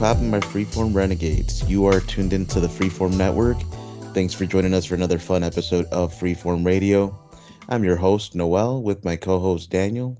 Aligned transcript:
What's 0.00 0.14
poppin', 0.14 0.30
my 0.30 0.40
Freeform 0.40 0.94
Renegades? 0.94 1.62
You 1.68 1.84
are 1.84 2.00
tuned 2.00 2.32
into 2.32 2.58
the 2.58 2.68
Freeform 2.68 3.18
Network. 3.18 3.60
Thanks 4.14 4.32
for 4.32 4.46
joining 4.46 4.72
us 4.72 4.86
for 4.86 4.94
another 4.94 5.18
fun 5.18 5.42
episode 5.42 5.84
of 5.92 6.14
Freeform 6.14 6.64
Radio. 6.64 7.14
I'm 7.68 7.84
your 7.84 7.96
host, 7.96 8.34
Noel, 8.34 8.82
with 8.82 9.04
my 9.04 9.16
co 9.16 9.38
host, 9.38 9.68
Daniel. 9.68 10.16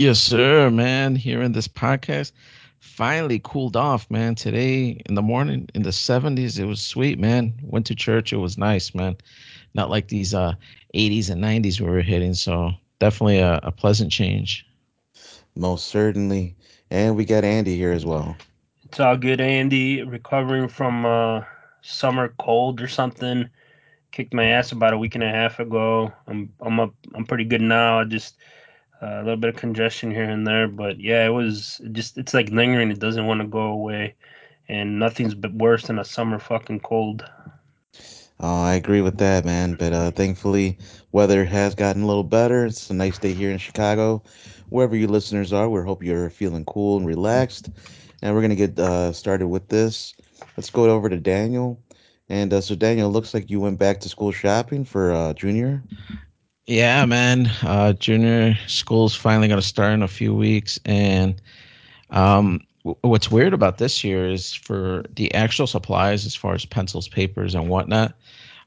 Yes, 0.00 0.18
sir, 0.18 0.68
man. 0.68 1.14
Here 1.14 1.42
in 1.42 1.52
this 1.52 1.68
podcast, 1.68 2.32
finally 2.80 3.40
cooled 3.44 3.76
off, 3.76 4.10
man. 4.10 4.34
Today 4.34 5.00
in 5.06 5.14
the 5.14 5.22
morning 5.22 5.68
in 5.76 5.82
the 5.82 5.90
70s, 5.90 6.58
it 6.58 6.64
was 6.64 6.82
sweet, 6.82 7.20
man. 7.20 7.54
Went 7.62 7.86
to 7.86 7.94
church, 7.94 8.32
it 8.32 8.38
was 8.38 8.58
nice, 8.58 8.96
man. 8.96 9.16
Not 9.74 9.90
like 9.90 10.08
these 10.08 10.34
uh 10.34 10.54
80s 10.92 11.30
and 11.30 11.40
90s 11.40 11.78
we 11.78 11.86
were 11.86 12.02
hitting, 12.02 12.34
so 12.34 12.72
definitely 12.98 13.38
a, 13.38 13.60
a 13.62 13.70
pleasant 13.70 14.10
change. 14.10 14.66
Most 15.54 15.86
certainly. 15.86 16.56
And 16.90 17.16
we 17.16 17.24
got 17.24 17.44
Andy 17.44 17.76
here 17.76 17.92
as 17.92 18.04
well. 18.04 18.36
It's 18.92 19.00
all 19.00 19.16
good, 19.16 19.40
Andy. 19.40 20.02
Recovering 20.02 20.68
from 20.68 21.06
uh 21.06 21.44
summer 21.80 22.34
cold 22.38 22.82
or 22.82 22.88
something. 22.88 23.48
Kicked 24.10 24.34
my 24.34 24.44
ass 24.44 24.70
about 24.70 24.92
a 24.92 24.98
week 24.98 25.14
and 25.14 25.24
a 25.24 25.30
half 25.30 25.60
ago. 25.60 26.12
I'm 26.26 26.52
I'm 26.60 26.78
up 26.78 26.92
I'm 27.14 27.24
pretty 27.24 27.44
good 27.44 27.62
now. 27.62 28.00
I 28.00 28.04
just 28.04 28.36
uh, 29.02 29.06
a 29.06 29.22
little 29.22 29.38
bit 29.38 29.54
of 29.54 29.56
congestion 29.56 30.10
here 30.10 30.28
and 30.28 30.46
there, 30.46 30.68
but 30.68 31.00
yeah, 31.00 31.24
it 31.24 31.30
was 31.30 31.80
just 31.92 32.18
it's 32.18 32.34
like 32.34 32.50
lingering. 32.50 32.90
It 32.90 32.98
doesn't 32.98 33.24
want 33.24 33.40
to 33.40 33.46
go 33.46 33.62
away, 33.68 34.14
and 34.68 34.98
nothing's 34.98 35.34
but 35.34 35.54
worse 35.54 35.86
than 35.86 35.98
a 35.98 36.04
summer 36.04 36.38
fucking 36.38 36.80
cold. 36.80 37.24
Oh, 38.40 38.62
I 38.62 38.74
agree 38.74 39.00
with 39.00 39.16
that, 39.16 39.46
man. 39.46 39.76
But 39.76 39.94
uh, 39.94 40.10
thankfully, 40.10 40.76
weather 41.12 41.46
has 41.46 41.74
gotten 41.74 42.02
a 42.02 42.06
little 42.06 42.24
better. 42.24 42.66
It's 42.66 42.90
a 42.90 42.94
nice 42.94 43.16
day 43.16 43.32
here 43.32 43.52
in 43.52 43.56
Chicago. 43.56 44.22
Wherever 44.68 44.94
you 44.94 45.06
listeners 45.06 45.50
are, 45.50 45.70
we 45.70 45.80
hope 45.80 46.02
you're 46.04 46.28
feeling 46.28 46.66
cool 46.66 46.98
and 46.98 47.06
relaxed. 47.06 47.70
And 48.22 48.34
we're 48.34 48.42
gonna 48.42 48.54
get 48.54 48.78
uh, 48.78 49.12
started 49.12 49.48
with 49.48 49.68
this. 49.68 50.14
Let's 50.56 50.70
go 50.70 50.84
over 50.84 51.08
to 51.08 51.16
Daniel. 51.16 51.82
And 52.28 52.52
uh, 52.52 52.60
so, 52.60 52.74
Daniel, 52.74 53.10
looks 53.10 53.34
like 53.34 53.50
you 53.50 53.60
went 53.60 53.78
back 53.78 54.00
to 54.00 54.08
school 54.08 54.32
shopping 54.32 54.84
for 54.84 55.12
uh, 55.12 55.34
junior. 55.34 55.82
Yeah, 56.66 57.04
man. 57.04 57.50
Uh, 57.62 57.92
junior 57.92 58.56
school's 58.68 59.14
finally 59.14 59.48
going 59.48 59.60
to 59.60 59.66
start 59.66 59.92
in 59.92 60.02
a 60.02 60.08
few 60.08 60.34
weeks, 60.34 60.78
and 60.84 61.42
um, 62.10 62.60
w- 62.84 62.96
what's 63.02 63.30
weird 63.30 63.52
about 63.52 63.78
this 63.78 64.04
year 64.04 64.30
is 64.30 64.54
for 64.54 65.04
the 65.16 65.34
actual 65.34 65.66
supplies, 65.66 66.24
as 66.24 66.34
far 66.34 66.54
as 66.54 66.64
pencils, 66.64 67.08
papers, 67.08 67.54
and 67.54 67.68
whatnot. 67.68 68.14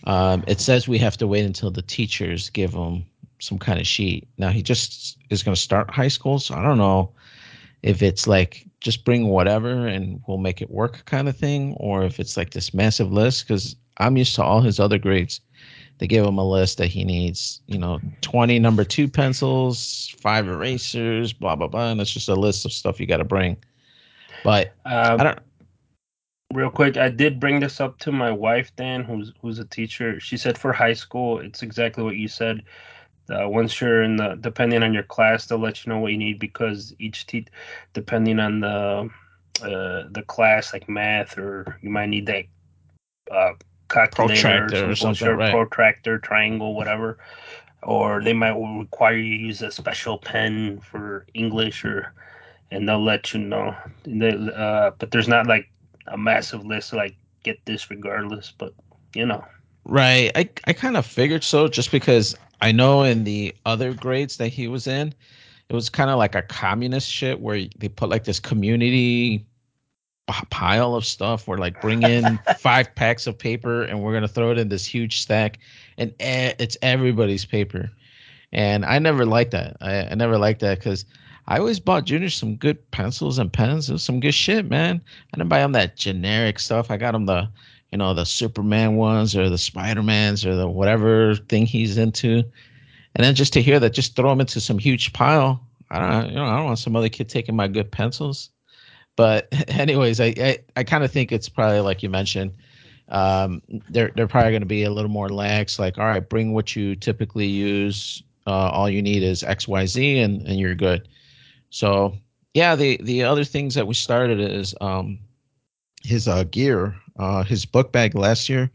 Um, 0.03 0.43
it 0.45 0.59
says 0.59 0.87
we 0.87 0.99
have 0.99 1.17
to 1.17 1.25
wait 1.25 1.45
until 1.45 1.71
the 1.71 1.81
teachers 1.81 2.49
give 2.49 2.73
them 2.73 3.05
some 3.39 3.57
kind 3.57 3.79
of 3.79 3.87
sheet. 3.87 4.27
Now 4.37 4.49
he 4.49 4.61
just 4.61 5.17
is 5.29 5.41
going 5.41 5.55
to 5.55 5.61
start 5.61 5.89
high 5.89 6.09
school, 6.09 6.37
so 6.37 6.53
I 6.53 6.61
don't 6.61 6.77
know 6.77 7.11
if 7.81 8.03
it's 8.03 8.27
like 8.27 8.67
just 8.85 9.03
bring 9.03 9.27
whatever 9.27 9.87
and 9.87 10.21
we'll 10.27 10.37
make 10.37 10.61
it 10.61 10.71
work 10.71 11.03
kind 11.05 11.27
of 11.27 11.35
thing, 11.35 11.73
or 11.77 12.05
if 12.05 12.19
it's 12.19 12.37
like 12.37 12.51
this 12.51 12.73
massive 12.73 13.11
list. 13.11 13.47
Because 13.47 13.75
I'm 13.97 14.15
used 14.15 14.35
to 14.35 14.43
all 14.43 14.61
his 14.61 14.79
other 14.79 14.97
grades 14.97 15.41
they 15.97 16.07
give 16.07 16.25
him 16.25 16.37
a 16.37 16.47
list 16.47 16.77
that 16.77 16.87
he 16.87 17.03
needs, 17.03 17.61
you 17.67 17.77
know, 17.77 17.99
20 18.21 18.59
number 18.59 18.83
two 18.83 19.07
pencils, 19.07 20.13
five 20.19 20.47
erasers, 20.47 21.31
blah, 21.31 21.55
blah, 21.55 21.67
blah. 21.67 21.91
And 21.91 22.01
it's 22.01 22.11
just 22.11 22.27
a 22.27 22.35
list 22.35 22.65
of 22.65 22.73
stuff 22.73 22.99
you 22.99 23.05
got 23.05 23.17
to 23.17 23.23
bring. 23.23 23.57
But 24.43 24.73
um, 24.85 25.19
I 25.19 25.23
don't. 25.23 25.39
Real 26.53 26.69
quick, 26.69 26.95
I 26.97 27.09
did 27.09 27.39
bring 27.39 27.59
this 27.59 27.81
up 27.81 27.97
to 27.99 28.11
my 28.11 28.31
wife, 28.31 28.75
Dan, 28.75 29.03
who's 29.03 29.33
who's 29.41 29.59
a 29.59 29.65
teacher. 29.65 30.19
She 30.19 30.37
said 30.37 30.57
for 30.57 30.71
high 30.71 30.93
school, 30.93 31.39
it's 31.39 31.63
exactly 31.63 32.03
what 32.03 32.17
you 32.17 32.27
said. 32.27 32.61
Uh, 33.29 33.49
once 33.49 33.81
you're 33.81 34.03
in 34.03 34.17
the, 34.17 34.37
depending 34.39 34.83
on 34.83 34.93
your 34.93 35.03
class, 35.03 35.45
they'll 35.45 35.57
let 35.57 35.85
you 35.85 35.91
know 35.91 35.99
what 35.99 36.11
you 36.11 36.17
need 36.17 36.39
because 36.39 36.93
each 36.99 37.25
te- 37.25 37.47
depending 37.93 38.39
on 38.39 38.59
the 38.59 39.09
uh, 39.61 40.03
the 40.11 40.23
class, 40.27 40.73
like 40.73 40.87
math, 40.89 41.37
or 41.37 41.77
you 41.81 41.89
might 41.89 42.09
need 42.09 42.25
that 42.25 42.45
uh, 43.31 43.53
calculator 43.89 44.41
protractor 44.41 44.91
or 44.91 44.95
something, 44.95 45.27
right. 45.29 45.51
protractor, 45.51 46.19
triangle, 46.19 46.75
whatever. 46.75 47.17
Or 47.83 48.21
they 48.21 48.33
might 48.33 48.51
require 48.51 49.15
you 49.15 49.35
use 49.35 49.61
a 49.61 49.71
special 49.71 50.17
pen 50.17 50.79
for 50.79 51.25
English, 51.33 51.85
or 51.85 52.13
and 52.71 52.87
they'll 52.87 53.03
let 53.03 53.33
you 53.33 53.39
know. 53.39 53.75
They, 54.03 54.31
uh, 54.31 54.91
but 54.97 55.11
there's 55.11 55.27
not 55.27 55.47
like 55.47 55.69
a 56.07 56.17
massive 56.17 56.65
list 56.65 56.93
like 56.93 57.15
get 57.43 57.59
this 57.65 57.89
regardless. 57.89 58.53
But 58.57 58.73
you 59.13 59.25
know, 59.25 59.45
right? 59.85 60.31
I 60.35 60.49
I 60.65 60.73
kind 60.73 60.97
of 60.97 61.05
figured 61.05 61.43
so, 61.43 61.67
just 61.67 61.91
because 61.91 62.35
I 62.61 62.71
know 62.71 63.03
in 63.03 63.23
the 63.23 63.55
other 63.65 63.93
grades 63.93 64.37
that 64.37 64.49
he 64.49 64.67
was 64.67 64.87
in, 64.87 65.13
it 65.69 65.73
was 65.73 65.89
kind 65.89 66.09
of 66.09 66.17
like 66.17 66.35
a 66.35 66.41
communist 66.41 67.09
shit 67.09 67.39
where 67.39 67.65
they 67.77 67.89
put 67.89 68.09
like 68.09 68.23
this 68.23 68.39
community 68.39 69.45
pile 70.27 70.95
of 70.95 71.05
stuff. 71.05 71.47
We're 71.47 71.57
like, 71.57 71.79
bring 71.81 72.03
in 72.03 72.39
five 72.57 72.93
packs 72.95 73.27
of 73.27 73.37
paper 73.37 73.83
and 73.83 74.01
we're 74.01 74.13
gonna 74.13 74.27
throw 74.27 74.51
it 74.51 74.57
in 74.57 74.69
this 74.69 74.85
huge 74.85 75.21
stack, 75.21 75.59
and 75.97 76.13
it's 76.19 76.77
everybody's 76.81 77.45
paper. 77.45 77.91
And 78.51 78.85
I 78.85 78.99
never 78.99 79.25
liked 79.25 79.51
that. 79.51 79.77
I, 79.81 80.05
I 80.05 80.15
never 80.15 80.37
liked 80.37 80.61
that 80.61 80.79
because 80.79 81.05
I 81.47 81.59
always 81.59 81.79
bought 81.79 82.05
Junior 82.05 82.29
some 82.29 82.55
good 82.55 82.89
pencils 82.91 83.37
and 83.37 83.51
pens. 83.51 83.89
It 83.89 83.93
was 83.93 84.03
some 84.03 84.19
good 84.19 84.33
shit, 84.33 84.69
man. 84.69 85.01
I 85.33 85.37
didn't 85.37 85.49
buy 85.49 85.59
him 85.59 85.73
that 85.73 85.97
generic 85.97 86.59
stuff. 86.59 86.89
I 86.89 86.97
got 86.97 87.13
him 87.13 87.25
the, 87.25 87.49
you 87.95 87.97
know, 87.97 88.13
the 88.13 88.25
Superman 88.25 88.97
ones 88.97 89.37
or 89.37 89.49
the 89.49 89.57
Spider 89.57 90.03
Mans 90.03 90.45
or 90.45 90.53
the 90.53 90.67
whatever 90.67 91.33
thing 91.33 91.65
he's 91.65 91.97
into. 91.97 92.43
And 93.15 93.23
then 93.23 93.35
just 93.35 93.53
to 93.53 93.61
hear 93.61 93.79
that, 93.79 93.91
just 93.93 94.17
throw 94.17 94.31
them 94.31 94.41
into 94.41 94.59
some 94.59 94.77
huge 94.77 95.13
pile. 95.13 95.65
I 95.89 95.99
don't, 95.99 96.29
you 96.31 96.35
know, 96.35 96.43
I 96.43 96.57
don't 96.57 96.65
want 96.65 96.79
some 96.79 96.97
other 96.97 97.07
kid 97.07 97.29
taking 97.29 97.55
my 97.55 97.69
good 97.69 97.89
pencils. 97.89 98.49
But 99.15 99.47
anyways, 99.69 100.19
I 100.19 100.33
I, 100.37 100.57
I 100.75 100.83
kind 100.83 101.05
of 101.05 101.11
think 101.13 101.31
it's 101.31 101.47
probably 101.47 101.79
like 101.79 102.03
you 102.03 102.09
mentioned. 102.09 102.51
Um, 103.07 103.61
they're 103.89 104.11
they're 104.13 104.27
probably 104.27 104.51
going 104.51 104.61
to 104.61 104.65
be 104.65 104.83
a 104.83 104.91
little 104.91 105.09
more 105.09 105.29
lax. 105.29 105.79
Like, 105.79 105.97
all 105.97 106.03
right, 106.03 106.27
bring 106.27 106.51
what 106.51 106.75
you 106.75 106.97
typically 106.97 107.47
use. 107.47 108.21
Uh, 108.45 108.71
all 108.73 108.89
you 108.89 109.01
need 109.01 109.23
is 109.23 109.41
X 109.41 109.69
Y 109.69 109.85
Z, 109.85 110.19
and 110.19 110.45
and 110.45 110.59
you're 110.59 110.75
good. 110.75 111.07
So 111.69 112.17
yeah, 112.53 112.75
the 112.75 112.99
the 113.03 113.23
other 113.23 113.45
things 113.45 113.73
that 113.75 113.87
we 113.87 113.93
started 113.93 114.41
is 114.41 114.75
um, 114.81 115.17
his 116.03 116.27
uh, 116.27 116.43
gear, 116.43 116.93
uh, 117.17 117.43
his 117.43 117.65
book 117.65 117.91
bag 117.91 118.15
last 118.15 118.49
year. 118.49 118.69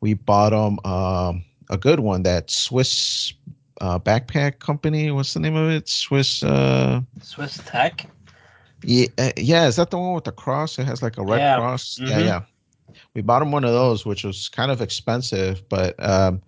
We 0.00 0.14
bought 0.14 0.52
him 0.52 0.78
um, 0.84 1.44
a 1.70 1.78
good 1.78 2.00
one, 2.00 2.22
that 2.24 2.50
Swiss 2.50 3.32
uh, 3.80 3.98
backpack 3.98 4.58
company. 4.58 5.10
What's 5.10 5.34
the 5.34 5.40
name 5.40 5.56
of 5.56 5.70
it? 5.70 5.88
Swiss. 5.88 6.42
Uh, 6.42 7.00
Swiss 7.22 7.60
Tech. 7.64 8.06
Yeah, 8.82 9.06
uh, 9.18 9.32
yeah. 9.36 9.66
Is 9.66 9.76
that 9.76 9.90
the 9.90 9.98
one 9.98 10.14
with 10.14 10.24
the 10.24 10.32
cross? 10.32 10.78
It 10.78 10.84
has 10.84 11.02
like 11.02 11.16
a 11.16 11.22
red 11.22 11.38
yeah. 11.38 11.56
cross. 11.56 11.98
Mm-hmm. 11.98 12.10
Yeah, 12.10 12.18
yeah. 12.18 12.40
We 13.14 13.22
bought 13.22 13.42
him 13.42 13.52
one 13.52 13.64
of 13.64 13.72
those, 13.72 14.04
which 14.04 14.24
was 14.24 14.48
kind 14.48 14.70
of 14.70 14.80
expensive, 14.80 15.66
but 15.68 15.94
um, 16.04 16.42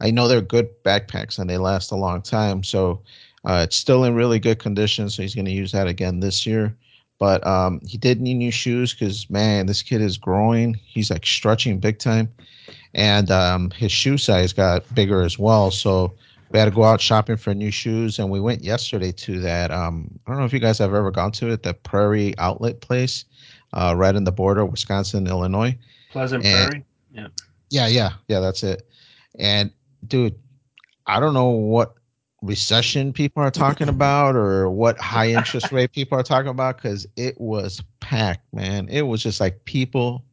I 0.00 0.10
know 0.10 0.28
they're 0.28 0.40
good 0.40 0.68
backpacks 0.82 1.38
and 1.38 1.48
they 1.48 1.56
last 1.56 1.90
a 1.90 1.96
long 1.96 2.22
time. 2.22 2.62
So 2.64 3.00
uh, 3.44 3.62
it's 3.64 3.76
still 3.76 4.04
in 4.04 4.14
really 4.14 4.38
good 4.38 4.58
condition. 4.58 5.08
So 5.08 5.22
he's 5.22 5.34
going 5.34 5.46
to 5.46 5.52
use 5.52 5.72
that 5.72 5.86
again 5.86 6.20
this 6.20 6.46
year. 6.46 6.76
But 7.20 7.46
um, 7.46 7.80
he 7.86 7.96
did 7.98 8.20
need 8.20 8.34
new 8.34 8.50
shoes 8.50 8.92
because 8.92 9.30
man, 9.30 9.66
this 9.66 9.82
kid 9.82 10.00
is 10.00 10.18
growing. 10.18 10.74
He's 10.74 11.10
like 11.10 11.24
stretching 11.24 11.78
big 11.78 11.98
time, 11.98 12.32
and 12.94 13.30
um, 13.30 13.70
his 13.70 13.92
shoe 13.92 14.18
size 14.18 14.52
got 14.52 14.92
bigger 14.94 15.22
as 15.22 15.38
well. 15.38 15.70
So 15.70 16.14
we 16.50 16.58
had 16.58 16.64
to 16.66 16.70
go 16.70 16.84
out 16.84 17.00
shopping 17.00 17.36
for 17.36 17.54
new 17.54 17.70
shoes. 17.70 18.18
And 18.18 18.30
we 18.30 18.40
went 18.40 18.62
yesterday 18.62 19.12
to 19.12 19.40
that 19.40 19.70
um 19.70 20.18
i 20.26 20.30
don't 20.30 20.40
know 20.40 20.46
if 20.46 20.52
you 20.52 20.58
guys 20.58 20.78
have 20.78 20.94
ever 20.94 21.10
gone 21.10 21.32
to 21.32 21.50
it 21.50 21.62
the 21.62 21.74
prairie 21.74 22.36
outlet 22.38 22.80
place 22.80 23.24
uh 23.72 23.94
right 23.96 24.14
in 24.14 24.24
the 24.24 24.32
border 24.32 24.64
wisconsin 24.64 25.26
illinois. 25.26 25.76
Pleasant 26.10 26.44
and, 26.44 26.68
prairie? 26.70 26.84
Yeah. 27.12 27.28
Yeah 27.70 27.86
yeah. 27.86 28.10
Yeah 28.28 28.40
that's 28.40 28.62
it. 28.62 28.86
And 29.38 29.70
dude 30.06 30.34
i 31.06 31.20
don't 31.20 31.34
know 31.34 31.48
what 31.50 31.94
recession 32.42 33.12
people 33.12 33.42
are 33.42 33.50
talking 33.50 33.88
about 33.96 34.36
or 34.36 34.70
what 34.70 34.98
high 34.98 35.30
interest 35.30 35.72
rate 35.72 35.92
people 35.92 36.18
are 36.18 36.22
talking 36.22 36.50
about 36.50 36.76
because 36.76 37.06
it 37.16 37.40
was 37.40 37.82
packed 38.00 38.52
man. 38.52 38.88
It 38.88 39.02
was 39.02 39.22
just 39.22 39.40
like 39.40 39.64
people 39.64 40.24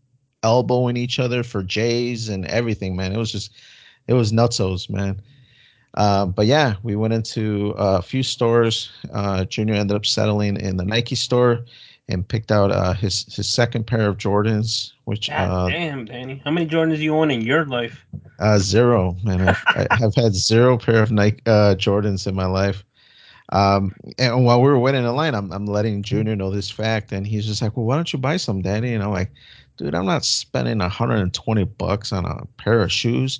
elbowing 0.44 0.98
each 0.98 1.20
other 1.20 1.44
for 1.44 1.64
jays 1.64 2.30
and 2.30 2.46
everything 2.46 2.96
man. 2.96 3.12
It 3.12 3.18
was 3.18 3.32
just 3.32 3.52
it 4.08 4.14
was 4.14 4.32
nutsos 4.32 4.90
man. 4.90 5.22
Uh, 5.94 6.28
but 6.28 6.46
yeah, 6.46 6.76
we 6.84 6.96
went 6.96 7.14
into 7.14 7.74
a 7.78 8.02
few 8.02 8.22
stores. 8.22 8.92
Uh, 9.12 9.46
Junior 9.46 9.74
ended 9.74 9.96
up 9.96 10.06
settling 10.06 10.58
in 10.58 10.78
the 10.78 10.86
Nike 10.86 11.16
store 11.16 11.66
and 12.10 12.28
picked 12.28 12.52
out 12.52 12.72
uh, 12.72 12.94
his 12.94 13.34
his 13.34 13.50
second 13.50 13.86
pair 13.86 14.08
of 14.08 14.18
Jordans. 14.18 14.94
Which 15.06 15.30
God 15.30 15.50
uh, 15.50 15.70
damn, 15.70 16.06
Danny, 16.06 16.42
how 16.44 16.52
many 16.52 16.68
Jordans 16.68 16.98
do 16.98 17.04
you 17.04 17.16
own 17.16 17.32
in 17.32 17.42
your 17.42 17.66
life? 17.66 18.06
Uh, 18.40 18.58
zero, 18.60 19.16
man. 19.24 19.42
I've, 19.42 19.64
I 19.68 19.88
have 20.00 20.16
had 20.16 20.36
zero 20.36 20.78
pair 20.78 21.02
of 21.02 21.12
Nike 21.12 21.42
uh, 21.46 21.76
Jordans 21.76 22.28
in 22.28 22.36
my 22.36 22.46
life. 22.46 22.84
Um, 23.50 23.96
and 24.18 24.44
while 24.44 24.62
we 24.62 24.70
were 24.70 24.80
waiting 24.80 25.04
in 25.04 25.16
line, 25.16 25.36
I'm 25.36 25.52
I'm 25.52 25.66
letting 25.66 26.04
Junior 26.04 26.36
know 26.36 26.52
this 26.52 26.70
fact, 26.70 27.12
and 27.12 27.26
he's 27.26 27.46
just 27.46 27.62
like, 27.62 27.78
"Well, 27.78 27.86
why 27.86 27.96
don't 27.96 28.12
you 28.12 28.20
buy 28.20 28.38
some, 28.38 28.62
Daddy?" 28.62 28.94
And 28.94 29.04
I'm 29.04 29.12
like, 29.12 29.32
"Dude, 29.78 29.96
I'm 29.96 30.06
not 30.06 30.26
spending 30.26 30.80
120 30.80 31.64
bucks 31.64 32.12
on 32.12 32.26
a 32.26 32.46
pair 32.58 32.82
of 32.82 32.92
shoes." 32.92 33.40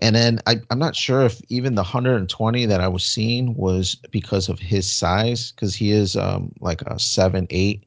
And 0.00 0.14
then 0.14 0.40
I, 0.46 0.60
I'm 0.70 0.78
not 0.78 0.94
sure 0.94 1.22
if 1.22 1.40
even 1.48 1.74
the 1.74 1.82
120 1.82 2.66
that 2.66 2.80
I 2.80 2.88
was 2.88 3.04
seeing 3.04 3.54
was 3.54 3.94
because 4.10 4.48
of 4.48 4.58
his 4.58 4.90
size, 4.90 5.52
because 5.52 5.74
he 5.74 5.90
is 5.90 6.16
um, 6.16 6.52
like 6.60 6.82
a 6.82 6.98
seven 6.98 7.46
eight. 7.50 7.85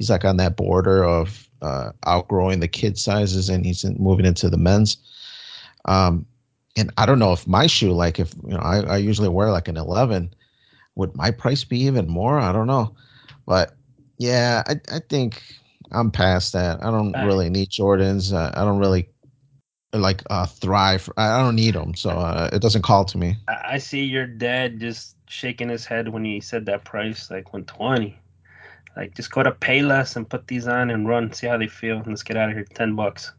He's 0.00 0.08
like 0.08 0.24
on 0.24 0.38
that 0.38 0.56
border 0.56 1.04
of 1.04 1.46
uh, 1.60 1.92
outgrowing 2.06 2.60
the 2.60 2.66
kid 2.66 2.96
sizes 2.96 3.50
and 3.50 3.66
he's 3.66 3.84
in, 3.84 3.94
moving 3.98 4.24
into 4.24 4.48
the 4.48 4.56
men's. 4.56 4.96
Um, 5.84 6.24
and 6.74 6.90
I 6.96 7.04
don't 7.04 7.18
know 7.18 7.34
if 7.34 7.46
my 7.46 7.66
shoe, 7.66 7.92
like 7.92 8.18
if 8.18 8.32
you 8.44 8.54
know, 8.54 8.60
I, 8.60 8.80
I 8.80 8.96
usually 8.96 9.28
wear 9.28 9.50
like 9.50 9.68
an 9.68 9.76
11, 9.76 10.32
would 10.94 11.14
my 11.14 11.30
price 11.30 11.64
be 11.64 11.78
even 11.82 12.08
more? 12.08 12.38
I 12.40 12.50
don't 12.50 12.66
know, 12.66 12.94
but 13.44 13.74
yeah, 14.16 14.62
I, 14.66 14.80
I 14.90 15.00
think 15.00 15.42
I'm 15.92 16.10
past 16.10 16.54
that. 16.54 16.82
I 16.82 16.90
don't 16.90 17.14
I- 17.14 17.26
really 17.26 17.50
need 17.50 17.68
Jordans. 17.68 18.32
Uh, 18.32 18.50
I 18.54 18.64
don't 18.64 18.78
really 18.78 19.06
like 19.92 20.22
uh, 20.30 20.46
thrive. 20.46 21.10
I 21.18 21.40
I 21.40 21.42
don't 21.42 21.56
need 21.56 21.74
them, 21.74 21.94
so 21.94 22.08
uh, 22.08 22.48
it 22.54 22.62
doesn't 22.62 22.82
call 22.82 23.04
to 23.04 23.18
me. 23.18 23.36
I, 23.48 23.72
I 23.74 23.78
see 23.78 24.04
your 24.04 24.26
dad 24.26 24.80
just 24.80 25.16
shaking 25.28 25.68
his 25.68 25.84
head 25.84 26.08
when 26.08 26.24
he 26.24 26.40
said 26.40 26.64
that 26.66 26.84
price, 26.84 27.30
like 27.30 27.52
120. 27.52 28.19
Like, 28.96 29.14
just 29.14 29.30
go 29.30 29.42
to 29.42 29.52
Payless 29.52 30.16
and 30.16 30.28
put 30.28 30.46
these 30.46 30.66
on 30.66 30.90
and 30.90 31.08
run, 31.08 31.32
see 31.32 31.46
how 31.46 31.56
they 31.56 31.68
feel. 31.68 32.02
Let's 32.04 32.22
get 32.22 32.36
out 32.36 32.50
of 32.50 32.56
here. 32.56 32.66
10 32.74 32.94
bucks. 32.96 33.32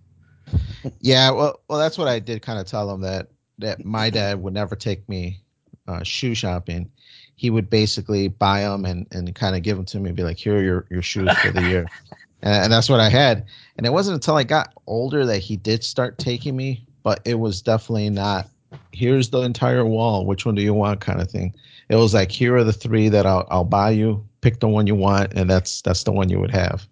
Yeah, 1.00 1.32
well, 1.32 1.62
well, 1.68 1.78
that's 1.78 1.98
what 1.98 2.08
I 2.08 2.18
did. 2.20 2.42
Kind 2.42 2.60
of 2.60 2.66
tell 2.66 2.90
him 2.90 3.02
that 3.02 3.28
that 3.60 3.86
my 3.86 4.10
dad 4.10 4.42
would 4.42 4.54
never 4.54 4.76
take 4.76 5.08
me 5.08 5.40
uh, 5.88 6.04
shoe 6.04 6.34
shopping. 6.34 6.92
He 7.36 7.50
would 7.50 7.70
basically 7.70 8.28
buy 8.28 8.62
them 8.62 8.86
and 8.86 9.08
and 9.12 9.34
kind 9.36 9.56
of 9.56 9.62
give 9.62 9.78
them 9.78 9.86
to 9.86 10.00
me 10.00 10.10
and 10.10 10.18
be 10.18 10.24
like, 10.24 10.38
"Here 10.38 10.58
are 10.58 10.62
your 10.62 10.88
your 10.90 11.02
shoes 11.02 11.32
for 11.38 11.52
the 11.52 11.62
year," 11.62 11.86
and, 12.42 12.64
and 12.64 12.74
that's 12.74 12.90
what 12.90 13.00
I 13.00 13.10
had. 13.10 13.46
And 13.78 13.86
it 13.86 13.94
wasn't 13.94 14.16
until 14.16 14.36
I 14.36 14.44
got 14.44 14.74
older 14.88 15.26
that 15.26 15.40
he 15.40 15.56
did 15.56 15.84
start 15.84 16.18
taking 16.18 16.56
me, 16.56 16.86
but 17.04 17.22
it 17.26 17.36
was 17.36 17.62
definitely 17.62 18.10
not. 18.10 18.50
Here's 18.92 19.30
the 19.30 19.42
entire 19.42 19.86
wall. 19.86 20.26
Which 20.26 20.46
one 20.46 20.56
do 20.56 20.62
you 20.62 20.74
want? 20.74 21.02
Kind 21.02 21.22
of 21.22 21.30
thing. 21.30 21.54
It 21.90 21.96
was 21.96 22.14
like, 22.14 22.32
here 22.32 22.56
are 22.56 22.64
the 22.64 22.74
three 22.74 23.10
that 23.10 23.26
I'll 23.26 23.48
I'll 23.50 23.64
buy 23.66 23.92
you. 23.92 24.26
Pick 24.42 24.60
the 24.60 24.68
one 24.68 24.88
you 24.88 24.96
want, 24.96 25.34
and 25.34 25.50
that's 25.50 25.82
that's 25.82 26.04
the 26.04 26.12
one 26.12 26.30
you 26.30 26.40
would 26.40 26.52
have. 26.52 26.88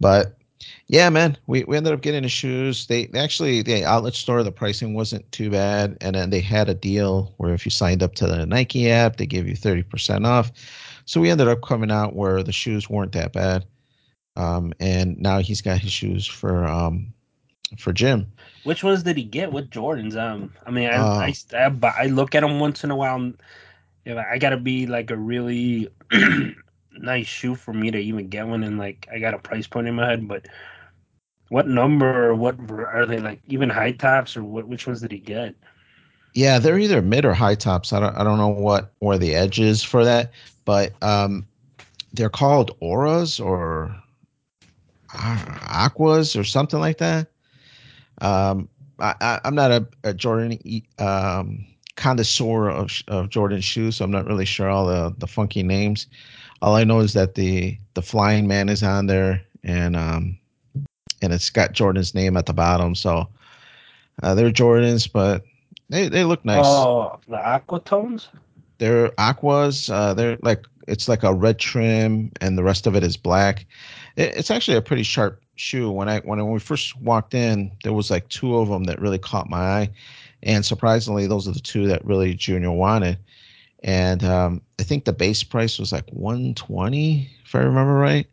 But 0.00 0.36
yeah, 0.86 1.08
man, 1.08 1.36
we, 1.46 1.64
we 1.64 1.76
ended 1.76 1.92
up 1.92 2.02
getting 2.02 2.22
the 2.22 2.28
shoes. 2.28 2.86
They 2.86 3.08
actually 3.16 3.62
the 3.62 3.84
outlet 3.84 4.14
store, 4.14 4.42
the 4.42 4.52
pricing 4.52 4.94
wasn't 4.94 5.30
too 5.32 5.50
bad, 5.50 5.96
and 6.00 6.14
then 6.14 6.30
they 6.30 6.40
had 6.40 6.68
a 6.68 6.74
deal 6.74 7.34
where 7.38 7.54
if 7.54 7.64
you 7.64 7.70
signed 7.70 8.02
up 8.02 8.14
to 8.16 8.26
the 8.26 8.46
Nike 8.46 8.90
app, 8.90 9.16
they 9.16 9.26
gave 9.26 9.48
you 9.48 9.56
thirty 9.56 9.82
percent 9.82 10.26
off. 10.26 10.52
So 11.04 11.20
we 11.20 11.30
ended 11.30 11.48
up 11.48 11.62
coming 11.62 11.90
out 11.90 12.14
where 12.14 12.42
the 12.42 12.52
shoes 12.52 12.88
weren't 12.90 13.12
that 13.12 13.32
bad. 13.32 13.64
Um, 14.36 14.72
and 14.80 15.18
now 15.18 15.40
he's 15.40 15.60
got 15.60 15.78
his 15.78 15.92
shoes 15.92 16.26
for 16.26 16.64
um 16.64 17.12
for 17.78 17.92
gym. 17.92 18.26
Which 18.64 18.84
ones 18.84 19.02
did 19.02 19.16
he 19.16 19.24
get? 19.24 19.52
What 19.52 19.70
Jordans? 19.70 20.16
Um, 20.16 20.52
I 20.66 20.70
mean, 20.70 20.88
I 20.88 20.96
Uh, 20.96 21.18
I, 21.20 21.34
I, 21.56 21.94
I 22.04 22.06
look 22.06 22.34
at 22.34 22.40
them 22.42 22.60
once 22.60 22.84
in 22.84 22.90
a 22.90 22.96
while. 22.96 23.16
And 23.16 23.38
if 24.04 24.16
I, 24.16 24.32
I 24.32 24.38
gotta 24.38 24.56
be 24.56 24.86
like 24.86 25.10
a 25.10 25.16
really 25.16 25.88
nice 26.92 27.26
shoe 27.26 27.54
for 27.54 27.72
me 27.72 27.90
to 27.90 27.98
even 27.98 28.28
get 28.28 28.46
one, 28.46 28.62
and 28.64 28.78
like 28.78 29.08
I 29.12 29.18
got 29.18 29.34
a 29.34 29.38
price 29.38 29.66
point 29.66 29.88
in 29.88 29.94
my 29.94 30.08
head. 30.08 30.28
But 30.28 30.46
what 31.48 31.68
number 31.68 32.28
or 32.28 32.34
what 32.34 32.56
are 32.70 33.06
they 33.06 33.18
like? 33.18 33.40
Even 33.46 33.68
high 33.70 33.92
tops 33.92 34.36
or 34.36 34.44
what? 34.44 34.68
Which 34.68 34.86
ones 34.86 35.00
did 35.00 35.12
he 35.12 35.18
get? 35.18 35.54
Yeah, 36.34 36.58
they're 36.58 36.78
either 36.78 37.02
mid 37.02 37.24
or 37.24 37.34
high 37.34 37.54
tops. 37.54 37.92
I 37.92 38.00
don't 38.00 38.16
I 38.16 38.24
don't 38.24 38.38
know 38.38 38.48
what 38.48 38.92
where 39.00 39.18
the 39.18 39.34
edge 39.34 39.60
is 39.60 39.82
for 39.82 40.04
that, 40.04 40.32
but 40.64 40.92
um, 41.02 41.46
they're 42.12 42.30
called 42.30 42.76
auras 42.80 43.38
or 43.38 43.94
aquas 45.14 46.36
or 46.36 46.44
something 46.44 46.80
like 46.80 46.98
that. 46.98 47.28
Um, 48.20 48.68
I, 48.98 49.14
I 49.20 49.40
I'm 49.44 49.54
not 49.54 49.70
a, 49.70 49.86
a 50.04 50.14
Jordan 50.14 50.58
um 50.98 51.66
connoisseur 51.96 52.68
of 52.68 52.90
of 53.08 53.28
Jordan 53.28 53.60
shoes, 53.60 53.96
so 53.96 54.04
I'm 54.04 54.10
not 54.10 54.26
really 54.26 54.44
sure 54.44 54.68
all 54.68 54.86
the 54.86 55.14
the 55.18 55.26
funky 55.26 55.62
names. 55.62 56.06
All 56.60 56.74
I 56.74 56.84
know 56.84 57.00
is 57.00 57.12
that 57.14 57.34
the 57.34 57.76
the 57.94 58.02
flying 58.02 58.46
man 58.46 58.68
is 58.68 58.82
on 58.82 59.06
there, 59.06 59.42
and 59.64 59.96
um, 59.96 60.38
and 61.20 61.32
it's 61.32 61.50
got 61.50 61.72
Jordan's 61.72 62.14
name 62.14 62.36
at 62.36 62.46
the 62.46 62.52
bottom. 62.52 62.94
So 62.94 63.28
uh, 64.22 64.34
they're 64.34 64.50
Jordans, 64.50 65.10
but 65.10 65.44
they 65.88 66.08
they 66.08 66.24
look 66.24 66.44
nice. 66.44 66.64
Oh, 66.64 67.18
the 67.28 67.36
aqua 67.36 67.80
tones. 67.80 68.28
They're 68.78 69.12
aquas. 69.18 69.90
Uh, 69.90 70.14
they're 70.14 70.38
like 70.42 70.64
it's 70.88 71.08
like 71.08 71.22
a 71.22 71.34
red 71.34 71.58
trim, 71.58 72.32
and 72.40 72.58
the 72.58 72.64
rest 72.64 72.86
of 72.86 72.96
it 72.96 73.02
is 73.02 73.16
black. 73.16 73.66
It, 74.16 74.36
it's 74.36 74.50
actually 74.50 74.76
a 74.76 74.82
pretty 74.82 75.02
sharp 75.02 75.40
shoe. 75.56 75.90
When 75.90 76.08
I 76.08 76.20
when 76.20 76.44
we 76.50 76.58
first 76.58 77.00
walked 77.00 77.34
in, 77.34 77.72
there 77.84 77.92
was 77.92 78.10
like 78.10 78.28
two 78.28 78.56
of 78.56 78.68
them 78.68 78.84
that 78.84 79.00
really 79.00 79.18
caught 79.18 79.48
my 79.48 79.58
eye, 79.58 79.90
and 80.42 80.64
surprisingly, 80.64 81.26
those 81.26 81.48
are 81.48 81.52
the 81.52 81.60
two 81.60 81.86
that 81.88 82.04
really 82.04 82.34
Junior 82.34 82.72
wanted. 82.72 83.18
And 83.82 84.22
um, 84.24 84.62
I 84.78 84.84
think 84.84 85.04
the 85.04 85.12
base 85.12 85.42
price 85.42 85.78
was 85.78 85.92
like 85.92 86.08
120, 86.10 87.30
if 87.44 87.54
I 87.54 87.58
remember 87.58 87.94
right. 87.94 88.26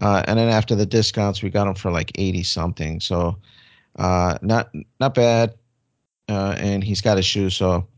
Uh, 0.00 0.22
and 0.26 0.38
then 0.38 0.48
after 0.48 0.74
the 0.74 0.86
discounts, 0.86 1.42
we 1.42 1.50
got 1.50 1.66
them 1.66 1.74
for 1.74 1.90
like 1.90 2.12
80 2.14 2.42
something. 2.44 3.00
So 3.00 3.36
uh, 3.96 4.38
not 4.42 4.70
not 4.98 5.14
bad. 5.14 5.54
Uh, 6.28 6.54
and 6.58 6.84
he's 6.84 7.00
got 7.00 7.16
his 7.16 7.26
shoes, 7.26 7.56
so 7.56 7.88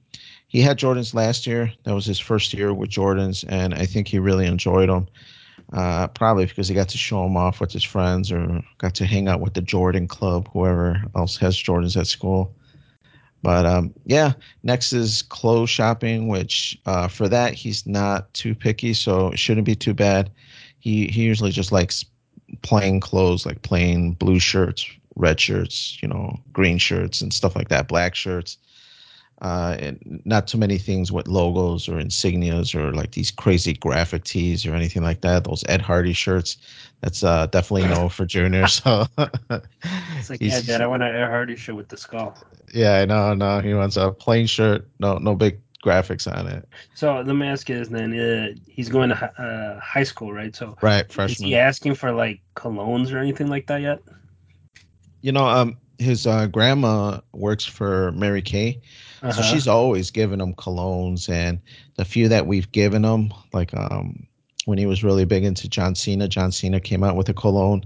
he 0.49 0.63
had 0.63 0.79
Jordans 0.79 1.13
last 1.13 1.47
year. 1.47 1.71
That 1.85 1.95
was 1.95 2.07
his 2.07 2.19
first 2.19 2.55
year 2.55 2.73
with 2.73 2.89
Jordans, 2.89 3.45
and 3.47 3.75
I 3.75 3.85
think 3.85 4.09
he 4.09 4.19
really 4.19 4.47
enjoyed 4.47 4.89
them. 4.89 5.07
Uh, 5.73 6.07
probably 6.09 6.47
because 6.47 6.69
he 6.69 6.75
got 6.75 6.89
to 6.89 6.99
show 6.99 7.23
them 7.23 7.37
off 7.37 7.61
with 7.61 7.73
his 7.73 7.85
friends 7.85 8.33
or 8.33 8.63
got 8.79 8.95
to 8.95 9.07
hang 9.07 9.29
out 9.29 9.41
with 9.41 9.55
the 9.55 9.63
Jordan 9.63 10.09
Club, 10.09 10.49
whoever 10.53 11.03
else 11.15 11.37
has 11.39 11.57
Jordans 11.57 11.97
at 11.99 12.07
school. 12.07 12.55
But 13.43 13.67
um, 13.67 13.93
yeah, 14.05 14.33
next 14.63 14.93
is 14.93 15.23
clothes 15.23 15.71
shopping, 15.71 16.29
which 16.29 16.79
uh, 16.87 17.09
for 17.09 17.29
that 17.29 17.55
he's 17.55 17.87
not 17.87 18.33
too 18.35 18.55
picky, 18.55 18.95
so 18.95 19.29
it 19.29 19.39
shouldn't 19.39 19.67
be 19.67 19.75
too 19.75 19.95
bad. 19.95 20.31
He 20.79 21.09
he 21.09 21.23
usually 21.23 21.51
just 21.51 21.73
likes 21.73 22.05
plain 22.63 23.01
clothes, 23.01 23.45
like 23.45 23.63
plain 23.63 24.13
blue 24.13 24.39
shirts, 24.39 24.87
red 25.17 25.41
shirts, 25.41 26.01
you 26.03 26.09
know, 26.09 26.39
green 26.53 26.79
shirts 26.79 27.21
and 27.21 27.33
stuff 27.33 27.57
like 27.57 27.69
that, 27.69 27.89
black 27.89 28.15
shirts 28.15 28.59
uh, 29.43 29.77
and 29.81 30.23
not 30.25 30.49
too 30.49 30.59
many 30.59 30.79
things 30.79 31.13
with 31.13 31.29
logos 31.29 31.89
or 31.89 31.95
insignias 31.99 32.75
or 32.75 32.93
like 32.95 33.13
these 33.13 33.31
crazy 33.31 33.75
graphic 33.75 34.25
tees 34.25 34.67
or 34.67 34.75
anything 34.75 35.03
like 35.03 35.23
that. 35.23 35.45
Those 35.45 35.65
Ed 35.69 35.83
Hardy 35.83 36.15
shirts, 36.15 36.59
that's 37.03 37.23
uh, 37.25 37.47
definitely 37.47 37.87
no 37.87 38.09
for 38.09 38.27
Junior. 38.27 38.67
So 38.69 39.07
It's 40.17 40.31
like, 40.31 40.43
yeah, 40.43 40.61
Dad, 40.61 40.81
I 40.83 40.87
want 40.87 41.03
an 41.03 41.15
Ed 41.15 41.27
Hardy 41.29 41.57
shirt 41.57 41.77
with 41.77 41.89
the 41.89 41.97
skull. 41.97 42.37
yeah, 42.73 42.95
I 42.99 43.05
know, 43.07 43.35
no, 43.35 43.61
he 43.61 43.75
wants 43.75 43.97
a 43.97 44.13
plain 44.13 44.47
shirt, 44.47 44.89
no, 45.01 45.19
no 45.19 45.35
big 45.35 45.61
graphics 45.85 46.31
on 46.31 46.47
it. 46.49 46.69
So 46.95 47.21
let 47.21 47.35
me 47.35 47.47
ask 47.47 47.69
you 47.69 47.79
this 47.79 47.89
then: 47.89 48.19
uh, 48.19 48.49
He's 48.67 48.89
going 48.89 49.11
to 49.11 49.17
uh, 49.43 49.81
high 49.81 50.05
school, 50.05 50.33
right? 50.33 50.55
So 50.55 50.77
Right, 50.83 51.11
freshman. 51.11 51.33
is 51.33 51.39
he 51.39 51.57
asking 51.57 51.95
for 51.95 52.13
like 52.13 52.41
colognes 52.57 53.13
or 53.13 53.19
anything 53.19 53.49
like 53.49 53.67
that 53.67 53.81
yet? 53.83 54.01
You 55.23 55.33
know, 55.33 55.47
um, 55.47 55.79
his 55.99 56.27
uh, 56.27 56.47
grandma 56.47 57.21
works 57.33 57.65
for 57.65 58.13
Mary 58.13 58.43
Kay, 58.43 58.81
so 59.31 59.41
Uh-huh. 59.41 59.43
she's 59.43 59.69
always 59.69 60.11
giving 60.11 60.41
him 60.41 60.55
colognes, 60.55 61.29
and 61.29 61.61
the 61.97 62.05
few 62.05 62.29
that 62.29 62.47
we've 62.47 62.71
given 62.73 63.05
him, 63.05 63.33
like 63.53 63.75
um, 63.75 64.27
when 64.65 64.79
he 64.79 64.87
was 64.87 65.03
really 65.05 65.25
big 65.25 65.45
into 65.45 65.69
John 65.69 65.95
Cena, 65.95 66.29
John 66.29 66.53
Cena 66.53 66.81
came 66.81 67.03
out 67.03 67.17
with 67.17 67.29
a 67.29 67.35
cologne. 67.35 67.85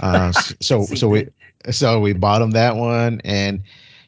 Uh, 0.00 0.32
so 0.60 0.88
so 0.94 1.08
we 1.08 1.28
so 1.70 2.00
we 2.00 2.12
bought 2.12 2.42
him 2.42 2.50
that 2.52 2.76
one, 2.76 3.20
and 3.24 3.62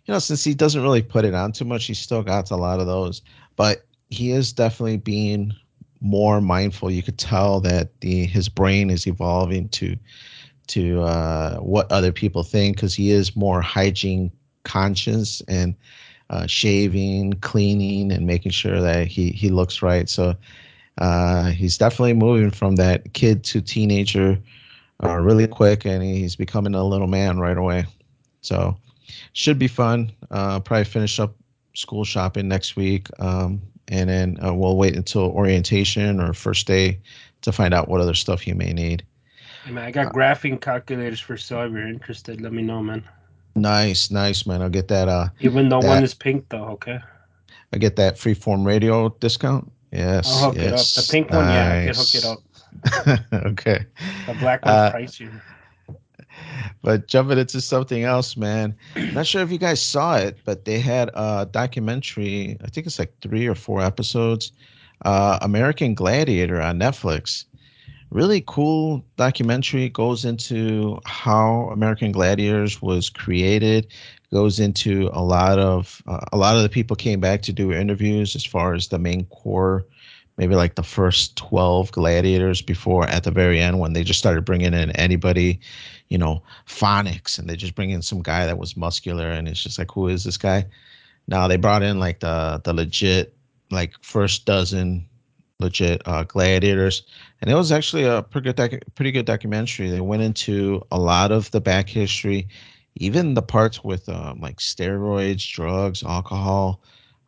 you 0.07 0.13
know, 0.13 0.19
since 0.19 0.45
he 0.45 0.55
doesn't 0.55 0.83
really 0.83 1.03
put 1.03 1.25
it 1.25 1.35
on 1.35 1.53
too 1.53 1.65
much, 1.65 1.87
he 1.87 1.95
still 1.95 2.23
got 2.23 2.51
a 2.51 2.57
lot 2.57 2.81
of 2.81 2.87
those. 2.87 3.23
But 3.57 3.87
he 4.11 4.31
is 4.33 4.53
definitely 4.53 4.99
being 4.99 5.53
more 6.01 6.41
mindful. 6.41 6.91
You 6.91 7.03
could 7.03 7.19
tell 7.19 7.61
that 7.61 8.01
the 8.01 8.27
his 8.27 8.49
brain 8.49 8.91
is 8.91 9.07
evolving 9.07 9.69
to 9.71 9.97
to 10.69 11.03
uh, 11.03 11.57
what 11.59 11.91
other 11.93 12.13
people 12.13 12.43
think 12.43 12.77
because 12.77 12.95
he 12.95 13.11
is 13.11 13.37
more 13.37 13.61
hygiene 13.61 14.31
conscious 14.65 15.41
and 15.49 15.75
uh, 16.35 16.47
shaving, 16.49 17.33
cleaning, 17.35 18.11
and 18.11 18.27
making 18.27 18.51
sure 18.51 18.81
that 18.81 19.07
he 19.07 19.31
he 19.31 19.51
looks 19.51 19.83
right. 19.83 20.09
So 20.09 20.35
uh, 20.99 21.45
he's 21.51 21.79
definitely 21.79 22.15
moving 22.15 22.51
from 22.51 22.75
that 22.77 23.13
kid 23.13 23.45
to 23.45 23.61
teenager 23.61 24.39
uh, 25.03 25.17
really 25.19 25.47
quick, 25.47 25.87
and 25.87 26.03
he's 26.03 26.35
becoming 26.35 26.75
a 26.75 26.83
little 26.83 27.07
man 27.07 27.39
right 27.39 27.57
away. 27.57 27.87
So 28.41 28.77
should 29.33 29.61
be 29.61 29.69
fun. 29.69 30.11
Uh, 30.33 30.59
probably 30.59 30.85
finish 30.85 31.21
up 31.21 31.37
school 31.75 32.05
shopping 32.05 32.49
next 32.49 32.75
week, 32.75 33.09
um, 33.21 33.63
and 33.87 34.11
then 34.11 34.37
uh, 34.45 34.53
we'll 34.53 34.77
wait 34.77 34.97
until 34.97 35.31
orientation 35.31 36.21
or 36.21 36.35
first 36.35 36.67
day 36.67 36.99
to 37.43 37.53
find 37.53 37.73
out 37.73 37.89
what 37.89 38.01
other 38.01 38.15
stuff 38.15 38.41
he 38.41 38.55
may 38.55 38.73
need. 38.73 39.05
Hey, 39.65 39.71
man, 39.71 39.85
I 39.85 39.91
got 39.93 40.13
graphing 40.13 40.61
calculators 40.61 41.21
for 41.21 41.37
sale. 41.37 41.63
If 41.63 41.73
you're 41.73 41.87
interested, 41.87 42.41
let 42.41 42.53
me 42.53 42.63
know, 42.63 42.83
man. 42.83 43.05
Nice, 43.55 44.11
nice, 44.11 44.47
man. 44.47 44.63
I'll 44.63 44.69
get 44.69 44.89
that. 44.89 45.09
Uh, 45.09 45.29
Even 45.41 45.69
though 45.69 45.81
That- 45.81 45.89
one 45.89 46.05
is 46.05 46.15
pink, 46.15 46.49
though. 46.49 46.65
Okay, 46.71 46.99
I 47.73 47.79
get 47.79 47.97
that 47.97 48.17
freeform 48.17 48.67
radio 48.67 49.09
discount. 49.21 49.71
Yes, 49.93 50.29
I'll 50.29 50.51
hook 50.51 50.57
it 50.59 50.67
up. 50.67 50.79
yes. 50.79 50.95
The 50.95 51.13
pink 51.13 51.31
one, 51.31 51.45
yeah, 51.47 51.73
I 51.73 51.87
can 51.87 51.95
hook 51.95 52.15
it 52.15 52.25
up. 52.25 52.39
okay. 53.53 53.87
The 54.27 54.35
black 54.35 54.65
one 54.65 54.75
Uh, 54.75 54.93
pricier. 54.93 55.41
But 56.83 57.07
jumping 57.07 57.39
into 57.39 57.61
something 57.61 58.03
else, 58.03 58.37
man. 58.37 58.75
Not 59.13 59.27
sure 59.27 59.41
if 59.43 59.51
you 59.53 59.59
guys 59.59 59.81
saw 59.81 60.17
it, 60.17 60.37
but 60.45 60.65
they 60.65 60.81
had 60.81 61.11
a 61.15 61.49
documentary. 61.51 62.57
I 62.63 62.67
think 62.69 62.87
it's 62.87 62.99
like 62.99 63.15
three 63.23 63.47
or 63.47 63.55
four 63.55 63.81
episodes. 63.81 64.53
Uh, 65.05 65.39
American 65.43 65.95
Gladiator 65.95 66.61
on 66.61 66.79
Netflix. 66.79 67.45
Really 68.15 68.43
cool 68.47 69.05
documentary. 69.17 69.91
Goes 69.91 70.25
into 70.25 70.99
how 71.05 71.69
American 71.73 72.13
Gladiators 72.13 72.81
was 72.81 73.11
created. 73.11 73.89
Goes 74.33 74.61
into 74.61 75.11
a 75.13 75.23
lot 75.23 75.59
of 75.59 76.03
uh, 76.07 76.25
a 76.33 76.39
lot 76.39 76.57
of 76.57 76.63
the 76.63 76.69
people 76.69 76.97
came 76.97 77.21
back 77.21 77.43
to 77.43 77.53
do 77.53 77.73
interviews 77.73 78.35
as 78.35 78.45
far 78.45 78.73
as 78.73 78.89
the 78.89 78.99
main 78.99 79.27
core, 79.27 79.85
maybe 80.39 80.55
like 80.55 80.77
the 80.77 80.83
first 80.83 81.37
twelve 81.37 81.93
gladiators 81.93 82.63
before 82.63 83.07
at 83.09 83.25
the 83.25 83.31
very 83.31 83.61
end 83.61 83.81
when 83.81 83.93
they 83.93 84.05
just 84.05 84.19
started 84.21 84.45
bringing 84.45 84.73
in 84.73 84.91
anybody, 84.93 85.61
you 86.09 86.17
know, 86.19 86.43
phonics 86.67 87.39
and 87.39 87.49
they 87.49 87.57
just 87.57 87.75
bring 87.75 87.91
in 87.91 88.01
some 88.01 88.23
guy 88.23 88.47
that 88.47 88.59
was 88.59 88.77
muscular 88.77 89.29
and 89.29 89.49
it's 89.49 89.63
just 89.63 89.79
like 89.79 89.91
who 89.91 90.09
is 90.09 90.25
this 90.25 90.39
guy? 90.39 90.65
Now 91.27 91.49
they 91.49 91.57
brought 91.57 91.83
in 91.83 91.99
like 91.99 92.21
the 92.21 92.61
the 92.65 92.73
legit 92.73 93.37
like 93.71 93.95
first 94.03 94.47
dozen 94.47 95.07
legit 95.61 96.03
uh, 96.07 96.25
gladiators, 96.25 97.03
and 97.41 97.51
it 97.51 97.55
was 97.55 97.73
actually 97.73 98.05
a 98.05 98.23
pretty 98.23 98.53
good 98.53 98.57
docu- 98.57 98.83
pretty 98.95 99.13
good 99.13 99.27
documentary. 99.27 99.89
They 99.89 100.01
went 100.01 100.23
into 100.23 100.83
a 100.91 100.99
lot 100.99 101.33
of 101.33 101.51
the 101.51 101.61
back 101.61 101.89
history, 101.89 102.49
even 102.97 103.35
the 103.35 103.43
parts 103.43 103.83
with 103.85 104.09
um, 104.09 104.41
like 104.41 104.59
steroids, 104.59 105.49
drugs, 105.51 106.03
alcohol, 106.03 106.81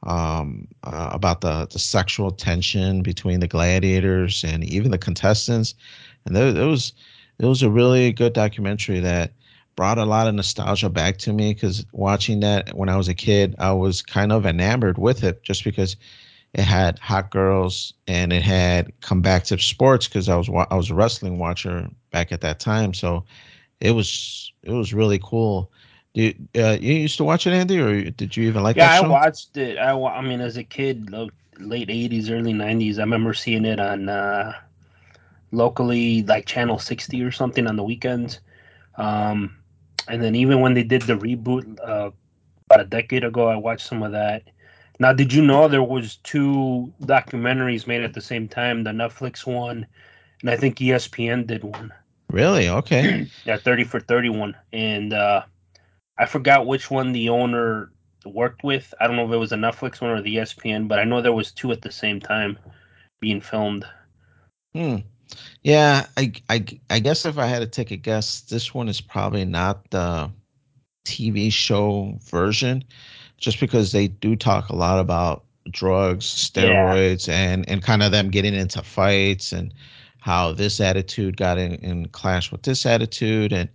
um, 0.02 0.68
uh, 0.84 1.10
about 1.12 1.40
the 1.40 1.66
the 1.70 1.78
sexual 1.78 2.30
tension 2.30 3.02
between 3.02 3.40
the 3.40 3.48
gladiators 3.48 4.44
and 4.44 4.64
even 4.64 4.90
the 4.90 4.98
contestants, 4.98 5.74
and 6.24 6.34
there, 6.36 6.48
it 6.48 6.66
was 6.66 6.92
it 7.38 7.46
was 7.46 7.62
a 7.62 7.70
really 7.70 8.12
good 8.12 8.32
documentary 8.32 9.00
that 9.00 9.32
brought 9.76 9.98
a 9.98 10.06
lot 10.06 10.26
of 10.26 10.34
nostalgia 10.34 10.88
back 10.88 11.18
to 11.18 11.32
me 11.34 11.52
because 11.52 11.84
watching 11.92 12.40
that 12.40 12.74
when 12.74 12.88
I 12.88 12.96
was 12.96 13.08
a 13.08 13.14
kid, 13.14 13.54
I 13.58 13.72
was 13.72 14.00
kind 14.00 14.32
of 14.32 14.46
enamored 14.46 14.96
with 14.96 15.22
it 15.22 15.42
just 15.42 15.64
because 15.64 15.96
it 16.56 16.64
had 16.64 16.98
hot 16.98 17.30
girls 17.30 17.92
and 18.08 18.32
it 18.32 18.42
had 18.42 18.98
come 19.02 19.20
back 19.20 19.44
to 19.44 19.58
sports 19.58 20.08
because 20.08 20.28
I 20.28 20.36
was 20.36 20.48
I 20.70 20.74
was 20.74 20.90
a 20.90 20.94
wrestling 20.94 21.38
watcher 21.38 21.88
back 22.10 22.32
at 22.32 22.40
that 22.40 22.60
time. 22.60 22.94
So 22.94 23.24
it 23.80 23.92
was 23.92 24.52
it 24.62 24.72
was 24.72 24.94
really 24.94 25.20
cool. 25.22 25.70
You 26.14 26.34
uh, 26.56 26.78
you 26.80 26.94
used 26.94 27.18
to 27.18 27.24
watch 27.24 27.46
it, 27.46 27.52
Andy, 27.52 27.78
or 27.78 28.10
did 28.10 28.36
you 28.36 28.48
even 28.48 28.62
like 28.62 28.76
Yeah, 28.76 28.90
I 28.90 29.06
watched 29.06 29.56
it. 29.58 29.78
I, 29.78 29.92
I 29.92 30.22
mean, 30.22 30.40
as 30.40 30.56
a 30.56 30.64
kid, 30.64 31.10
late 31.10 31.90
'80s, 31.90 32.30
early 32.30 32.54
'90s, 32.54 32.98
I 32.98 33.02
remember 33.02 33.34
seeing 33.34 33.66
it 33.66 33.78
on 33.78 34.08
uh, 34.08 34.52
locally, 35.52 36.22
like 36.22 36.46
Channel 36.46 36.78
60 36.78 37.22
or 37.22 37.30
something 37.30 37.66
on 37.66 37.76
the 37.76 37.84
weekends. 37.84 38.40
Um, 38.96 39.58
and 40.08 40.22
then 40.22 40.34
even 40.34 40.60
when 40.60 40.74
they 40.74 40.84
did 40.84 41.02
the 41.02 41.18
reboot 41.18 41.78
uh, 41.86 42.10
about 42.66 42.80
a 42.80 42.84
decade 42.88 43.24
ago, 43.24 43.48
I 43.48 43.56
watched 43.56 43.86
some 43.86 44.02
of 44.02 44.12
that. 44.12 44.42
Now, 44.98 45.12
did 45.12 45.32
you 45.32 45.42
know 45.42 45.68
there 45.68 45.82
was 45.82 46.16
two 46.16 46.92
documentaries 47.02 47.86
made 47.86 48.02
at 48.02 48.14
the 48.14 48.20
same 48.20 48.48
time? 48.48 48.84
The 48.84 48.90
Netflix 48.90 49.46
one, 49.46 49.86
and 50.40 50.50
I 50.50 50.56
think 50.56 50.78
ESPN 50.78 51.46
did 51.46 51.64
one. 51.64 51.92
Really? 52.30 52.68
Okay. 52.68 53.26
Yeah, 53.44 53.58
30 53.58 53.84
for 53.84 54.00
31. 54.00 54.56
And 54.72 55.12
uh, 55.12 55.42
I 56.18 56.26
forgot 56.26 56.66
which 56.66 56.90
one 56.90 57.12
the 57.12 57.28
owner 57.28 57.92
worked 58.24 58.64
with. 58.64 58.92
I 59.00 59.06
don't 59.06 59.16
know 59.16 59.26
if 59.26 59.32
it 59.32 59.36
was 59.36 59.52
a 59.52 59.56
Netflix 59.56 60.00
one 60.00 60.10
or 60.10 60.22
the 60.22 60.36
ESPN, 60.36 60.88
but 60.88 60.98
I 60.98 61.04
know 61.04 61.20
there 61.20 61.32
was 61.32 61.52
two 61.52 61.72
at 61.72 61.82
the 61.82 61.92
same 61.92 62.20
time 62.20 62.58
being 63.20 63.40
filmed. 63.40 63.84
Hmm. 64.74 64.96
Yeah, 65.62 66.06
I, 66.16 66.32
I 66.48 66.64
I 66.88 66.98
guess 67.00 67.26
if 67.26 67.38
I 67.38 67.46
had 67.46 67.60
to 67.60 67.66
take 67.66 67.90
a 67.90 67.96
guess, 67.96 68.42
this 68.42 68.72
one 68.72 68.88
is 68.88 69.00
probably 69.00 69.44
not 69.44 69.90
the 69.90 70.30
TV 71.04 71.52
show 71.52 72.16
version, 72.22 72.84
just 73.38 73.60
because 73.60 73.92
they 73.92 74.08
do 74.08 74.36
talk 74.36 74.68
a 74.68 74.76
lot 74.76 74.98
about 74.98 75.44
drugs, 75.70 76.52
Yeah, 76.54 76.62
steroids, 76.62 77.28
and 77.28 77.68
and 77.68 77.82
kind 77.82 78.02
of 78.02 78.12
them 78.12 78.30
getting 78.30 78.54
into 78.54 78.82
fights 78.82 79.52
and 79.52 79.72
how 80.20 80.52
this 80.52 80.80
attitude 80.80 81.36
got 81.36 81.58
in, 81.58 81.74
in 81.76 82.06
clash 82.08 82.50
with 82.50 82.62
this 82.62 82.84
attitude 82.84 83.52
and 83.52 83.68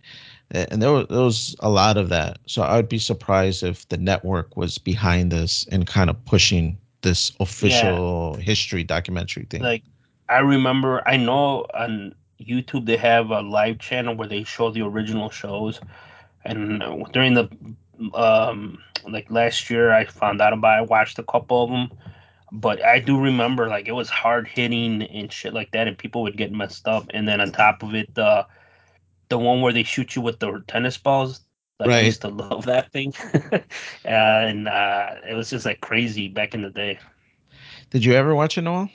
and 0.53 0.82
there 0.82 0.91
was, 0.91 1.08
there 1.08 1.22
was 1.22 1.56
a 1.62 1.70
lot 1.70 1.96
of 1.96 2.10
that. 2.10 2.38
So 2.46 2.62
I 2.62 2.75
would 2.75 2.89
be 2.89 3.00
surprised 3.00 3.63
if 3.63 3.88
the 3.88 3.98
network 3.98 4.58
was 4.58 4.77
behind 4.77 5.32
this 5.32 5.65
and 5.72 5.88
kind 5.88 6.10
of 6.10 6.25
pushing 6.25 6.77
this 7.01 7.32
yeah. 7.32 7.44
official 7.44 8.36
history 8.36 8.84
documentary 8.84 9.46
thing. 9.50 9.62
Like 9.62 9.84
I 10.30 10.39
remember, 10.39 11.08
I 11.08 11.18
know 11.18 11.65
on 11.74 12.15
YouTube 12.41 12.86
they 12.86 12.98
have 12.98 13.32
a 13.32 13.41
live 13.41 13.80
channel 13.80 14.15
where 14.15 14.27
they 14.27 14.44
show 14.44 14.72
the 14.72 14.82
original 14.82 15.30
shows, 15.30 15.80
and 16.44 16.84
during 17.13 17.34
the 17.34 17.50
um 18.13 18.79
like 19.08 19.29
last 19.31 19.70
year 19.70 19.91
I 19.91 20.05
found 20.05 20.41
out 20.41 20.53
about. 20.53 20.77
I 20.77 20.81
watched 20.81 21.20
a 21.20 21.24
couple 21.24 21.63
of 21.63 21.70
them, 21.70 21.98
but 22.51 22.84
I 22.84 23.00
do 23.00 23.20
remember 23.20 23.67
like 23.67 23.88
it 23.88 23.93
was 23.93 24.10
hard 24.10 24.48
hitting 24.48 25.03
and 25.03 25.31
shit 25.31 25.53
like 25.53 25.72
that, 25.72 25.88
and 25.88 25.98
people 25.98 26.24
would 26.24 26.38
get 26.38 26.51
messed 26.51 26.88
up. 26.88 27.05
And 27.13 27.27
then 27.27 27.41
on 27.41 27.51
top 27.51 27.84
of 27.84 27.96
it, 27.96 28.13
the 28.15 28.46
the 29.29 29.38
one 29.38 29.62
where 29.62 29.74
they 29.74 29.84
shoot 29.84 30.15
you 30.15 30.22
with 30.22 30.39
the 30.39 30.63
tennis 30.67 30.98
balls. 30.98 31.41
Like 31.79 31.89
I 31.89 32.01
used 32.01 32.22
to 32.22 32.27
love 32.27 32.65
that 32.65 32.91
thing, 32.91 33.13
and 34.05 34.67
uh, 34.67 35.15
it 35.27 35.34
was 35.34 35.50
just 35.50 35.65
like 35.65 35.81
crazy 35.81 36.27
back 36.27 36.53
in 36.53 36.62
the 36.62 36.70
day. 36.70 37.00
Did 37.89 38.05
you 38.05 38.13
ever 38.13 38.36
watch 38.36 38.58
it, 38.58 38.62
Noel? 38.62 38.89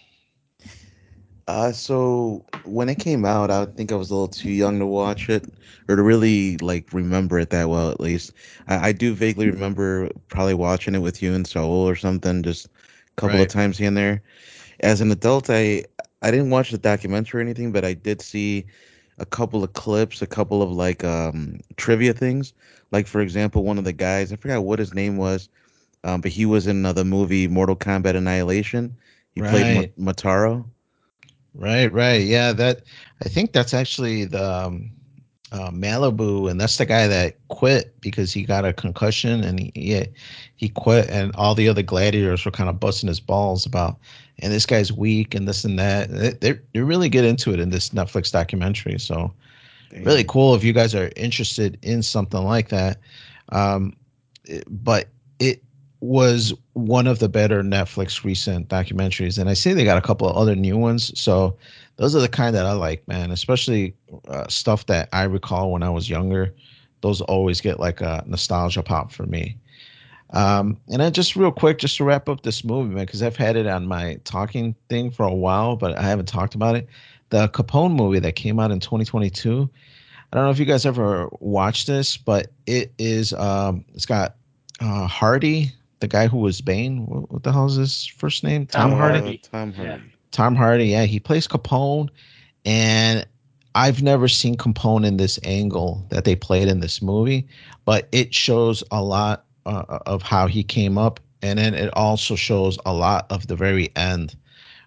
Uh, 1.48 1.70
so 1.70 2.44
when 2.64 2.88
it 2.88 2.98
came 2.98 3.24
out, 3.24 3.50
I 3.52 3.66
think 3.66 3.92
I 3.92 3.94
was 3.96 4.10
a 4.10 4.14
little 4.14 4.26
too 4.28 4.50
young 4.50 4.80
to 4.80 4.86
watch 4.86 5.28
it 5.28 5.44
or 5.88 5.94
to 5.94 6.02
really 6.02 6.56
like 6.58 6.92
remember 6.92 7.38
it 7.38 7.50
that 7.50 7.68
well. 7.68 7.90
At 7.90 8.00
least 8.00 8.32
I, 8.66 8.88
I 8.88 8.92
do 8.92 9.14
vaguely 9.14 9.48
remember 9.48 10.10
probably 10.28 10.54
watching 10.54 10.94
it 10.96 10.98
with 11.00 11.22
you 11.22 11.32
in 11.34 11.44
Seoul 11.44 11.88
or 11.88 11.94
something, 11.94 12.42
just 12.42 12.66
a 12.66 12.70
couple 13.16 13.40
of 13.40 13.46
Right. 13.46 13.48
times 13.48 13.78
here 13.78 13.86
and 13.88 13.96
there. 13.96 14.22
As 14.80 15.00
an 15.02 15.10
adult, 15.12 15.50
I 15.50 15.84
I 16.22 16.30
didn't 16.32 16.50
watch 16.50 16.70
the 16.72 16.78
documentary 16.78 17.40
or 17.40 17.44
anything, 17.44 17.72
but 17.72 17.84
I 17.84 17.94
did 17.94 18.22
see 18.22 18.66
a 19.18 19.26
couple 19.26 19.64
of 19.64 19.72
clips, 19.74 20.22
a 20.22 20.26
couple 20.28 20.62
of 20.62 20.70
like 20.72 21.04
um 21.04 21.60
trivia 21.76 22.14
things. 22.14 22.54
Like 22.92 23.06
for 23.08 23.20
example, 23.22 23.64
one 23.64 23.78
of 23.78 23.84
the 23.84 23.92
guys, 23.94 24.32
I 24.32 24.36
forgot 24.36 24.64
what 24.64 24.78
his 24.80 24.94
name 24.94 25.16
was, 25.18 25.48
um, 26.04 26.20
but 26.22 26.32
he 26.32 26.46
was 26.46 26.66
in 26.68 26.86
uh, 26.86 26.92
the 26.94 27.04
movie 27.04 27.48
Mortal 27.48 27.76
Kombat 27.76 28.16
Annihilation. 28.16 28.96
He 29.34 29.42
played 29.42 29.68
Ma- 29.68 29.82
Right. 29.82 29.94
Motaro. 29.98 30.66
Right. 31.56 31.90
Right. 31.92 32.22
Yeah. 32.22 32.52
That 32.52 32.82
I 33.25 33.28
think 33.28 33.52
that's 33.52 33.72
actually 33.75 34.26
the 34.26 34.44
um, 34.44 34.90
uh, 35.52 35.70
Malibu, 35.70 36.50
and 36.50 36.60
that's 36.60 36.76
the 36.76 36.84
guy 36.86 37.06
that 37.06 37.36
quit 37.48 37.98
because 38.00 38.32
he 38.32 38.42
got 38.42 38.64
a 38.64 38.72
concussion 38.72 39.42
and 39.42 39.58
he 39.60 39.72
he, 39.75 40.04
he 40.56 40.68
quit, 40.68 41.08
and 41.08 41.34
all 41.34 41.54
the 41.54 41.68
other 41.68 41.82
gladiators 41.82 42.44
were 42.44 42.50
kind 42.50 42.68
of 42.68 42.78
busting 42.80 43.08
his 43.08 43.20
balls 43.20 43.64
about, 43.64 43.96
and 44.40 44.52
this 44.52 44.66
guy's 44.66 44.92
weak 44.92 45.34
and 45.34 45.48
this 45.48 45.64
and 45.64 45.78
that. 45.78 46.10
They 46.40 46.58
they 46.72 46.80
really 46.80 47.08
get 47.08 47.25
into 47.25 47.54
it 47.54 47.60
in 47.60 47.70
this 47.70 47.90
Netflix 47.90 48.30
documentary. 48.32 48.98
So 48.98 49.32
really 50.04 50.25
cool 50.25 50.54
if 50.54 50.62
you 50.64 50.72
guys 50.75 50.94
are 50.94 51.10
interested 51.16 51.78
in 51.82 52.02
something 52.02 52.42
like 52.42 52.68
that. 52.68 52.98
Um, 53.50 53.96
it- 54.44 54.64
but 54.68 55.08
it 55.38 55.62
was 56.06 56.54
one 56.75 57.06
of 57.06 57.18
the 57.18 57.28
better 57.28 57.62
Netflix 57.62 58.25
recent 58.25 58.68
documentaries, 58.68 59.38
and 59.38 59.50
I 59.50 59.54
see 59.54 59.72
they 59.72 59.84
got 59.84 59.98
a 59.98 60.06
couple 60.06 60.28
of 60.28 60.36
other 60.36 60.54
new 60.54 60.76
ones. 60.78 61.18
So 61.18 61.56
those 61.96 62.14
are 62.14 62.20
the 62.20 62.28
kind 62.28 62.54
that 62.54 62.66
I 62.66 62.72
like, 62.72 63.06
man. 63.08 63.30
Especially 63.30 63.94
uh, 64.28 64.46
stuff 64.48 64.86
that 64.86 65.08
I 65.12 65.25
recall 65.25 65.72
when 65.72 65.82
I 65.82 65.90
was 65.90 66.08
younger. 66.08 66.54
Those 67.00 67.20
always 67.22 67.60
get 67.60 67.80
like 67.80 68.00
a 68.00 68.25
nostalgia 68.26 68.82
pop 68.82 69.12
for 69.12 69.26
me. 69.26 69.56
Um, 70.30 70.78
and 70.88 71.00
then 71.00 71.12
just 71.12 71.36
real 71.36 71.52
quick, 71.52 71.78
just 71.78 71.96
to 71.98 72.04
wrap 72.04 72.28
up 72.28 72.42
this 72.42 72.64
movie, 72.64 72.94
man, 72.94 73.06
because 73.06 73.22
I've 73.22 73.36
had 73.36 73.56
it 73.56 73.66
on 73.66 73.86
my 73.86 74.18
talking 74.25 74.75
thing 74.88 75.10
for 75.10 75.25
a 75.25 75.34
while, 75.34 75.76
but 75.76 75.96
I 75.96 76.02
haven't 76.02 76.26
talked 76.26 76.54
about 76.54 76.76
it. 76.76 76.88
The 77.30 77.48
Capone 77.48 77.94
movie 77.94 78.18
that 78.20 78.34
came 78.34 78.58
out 78.58 78.70
in 78.70 78.80
2022. 78.80 79.70
I 80.32 80.36
don't 80.36 80.44
know 80.44 80.50
if 80.50 80.58
you 80.58 80.64
guys 80.64 80.84
ever 80.86 81.28
watched 81.40 81.86
this, 81.86 82.16
but 82.16 82.48
it 82.66 82.92
is 82.98 83.32
um 83.34 83.84
it's 83.94 84.06
got 84.06 84.36
uh 84.80 85.06
Hardy, 85.06 85.72
the 86.00 86.08
guy 86.08 86.26
who 86.26 86.38
was 86.38 86.60
Bane. 86.60 87.06
What, 87.06 87.30
what 87.30 87.42
the 87.42 87.52
hell 87.52 87.66
is 87.66 87.76
his 87.76 88.06
first 88.06 88.44
name? 88.44 88.66
Tom 88.66 88.90
Tom 88.90 88.92
Hardy. 88.92 89.18
Uh, 89.18 89.22
Hardy. 89.22 89.38
Tom 89.38 89.72
Yeah. 89.76 89.86
Hardy. 89.88 90.12
Tom 90.30 90.54
Hardy, 90.54 90.86
yeah, 90.86 91.04
he 91.04 91.18
plays 91.20 91.46
Capone 91.46 92.08
and 92.64 93.26
I've 93.74 94.02
never 94.02 94.28
seen 94.28 94.56
Capone 94.56 95.06
in 95.06 95.16
this 95.16 95.38
angle 95.44 96.04
that 96.10 96.24
they 96.24 96.34
played 96.34 96.68
in 96.68 96.80
this 96.80 97.00
movie, 97.02 97.46
but 97.84 98.08
it 98.12 98.34
shows 98.34 98.82
a 98.90 99.02
lot 99.02 99.44
uh, 99.66 99.98
of 100.06 100.22
how 100.22 100.46
he 100.46 100.62
came 100.62 100.98
up 100.98 101.20
and 101.42 101.58
then 101.58 101.74
it 101.74 101.90
also 101.94 102.34
shows 102.34 102.78
a 102.86 102.92
lot 102.92 103.26
of 103.30 103.46
the 103.46 103.56
very 103.56 103.90
end 103.96 104.36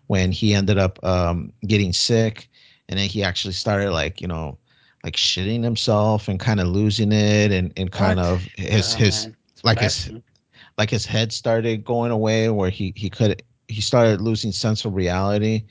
when 0.08 0.32
he 0.32 0.54
ended 0.54 0.78
up 0.78 1.04
um, 1.04 1.52
getting 1.68 1.94
sick 1.94 2.50
and 2.90 3.00
then 3.00 3.08
he 3.08 3.24
actually 3.24 3.54
started 3.54 3.92
like 3.92 4.22
you 4.22 4.28
know 4.28 4.58
like 5.04 5.16
shitting 5.16 5.64
himself 5.64 6.28
and 6.28 6.40
kind 6.40 6.60
of 6.60 6.68
losing 6.68 7.12
it 7.12 7.52
and, 7.52 7.72
and 7.78 7.92
kind 7.92 8.20
What? 8.20 8.26
of 8.26 8.42
his 8.58 8.96
Yeah, 8.96 8.98
his 8.98 9.26
man. 9.28 9.36
Like 9.64 9.80
his 9.80 9.96
blasphemy. 9.96 10.24
Like 10.80 10.90
his 10.90 11.06
head 11.06 11.34
started 11.34 11.84
going 11.86 12.10
away 12.10 12.50
where 12.50 12.70
he 12.72 12.94
he 12.96 13.10
could 13.10 13.44
he 13.68 13.82
started 13.82 14.22
losing 14.22 14.52
sense 14.52 14.86
of 14.86 14.96
reality. 14.96 15.66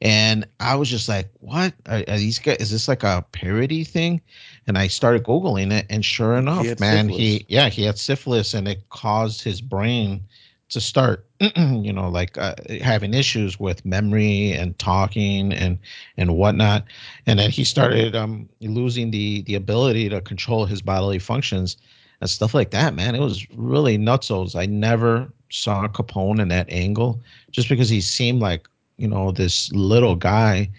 And 0.00 0.46
i 0.60 0.74
was 0.74 0.88
just 0.88 1.08
like 1.08 1.30
what? 1.40 1.74
Are, 1.86 2.02
are 2.08 2.18
these 2.18 2.38
guys 2.38 2.58
is 2.60 2.70
this 2.70 2.88
like 2.88 3.02
a 3.02 3.24
parody 3.32 3.84
thing? 3.84 4.22
And 4.66 4.78
i 4.78 4.86
started 4.86 5.24
googling 5.24 5.72
it 5.72 5.86
and 5.90 6.04
sure 6.04 6.36
enough 6.36 6.64
had 6.64 6.80
man 6.80 7.06
syphilis. 7.06 7.20
he 7.20 7.46
yeah 7.48 7.68
he 7.68 7.82
had 7.82 7.98
syphilis 7.98 8.54
and 8.54 8.68
it 8.68 8.88
caused 8.88 9.42
his 9.42 9.60
brain 9.60 10.22
to 10.70 10.80
start 10.80 11.26
you 11.56 11.92
know 11.92 12.08
like 12.08 12.38
uh, 12.38 12.54
having 12.80 13.14
issues 13.14 13.60
with 13.60 13.84
memory 13.84 14.52
and 14.52 14.78
talking 14.78 15.52
and 15.52 15.78
and 16.16 16.36
whatnot. 16.36 16.84
And 17.26 17.38
then 17.40 17.50
he 17.50 17.64
started 17.64 18.14
um 18.14 18.48
losing 18.60 19.10
the 19.10 19.42
the 19.42 19.56
ability 19.56 20.08
to 20.08 20.20
control 20.20 20.66
his 20.66 20.82
bodily 20.82 21.18
functions 21.18 21.76
and 22.22 22.30
stuff 22.30 22.54
like 22.54 22.70
that 22.70 22.94
man 22.94 23.14
it 23.14 23.20
was 23.20 23.46
really 23.50 23.98
nutsos 23.98 24.56
i 24.56 24.64
never 24.64 25.30
saw 25.50 25.86
capone 25.88 26.40
in 26.40 26.48
that 26.48 26.70
angle 26.70 27.20
just 27.50 27.68
because 27.68 27.90
he 27.90 28.00
seemed 28.00 28.40
like 28.40 28.66
you 28.96 29.06
know 29.06 29.30
this 29.30 29.70
little 29.72 30.16
guy 30.16 30.70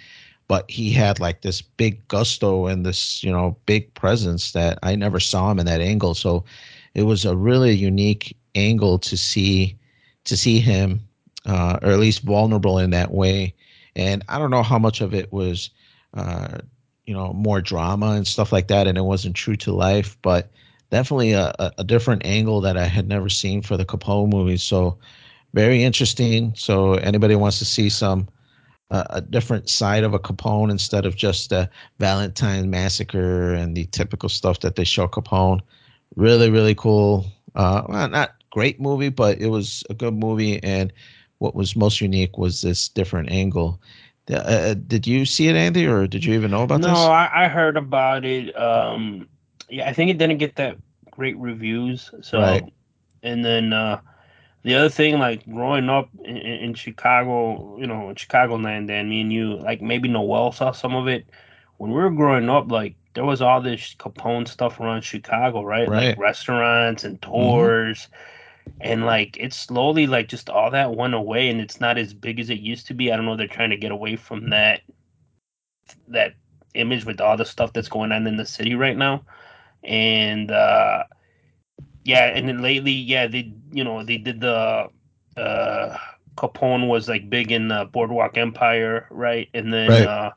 but 0.47 0.69
he 0.69 0.91
had 0.91 1.19
like 1.19 1.41
this 1.41 1.61
big 1.61 2.07
gusto 2.07 2.65
and 2.65 2.85
this 2.85 3.23
you 3.23 3.31
know 3.31 3.55
big 3.67 3.93
presence 3.93 4.53
that 4.53 4.79
i 4.81 4.95
never 4.95 5.19
saw 5.19 5.51
him 5.51 5.59
in 5.59 5.67
that 5.67 5.81
angle 5.81 6.15
so 6.15 6.43
it 6.95 7.03
was 7.03 7.25
a 7.25 7.35
really 7.35 7.73
unique 7.73 8.35
angle 8.55 8.97
to 8.99 9.17
see 9.17 9.77
to 10.25 10.37
see 10.37 10.59
him, 10.59 11.01
uh, 11.45 11.79
or 11.81 11.91
at 11.91 11.99
least 11.99 12.23
vulnerable 12.23 12.77
in 12.79 12.91
that 12.91 13.11
way. 13.11 13.53
And 13.95 14.23
I 14.29 14.39
don't 14.39 14.51
know 14.51 14.63
how 14.63 14.79
much 14.79 15.01
of 15.01 15.13
it 15.13 15.31
was, 15.31 15.69
uh, 16.13 16.59
you 17.05 17.13
know, 17.13 17.33
more 17.33 17.61
drama 17.61 18.11
and 18.11 18.25
stuff 18.25 18.51
like 18.51 18.67
that, 18.69 18.87
and 18.87 18.97
it 18.97 19.03
wasn't 19.03 19.35
true 19.35 19.55
to 19.57 19.73
life, 19.73 20.17
but 20.21 20.49
definitely 20.93 21.31
a, 21.31 21.51
a 21.79 21.83
different 21.83 22.23
angle 22.23 22.61
that 22.61 22.77
I 22.77 22.85
had 22.85 23.07
never 23.07 23.27
seen 23.27 23.63
for 23.63 23.75
the 23.75 23.83
Capone 23.83 24.29
movies. 24.29 24.61
So 24.61 24.99
very 25.55 25.83
interesting. 25.83 26.53
So 26.55 26.93
anybody 26.93 27.35
wants 27.35 27.57
to 27.57 27.65
see 27.65 27.89
some 27.89 28.27
uh, 28.91 29.05
a 29.09 29.19
different 29.19 29.69
side 29.69 30.03
of 30.03 30.13
a 30.13 30.19
Capone 30.19 30.69
instead 30.69 31.07
of 31.07 31.15
just 31.15 31.49
the 31.49 31.67
Valentine 31.97 32.69
massacre 32.69 33.55
and 33.55 33.75
the 33.75 33.85
typical 33.85 34.29
stuff 34.29 34.59
that 34.59 34.75
they 34.75 34.83
show 34.83 35.07
Capone. 35.07 35.61
Really, 36.15 36.51
really 36.51 36.75
cool. 36.75 37.25
Uh, 37.55 37.81
well, 37.89 38.07
not 38.07 38.35
great 38.51 38.79
movie, 38.79 39.09
but 39.09 39.41
it 39.41 39.47
was 39.47 39.83
a 39.89 39.95
good 39.95 40.13
movie. 40.13 40.61
And 40.61 40.93
what 41.39 41.55
was 41.55 41.75
most 41.75 42.01
unique 42.01 42.37
was 42.37 42.61
this 42.61 42.87
different 42.87 43.31
angle. 43.31 43.81
Uh, 44.29 44.35
uh, 44.35 44.73
did 44.75 45.07
you 45.07 45.25
see 45.25 45.47
it, 45.47 45.55
Andy, 45.55 45.87
or 45.87 46.05
did 46.05 46.23
you 46.23 46.35
even 46.35 46.51
know 46.51 46.61
about 46.61 46.81
no, 46.81 46.89
this? 46.89 46.97
No, 46.99 47.11
I, 47.11 47.45
I, 47.45 47.47
heard 47.47 47.77
about 47.77 48.23
it. 48.23 48.55
Um, 48.55 49.27
yeah, 49.73 49.89
I 49.89 49.93
think 49.93 50.11
it 50.11 50.17
didn't 50.17 50.37
get 50.37 50.55
that 50.57 50.77
great 51.11 51.37
reviews. 51.37 52.11
So, 52.21 52.39
right. 52.39 52.73
and 53.23 53.43
then 53.43 53.73
uh, 53.73 54.01
the 54.63 54.75
other 54.75 54.89
thing, 54.89 55.19
like 55.19 55.45
growing 55.49 55.89
up 55.89 56.09
in, 56.23 56.37
in 56.37 56.73
Chicago, 56.73 57.77
you 57.79 57.87
know, 57.87 58.09
in 58.09 58.15
Chicagoland, 58.15 58.89
and 58.89 59.09
me 59.09 59.21
and 59.21 59.33
you, 59.33 59.55
like 59.55 59.81
maybe 59.81 60.07
Noel 60.07 60.51
saw 60.51 60.71
some 60.71 60.95
of 60.95 61.07
it. 61.07 61.25
When 61.77 61.91
we 61.91 61.97
were 61.97 62.11
growing 62.11 62.49
up, 62.49 62.71
like 62.71 62.95
there 63.15 63.25
was 63.25 63.41
all 63.41 63.61
this 63.61 63.95
Capone 63.95 64.47
stuff 64.47 64.79
around 64.79 65.03
Chicago, 65.03 65.63
right? 65.63 65.87
right. 65.87 66.09
Like 66.09 66.19
restaurants 66.19 67.03
and 67.03 67.19
mm-hmm. 67.19 67.31
tours. 67.31 67.99
Mm-hmm 67.99 68.29
and 68.81 69.05
like 69.05 69.37
it's 69.37 69.57
slowly 69.57 70.07
like 70.07 70.27
just 70.27 70.49
all 70.49 70.71
that 70.71 70.95
went 70.95 71.13
away 71.13 71.49
and 71.49 71.59
it's 71.59 71.81
not 71.81 71.97
as 71.97 72.13
big 72.13 72.39
as 72.39 72.49
it 72.49 72.59
used 72.59 72.87
to 72.87 72.93
be 72.93 73.11
i 73.11 73.15
don't 73.15 73.25
know 73.25 73.35
they're 73.35 73.45
trying 73.45 73.69
to 73.69 73.77
get 73.77 73.91
away 73.91 74.15
from 74.15 74.49
that 74.49 74.81
that 76.07 76.33
image 76.73 77.05
with 77.05 77.19
all 77.19 77.37
the 77.37 77.45
stuff 77.45 77.73
that's 77.73 77.89
going 77.89 78.11
on 78.11 78.25
in 78.25 78.37
the 78.37 78.45
city 78.45 78.73
right 78.73 78.97
now 78.97 79.23
and 79.83 80.51
uh 80.51 81.03
yeah 82.03 82.25
and 82.25 82.47
then 82.47 82.61
lately 82.61 82.91
yeah 82.91 83.27
they 83.27 83.51
you 83.71 83.83
know 83.83 84.03
they 84.03 84.17
did 84.17 84.41
the 84.41 84.87
uh 85.37 85.97
capone 86.35 86.87
was 86.87 87.07
like 87.07 87.29
big 87.29 87.51
in 87.51 87.71
uh, 87.71 87.85
boardwalk 87.85 88.37
empire 88.37 89.07
right 89.11 89.49
and 89.53 89.73
then 89.73 89.89
right. 89.89 90.07
uh 90.07 90.31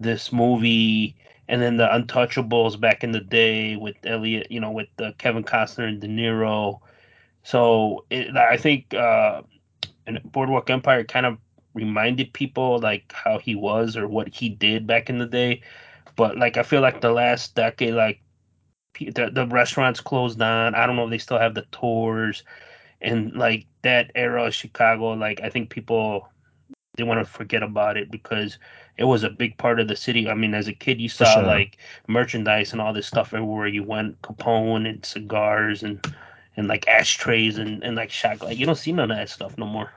this 0.00 0.32
movie 0.32 1.16
and 1.48 1.60
then 1.60 1.76
the 1.76 1.86
untouchables 1.86 2.80
back 2.80 3.04
in 3.04 3.12
the 3.12 3.20
day 3.20 3.76
with 3.76 3.96
elliot 4.04 4.46
you 4.50 4.60
know 4.60 4.70
with 4.70 4.88
uh, 5.00 5.12
kevin 5.18 5.44
costner 5.44 5.88
and 5.88 6.00
de 6.00 6.08
niro 6.08 6.80
so 7.44 8.04
it, 8.10 8.36
I 8.36 8.56
think 8.56 8.94
uh, 8.94 9.42
and 10.06 10.20
Boardwalk 10.24 10.70
Empire 10.70 11.04
kind 11.04 11.26
of 11.26 11.38
reminded 11.74 12.32
people 12.32 12.78
like 12.78 13.12
how 13.12 13.38
he 13.38 13.54
was 13.54 13.96
or 13.96 14.08
what 14.08 14.28
he 14.28 14.48
did 14.48 14.86
back 14.86 15.10
in 15.10 15.18
the 15.18 15.26
day. 15.26 15.62
But 16.16 16.38
like 16.38 16.56
I 16.56 16.62
feel 16.62 16.80
like 16.80 17.00
the 17.00 17.12
last 17.12 17.54
decade, 17.54 17.94
like 17.94 18.20
the, 18.98 19.30
the 19.32 19.46
restaurants 19.46 20.00
closed 20.00 20.38
down. 20.38 20.74
I 20.74 20.86
don't 20.86 20.96
know 20.96 21.04
if 21.04 21.10
they 21.10 21.18
still 21.18 21.38
have 21.38 21.54
the 21.54 21.66
tours 21.72 22.42
and 23.00 23.34
like 23.34 23.66
that 23.82 24.10
era 24.14 24.44
of 24.44 24.54
Chicago. 24.54 25.12
Like 25.12 25.40
I 25.42 25.48
think 25.50 25.70
people 25.70 26.28
they 26.96 27.02
want 27.02 27.24
to 27.24 27.30
forget 27.30 27.62
about 27.62 27.96
it 27.96 28.10
because 28.10 28.58
it 28.96 29.04
was 29.04 29.24
a 29.24 29.30
big 29.30 29.56
part 29.58 29.80
of 29.80 29.88
the 29.88 29.96
city. 29.96 30.28
I 30.28 30.34
mean, 30.34 30.54
as 30.54 30.68
a 30.68 30.72
kid, 30.72 31.00
you 31.00 31.08
saw 31.08 31.34
sure. 31.34 31.42
like 31.42 31.78
merchandise 32.06 32.72
and 32.72 32.80
all 32.80 32.92
this 32.92 33.06
stuff 33.06 33.34
everywhere 33.34 33.66
you 33.66 33.82
went, 33.82 34.20
Capone 34.22 34.88
and 34.88 35.04
cigars 35.04 35.82
and 35.82 36.04
and 36.56 36.68
like 36.68 36.86
ashtrays 36.86 37.58
and, 37.58 37.82
and 37.82 37.96
like 37.96 38.10
shot 38.10 38.40
like 38.40 38.58
you 38.58 38.66
don't 38.66 38.76
see 38.76 38.92
none 38.92 39.10
of 39.10 39.16
that 39.16 39.28
stuff 39.28 39.58
no 39.58 39.66
more. 39.66 39.90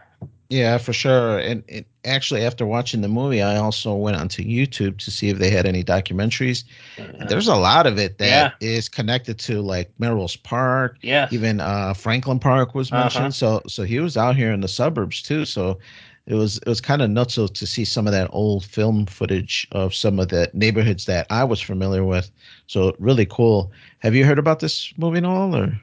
Yeah, 0.49 0.77
for 0.77 0.93
sure. 0.93 1.39
And, 1.39 1.63
and, 1.67 1.86
actually, 2.05 2.43
after 2.45 2.65
watching 2.65 3.01
the 3.01 3.10
movie, 3.10 3.41
I 3.41 3.57
also 3.57 3.93
went 3.93 4.15
onto 4.15 4.43
YouTube 4.43 4.97
to 4.99 5.12
see 5.12 5.29
if 5.29 5.39
they 5.39 5.49
had 5.49 5.65
any 5.65 5.83
documentaries. 5.83 6.63
Uh, 6.97 7.25
there's 7.25 7.49
a 7.49 7.55
lot 7.55 7.86
of 7.86 7.97
it 7.97 8.17
that 8.19 8.55
yeah. 8.62 8.67
is 8.67 8.88
connected 8.88 9.39
to 9.39 9.62
like 9.62 9.91
Melrose 9.99 10.38
Park. 10.38 10.97
Yeah. 11.01 11.27
Even 11.31 11.60
uh, 11.60 11.93
Franklin 11.93 12.39
Park 12.39 12.73
was 12.73 12.91
uh-huh. 12.91 13.03
mentioned. 13.03 13.25
Uh-huh. 13.25 13.31
So 13.31 13.62
so 13.67 13.83
he 13.83 13.99
was 13.99 14.15
out 14.15 14.36
here 14.36 14.53
in 14.53 14.62
the 14.62 14.67
suburbs 14.67 15.21
too. 15.21 15.43
So 15.43 15.79
it 16.27 16.36
was 16.36 16.57
it 16.60 16.67
was 16.67 16.81
kind 16.81 17.01
of 17.01 17.10
nuts 17.10 17.36
to 17.36 17.65
see 17.65 17.83
some 17.83 18.07
of 18.07 18.13
that 18.13 18.29
old 18.31 18.63
film 18.63 19.05
footage 19.05 19.67
of 19.71 19.93
some 19.93 20.19
of 20.19 20.29
the 20.29 20.49
neighborhoods 20.53 21.05
that 21.05 21.27
I 21.29 21.43
was 21.43 21.62
familiar 21.62 22.05
with. 22.05 22.31
So 22.67 22.95
really 22.99 23.25
cool. 23.25 23.71
Have 23.99 24.15
you 24.15 24.25
heard 24.25 24.39
about 24.39 24.60
this 24.60 24.93
movie 24.97 25.17
at 25.17 25.25
all 25.25 25.55
or? 25.55 25.79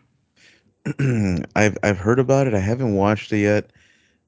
I've 1.57 1.79
I've 1.83 1.99
heard 1.99 2.19
about 2.19 2.47
it. 2.47 2.55
I 2.55 2.59
haven't 2.59 2.95
watched 2.95 3.33
it 3.33 3.39
yet, 3.39 3.71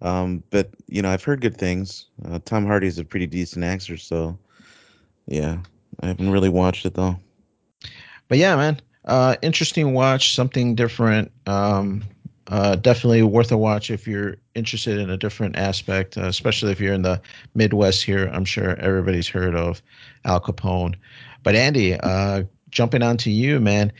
um, 0.02 0.42
but 0.50 0.70
you 0.86 1.02
know 1.02 1.10
I've 1.10 1.24
heard 1.24 1.40
good 1.40 1.56
things. 1.56 2.06
Uh, 2.24 2.38
Tom 2.44 2.66
Hardy's 2.66 2.98
a 2.98 3.04
pretty 3.04 3.26
decent 3.26 3.64
actor, 3.64 3.96
so 3.96 4.38
yeah, 5.26 5.58
I 6.00 6.06
haven't 6.06 6.30
really 6.30 6.48
watched 6.48 6.86
it 6.86 6.94
though. 6.94 7.16
But 8.28 8.38
yeah, 8.38 8.56
man, 8.56 8.80
uh, 9.04 9.36
interesting 9.42 9.94
watch, 9.94 10.34
something 10.34 10.74
different. 10.74 11.30
Um, 11.46 12.02
uh, 12.48 12.76
definitely 12.76 13.22
worth 13.22 13.50
a 13.50 13.56
watch 13.56 13.90
if 13.90 14.06
you're 14.06 14.36
interested 14.54 14.98
in 14.98 15.10
a 15.10 15.16
different 15.16 15.56
aspect, 15.56 16.16
uh, 16.16 16.26
especially 16.26 16.70
if 16.70 16.80
you're 16.80 16.94
in 16.94 17.02
the 17.02 17.20
Midwest 17.54 18.04
here. 18.04 18.30
I'm 18.32 18.44
sure 18.44 18.76
everybody's 18.76 19.26
heard 19.26 19.56
of 19.56 19.82
Al 20.24 20.40
Capone. 20.40 20.94
But 21.42 21.56
Andy, 21.56 21.94
uh, 21.94 22.44
jumping 22.70 23.02
on 23.02 23.16
to 23.18 23.30
you, 23.30 23.58
man 23.58 23.92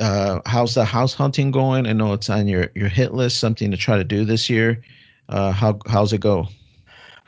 uh, 0.00 0.40
how's 0.46 0.74
the 0.74 0.84
house 0.84 1.14
hunting 1.14 1.50
going? 1.50 1.86
I 1.86 1.92
know 1.92 2.12
it's 2.12 2.30
on 2.30 2.48
your, 2.48 2.68
your 2.74 2.88
hit 2.88 3.14
list, 3.14 3.38
something 3.38 3.70
to 3.70 3.76
try 3.76 3.96
to 3.96 4.04
do 4.04 4.24
this 4.24 4.50
year. 4.50 4.82
Uh, 5.28 5.52
how 5.52 5.78
how's 5.86 6.12
it 6.12 6.20
go? 6.20 6.46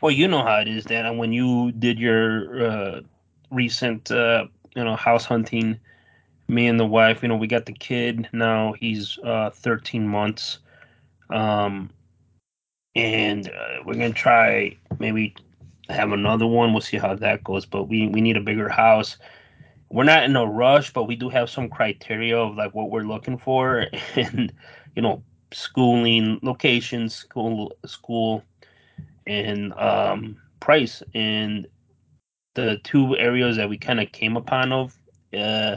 Well, 0.00 0.12
you 0.12 0.28
know 0.28 0.42
how 0.42 0.60
it 0.60 0.68
is, 0.68 0.84
Dan. 0.84 1.16
When 1.16 1.32
you 1.32 1.72
did 1.72 1.98
your 1.98 2.66
uh, 2.66 3.00
recent, 3.50 4.10
uh, 4.10 4.46
you 4.74 4.84
know, 4.84 4.96
house 4.96 5.24
hunting, 5.24 5.78
me 6.48 6.66
and 6.66 6.78
the 6.78 6.86
wife, 6.86 7.22
you 7.22 7.28
know, 7.28 7.36
we 7.36 7.46
got 7.46 7.66
the 7.66 7.72
kid 7.72 8.28
now. 8.32 8.74
He's 8.74 9.18
uh, 9.24 9.50
13 9.50 10.06
months, 10.06 10.58
um, 11.30 11.90
and 12.94 13.48
uh, 13.48 13.82
we're 13.84 13.94
gonna 13.94 14.12
try 14.12 14.76
maybe 14.98 15.34
have 15.88 16.12
another 16.12 16.46
one. 16.46 16.72
We'll 16.72 16.82
see 16.82 16.98
how 16.98 17.14
that 17.14 17.42
goes. 17.44 17.64
But 17.64 17.84
we 17.84 18.08
we 18.08 18.20
need 18.20 18.36
a 18.36 18.42
bigger 18.42 18.68
house 18.68 19.16
we're 19.90 20.04
not 20.04 20.24
in 20.24 20.36
a 20.36 20.44
rush, 20.44 20.92
but 20.92 21.04
we 21.04 21.16
do 21.16 21.28
have 21.28 21.48
some 21.48 21.68
criteria 21.68 22.36
of 22.36 22.56
like 22.56 22.74
what 22.74 22.90
we're 22.90 23.02
looking 23.02 23.38
for, 23.38 23.86
and 24.16 24.52
you 24.94 25.02
know, 25.02 25.22
schooling, 25.52 26.38
location, 26.42 27.08
school, 27.08 27.72
school, 27.84 28.42
and 29.26 29.72
um, 29.74 30.36
price. 30.60 31.02
And 31.14 31.66
the 32.54 32.78
two 32.84 33.16
areas 33.16 33.56
that 33.56 33.68
we 33.68 33.78
kind 33.78 34.00
of 34.00 34.12
came 34.12 34.36
upon 34.36 34.72
of, 34.72 34.96
uh, 35.36 35.76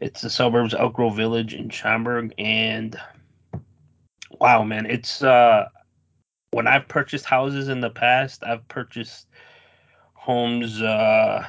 it's 0.00 0.20
the 0.20 0.30
suburbs, 0.30 0.74
Elk 0.74 0.94
Grove 0.94 1.16
Village 1.16 1.54
and 1.54 1.72
Schaumburg, 1.72 2.34
and 2.38 2.96
wow, 4.40 4.64
man, 4.64 4.86
it's 4.86 5.22
uh, 5.22 5.68
when 6.50 6.66
I've 6.66 6.88
purchased 6.88 7.24
houses 7.24 7.68
in 7.68 7.80
the 7.80 7.90
past, 7.90 8.42
I've 8.44 8.66
purchased 8.68 9.28
homes. 10.14 10.82
Uh, 10.82 11.46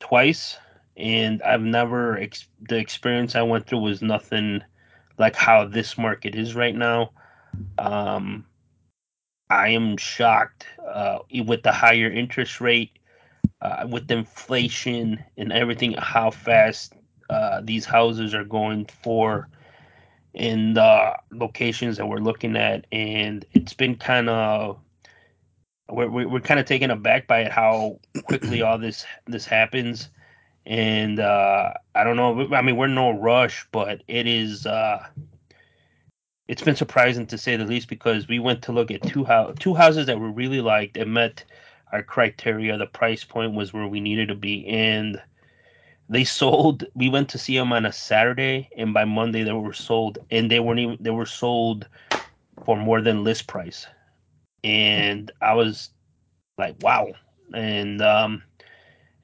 twice, 0.00 0.58
and 0.96 1.42
I've 1.42 1.62
never 1.62 2.18
ex- 2.18 2.48
the 2.68 2.76
experience 2.76 3.34
I 3.34 3.42
went 3.42 3.66
through 3.66 3.80
was 3.80 4.02
nothing 4.02 4.62
like 5.18 5.36
how 5.36 5.66
this 5.66 5.96
market 5.96 6.34
is 6.34 6.54
right 6.54 6.74
now. 6.74 7.10
Um, 7.78 8.44
I 9.48 9.68
am 9.68 9.96
shocked 9.96 10.66
uh, 10.86 11.18
with 11.46 11.62
the 11.62 11.72
higher 11.72 12.10
interest 12.10 12.60
rate, 12.60 12.98
uh, 13.60 13.86
with 13.88 14.10
inflation 14.10 15.22
and 15.36 15.52
everything, 15.52 15.94
how 15.98 16.30
fast 16.30 16.94
uh, 17.30 17.60
these 17.62 17.84
houses 17.84 18.34
are 18.34 18.44
going 18.44 18.86
for 19.02 19.48
in 20.34 20.74
the 20.74 21.16
locations 21.32 21.96
that 21.96 22.06
we're 22.06 22.18
looking 22.18 22.56
at, 22.56 22.86
and 22.92 23.44
it's 23.54 23.72
been 23.72 23.96
kind 23.96 24.28
of 24.28 24.78
we're, 25.88 26.08
we're 26.08 26.40
kind 26.40 26.60
of 26.60 26.66
taken 26.66 26.90
aback 26.90 27.26
by 27.26 27.40
it 27.40 27.52
how 27.52 27.98
quickly 28.24 28.60
all 28.60 28.78
this 28.78 29.06
this 29.26 29.46
happens 29.46 30.10
and 30.66 31.20
uh, 31.20 31.72
i 31.94 32.04
don't 32.04 32.16
know 32.16 32.48
i 32.54 32.60
mean 32.62 32.76
we're 32.76 32.86
no 32.88 33.10
rush 33.10 33.66
but 33.72 34.02
it 34.08 34.26
is 34.26 34.66
uh, 34.66 35.06
it's 36.48 36.62
been 36.62 36.76
surprising 36.76 37.26
to 37.26 37.38
say 37.38 37.56
the 37.56 37.64
least 37.64 37.88
because 37.88 38.28
we 38.28 38.38
went 38.38 38.62
to 38.62 38.72
look 38.72 38.90
at 38.90 39.02
two 39.02 39.26
two 39.58 39.74
houses 39.74 40.06
that 40.06 40.20
we 40.20 40.28
really 40.28 40.60
liked 40.60 40.96
and 40.96 41.12
met 41.12 41.44
our 41.92 42.02
criteria. 42.02 42.76
The 42.76 42.86
price 42.86 43.24
point 43.24 43.54
was 43.54 43.72
where 43.72 43.86
we 43.86 44.00
needed 44.00 44.28
to 44.28 44.34
be, 44.34 44.66
and 44.66 45.20
they 46.08 46.24
sold. 46.24 46.84
We 46.94 47.08
went 47.08 47.28
to 47.30 47.38
see 47.38 47.56
them 47.56 47.72
on 47.72 47.86
a 47.86 47.92
Saturday, 47.92 48.70
and 48.76 48.94
by 48.94 49.04
Monday 49.04 49.42
they 49.42 49.52
were 49.52 49.72
sold, 49.72 50.18
and 50.30 50.50
they 50.50 50.60
weren't 50.60 50.80
even 50.80 50.98
they 51.00 51.10
were 51.10 51.26
sold 51.26 51.88
for 52.64 52.76
more 52.76 53.00
than 53.00 53.24
list 53.24 53.46
price, 53.46 53.86
and 54.62 55.30
I 55.40 55.54
was 55.54 55.90
like, 56.58 56.76
wow, 56.80 57.08
and 57.52 58.00
um, 58.02 58.42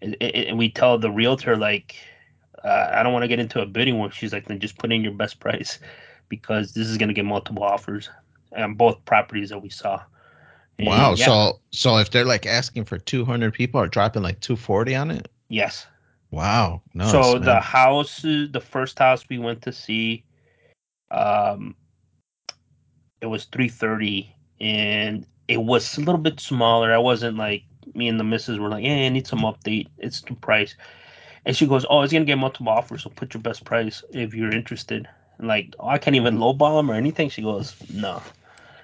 and, 0.02 0.16
and 0.22 0.58
we 0.58 0.70
tell 0.70 0.98
the 0.98 1.10
realtor 1.10 1.56
like, 1.56 1.96
uh, 2.64 2.90
I 2.92 3.02
don't 3.02 3.12
want 3.12 3.22
to 3.24 3.28
get 3.28 3.38
into 3.40 3.60
a 3.60 3.66
bidding 3.66 3.98
war. 3.98 4.10
She's 4.10 4.32
like, 4.32 4.46
then 4.46 4.60
just 4.60 4.78
put 4.78 4.92
in 4.92 5.02
your 5.02 5.12
best 5.12 5.40
price 5.40 5.78
because 6.28 6.72
this 6.74 6.88
is 6.88 6.98
going 6.98 7.08
to 7.08 7.14
get 7.14 7.24
multiple 7.24 7.62
offers 7.62 8.10
on 8.56 8.74
both 8.74 9.04
properties 9.04 9.50
that 9.50 9.58
we 9.62 9.68
saw. 9.70 10.02
And 10.78 10.88
Wow. 10.88 11.14
yeah, 11.14 11.26
So 11.26 11.60
so 11.70 11.98
if 11.98 12.10
they're 12.10 12.24
like 12.24 12.46
asking 12.46 12.84
for 12.86 12.98
200 12.98 13.54
people 13.54 13.80
are 13.80 13.88
dropping 13.88 14.22
like 14.22 14.40
240 14.40 14.94
on 14.96 15.10
it? 15.10 15.28
yes. 15.48 15.86
Wow. 16.30 16.82
Nice, 16.94 17.12
so 17.12 17.38
the 17.38 17.60
house, 17.60 18.22
the 18.22 18.62
first 18.62 18.98
house 18.98 19.28
we 19.28 19.38
went 19.38 19.62
to 19.62 19.72
see, 19.72 20.24
um, 21.10 21.74
it 23.20 23.26
was 23.26 23.44
three 23.46 23.68
thirty, 23.68 24.34
and 24.60 25.26
it 25.48 25.58
was 25.62 25.96
a 25.98 26.00
little 26.00 26.20
bit 26.20 26.40
smaller. 26.40 26.92
I 26.92 26.98
wasn't 26.98 27.36
like 27.36 27.64
me 27.94 28.08
and 28.08 28.18
the 28.20 28.24
missus 28.24 28.58
were 28.58 28.68
like, 28.68 28.84
"Yeah, 28.84 28.94
I 28.94 29.08
need 29.08 29.26
some 29.26 29.40
update. 29.40 29.88
It's 29.98 30.20
the 30.22 30.34
price." 30.34 30.76
And 31.44 31.56
she 31.56 31.66
goes, 31.66 31.86
"Oh, 31.88 32.02
it's 32.02 32.12
gonna 32.12 32.24
get 32.24 32.38
multiple 32.38 32.72
offers, 32.72 33.02
so 33.02 33.10
put 33.10 33.34
your 33.34 33.42
best 33.42 33.64
price 33.64 34.04
if 34.12 34.34
you're 34.34 34.52
interested." 34.52 35.08
And 35.38 35.48
like, 35.48 35.74
oh, 35.80 35.88
I 35.88 35.98
can't 35.98 36.16
even 36.16 36.38
lowball 36.38 36.78
them 36.78 36.90
or 36.90 36.94
anything. 36.94 37.28
She 37.30 37.42
goes, 37.42 37.74
"No." 37.92 38.22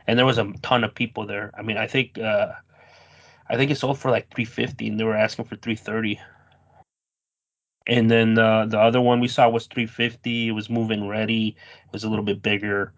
And 0.07 0.19
there 0.19 0.27
was 0.27 0.39
a 0.39 0.53
ton 0.63 0.85
of 0.85 0.95
people 0.95 1.27
there. 1.27 1.53
I 1.57 1.63
mean, 1.63 1.77
I 1.77 1.87
think 1.87 2.19
uh, 2.19 2.53
I 3.49 3.57
think 3.57 3.71
it 3.71 3.77
sold 3.77 3.99
for 3.99 4.11
like 4.11 4.35
three 4.35 4.45
fifty, 4.45 4.89
and 4.89 4.99
they 4.99 5.05
were 5.05 5.17
asking 5.17 5.47
for 5.47 5.57
three 5.57 5.77
thirty. 5.77 6.21
And 7.87 8.11
then 8.11 8.39
uh, 8.39 8.67
the 8.67 8.79
other 8.79 9.01
one 9.01 9.21
we 9.21 9.29
saw 9.29 9.49
was 9.49 9.67
three 9.67 9.87
fifty. 9.87 10.49
It 10.49 10.53
was 10.53 10.71
moving 10.71 11.09
ready. 11.09 11.49
It 11.87 11.93
was 11.93 12.05
a 12.05 12.11
little 12.11 12.25
bit 12.25 12.43
bigger. 12.43 12.93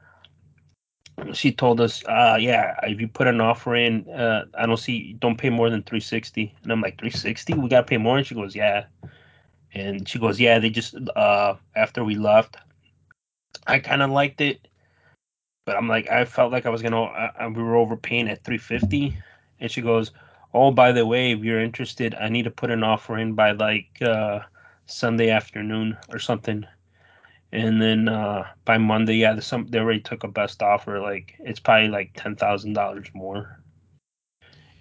She 1.32 1.52
told 1.52 1.80
us, 1.80 2.04
uh, 2.06 2.36
yeah, 2.40 2.74
if 2.82 3.00
you 3.00 3.08
put 3.08 3.26
an 3.26 3.40
offer 3.40 3.76
in, 3.76 4.08
uh, 4.10 4.46
I 4.54 4.66
don't 4.66 4.76
see, 4.76 5.14
don't 5.14 5.36
pay 5.38 5.50
more 5.50 5.70
than 5.70 5.82
three 5.82 6.00
sixty. 6.00 6.54
And 6.62 6.72
I'm 6.72 6.80
like, 6.80 6.98
three 6.98 7.10
sixty? 7.10 7.54
We 7.54 7.68
gotta 7.68 7.86
pay 7.86 7.98
more. 7.98 8.18
And 8.18 8.26
she 8.26 8.34
goes, 8.34 8.54
yeah. 8.54 8.86
And 9.74 10.08
she 10.08 10.18
goes, 10.18 10.40
yeah, 10.40 10.58
they 10.58 10.70
just 10.70 10.94
uh 11.16 11.54
after 11.76 12.04
we 12.04 12.16
left, 12.16 12.56
I 13.66 13.78
kind 13.78 14.02
of 14.02 14.10
liked 14.10 14.40
it, 14.40 14.66
but 15.66 15.76
I'm 15.76 15.88
like, 15.88 16.10
I 16.10 16.24
felt 16.24 16.52
like 16.52 16.66
I 16.66 16.70
was 16.70 16.82
gonna, 16.82 17.02
uh, 17.02 17.50
we 17.54 17.62
were 17.62 17.76
overpaying 17.76 18.28
at 18.28 18.44
350. 18.44 19.16
And 19.60 19.70
she 19.70 19.82
goes, 19.82 20.10
oh, 20.54 20.70
by 20.72 20.92
the 20.92 21.06
way, 21.06 21.32
if 21.32 21.40
you're 21.44 21.60
interested, 21.60 22.14
I 22.14 22.28
need 22.28 22.44
to 22.44 22.50
put 22.50 22.70
an 22.70 22.82
offer 22.82 23.18
in 23.18 23.34
by 23.34 23.52
like 23.52 24.00
uh 24.02 24.40
Sunday 24.86 25.30
afternoon 25.30 25.96
or 26.08 26.18
something. 26.18 26.66
And 27.52 27.80
then 27.80 28.08
uh 28.08 28.46
by 28.64 28.78
Monday, 28.78 29.14
yeah, 29.16 29.34
the, 29.34 29.42
some 29.42 29.66
they 29.68 29.78
already 29.78 30.00
took 30.00 30.24
a 30.24 30.28
best 30.28 30.62
offer. 30.62 31.00
Like 31.00 31.36
it's 31.40 31.60
probably 31.60 31.88
like 31.88 32.12
ten 32.14 32.36
thousand 32.36 32.74
dollars 32.74 33.08
more. 33.14 33.60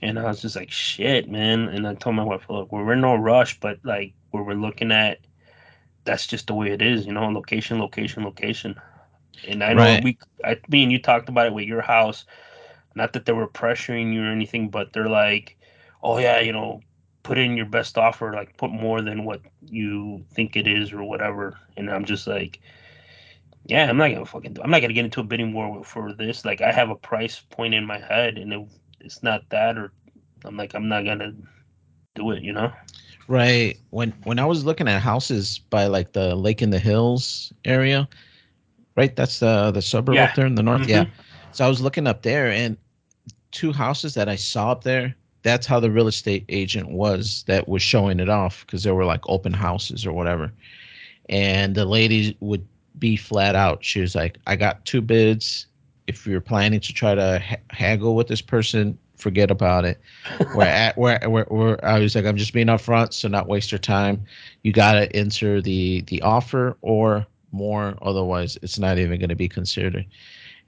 And 0.02 0.20
I 0.20 0.24
was 0.24 0.42
just 0.42 0.56
like, 0.56 0.72
shit, 0.72 1.30
man. 1.30 1.68
And 1.68 1.88
I 1.88 1.94
told 1.96 2.16
my 2.16 2.24
wife, 2.24 2.50
look, 2.50 2.72
we're 2.72 2.94
in 2.94 3.02
no 3.02 3.16
rush, 3.16 3.60
but 3.60 3.80
like 3.84 4.14
where 4.32 4.44
we're 4.44 4.54
looking 4.54 4.92
at 4.92 5.20
that's 6.06 6.28
just 6.28 6.48
the 6.48 6.54
way 6.54 6.72
it 6.72 6.82
is, 6.82 7.06
you 7.06 7.14
know, 7.14 7.28
location, 7.30 7.80
location, 7.80 8.24
location. 8.24 8.80
And 9.48 9.64
I 9.64 9.74
know 9.74 9.96
Right. 9.96 10.04
we, 10.04 10.18
I 10.44 10.58
mean, 10.70 10.92
you 10.92 11.00
talked 11.00 11.30
about 11.30 11.48
it 11.48 11.54
with 11.54 11.66
your 11.66 11.82
house. 11.82 12.26
Not 12.96 13.14
that 13.14 13.26
they 13.26 13.34
were 13.34 13.48
pressuring 13.48 14.14
you 14.14 14.24
or 14.24 14.32
anything, 14.32 14.70
but 14.70 14.94
they're 14.94 15.10
like, 15.10 15.58
oh 16.04 16.18
yeah, 16.18 16.40
you 16.40 16.52
know, 16.54 16.82
put 17.24 17.38
in 17.38 17.58
your 17.58 17.66
best 17.66 17.98
offer, 17.98 18.34
like 18.34 18.58
put 18.58 18.72
more 18.72 19.02
than 19.02 19.26
what 19.26 19.42
you 19.70 20.24
think 20.34 20.56
it 20.56 20.68
is 20.68 20.92
or 20.94 21.04
whatever. 21.04 21.58
And 21.78 21.90
I'm 21.90 22.06
just 22.06 22.28
like, 22.28 22.60
yeah, 23.66 23.90
I'm 23.90 23.98
not 23.98 24.12
gonna 24.12 24.26
fucking, 24.26 24.54
do, 24.54 24.62
I'm 24.64 24.72
not 24.72 24.82
gonna 24.82 24.94
get 24.94 25.06
into 25.06 25.22
a 25.22 25.24
bidding 25.24 25.54
war 25.54 25.84
for 25.84 26.14
this. 26.14 26.46
Like 26.46 26.62
I 26.62 26.72
have 26.72 26.90
a 26.90 26.96
price 26.96 27.42
point 27.50 27.74
in 27.74 27.86
my 27.86 28.00
head, 28.00 28.38
and 28.38 28.54
if 28.54 28.68
it's 29.00 29.24
not 29.24 29.50
that, 29.50 29.78
or 29.78 29.92
I'm 30.46 30.58
like, 30.58 30.74
I'm 30.74 30.88
not 30.88 31.06
gonna 31.06 31.34
do 32.16 32.32
it, 32.32 32.44
you 32.44 32.54
know? 32.54 32.72
Right. 33.28 33.78
When 33.92 34.12
when 34.24 34.40
I 34.40 34.46
was 34.46 34.66
looking 34.66 34.88
at 34.88 35.02
houses 35.02 35.60
by 35.60 35.86
like 35.86 36.14
the 36.14 36.36
Lake 36.36 36.62
in 36.62 36.72
the 36.72 36.80
Hills 36.80 37.54
area, 37.66 38.08
right? 38.96 39.16
That's 39.16 39.40
the 39.40 39.72
the 39.72 39.82
suburb 39.82 40.18
up 40.18 40.34
there 40.36 40.48
in 40.48 40.56
the 40.56 40.64
north. 40.64 40.88
Yeah. 40.88 41.06
Mhm. 41.06 41.12
So 41.52 41.66
I 41.66 41.70
was 41.70 41.82
looking 41.82 42.08
up 42.08 42.24
there 42.24 42.50
and 42.50 42.78
two 43.52 43.72
houses 43.72 44.14
that 44.16 44.30
I 44.30 44.36
saw 44.36 44.72
up 44.72 44.84
there, 44.84 45.16
that's 45.42 45.66
how 45.66 45.80
the 45.80 45.92
real 45.92 46.08
estate 46.08 46.46
agent 46.50 46.90
was 46.90 47.44
that 47.48 47.68
was 47.68 47.82
showing 47.82 48.20
it 48.20 48.30
off 48.30 48.66
because 48.66 48.84
there 48.84 48.96
were 48.96 49.06
like 49.06 49.22
open 49.28 49.54
houses 49.54 50.06
or 50.06 50.14
whatever. 50.14 50.52
And 51.30 51.76
the 51.76 51.86
lady 51.86 52.36
would 52.40 52.66
be 52.98 53.16
flat 53.16 53.56
out. 53.56 53.84
She 53.84 54.02
was 54.02 54.16
like, 54.16 54.38
I 54.48 54.56
got 54.56 54.86
two 54.86 55.02
bids. 55.02 55.68
If 56.08 56.26
you're 56.26 56.42
planning 56.42 56.80
to 56.80 56.94
try 56.94 57.16
to 57.16 57.40
ha- 57.40 57.58
haggle 57.70 58.16
with 58.16 58.28
this 58.28 58.42
person, 58.42 58.98
forget 59.16 59.52
about 59.52 59.86
it. 59.86 60.00
Where 60.54 60.68
at 60.68 60.98
where, 60.98 61.20
where 61.28 61.46
where 61.46 61.86
I 61.86 62.00
was 62.00 62.16
like, 62.16 62.26
I'm 62.26 62.38
just 62.38 62.54
being 62.54 62.68
upfront, 62.68 63.14
so 63.14 63.28
not 63.28 63.48
waste 63.48 63.72
your 63.72 63.80
time. 63.80 64.24
You 64.64 64.72
gotta 64.72 65.14
enter 65.16 65.62
the 65.62 66.02
the 66.08 66.22
offer 66.22 66.78
or 66.82 67.26
more, 67.52 67.96
otherwise 68.02 68.58
it's 68.62 68.80
not 68.80 68.98
even 68.98 69.20
gonna 69.20 69.36
be 69.36 69.50
considered. 69.50 70.06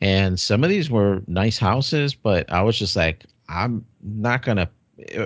And 0.01 0.39
some 0.39 0.63
of 0.63 0.69
these 0.69 0.89
were 0.89 1.21
nice 1.27 1.57
houses, 1.57 2.13
but 2.15 2.51
I 2.51 2.62
was 2.62 2.77
just 2.77 2.95
like, 2.95 3.25
I'm 3.51 3.85
not 4.01 4.43
gonna. 4.43 4.69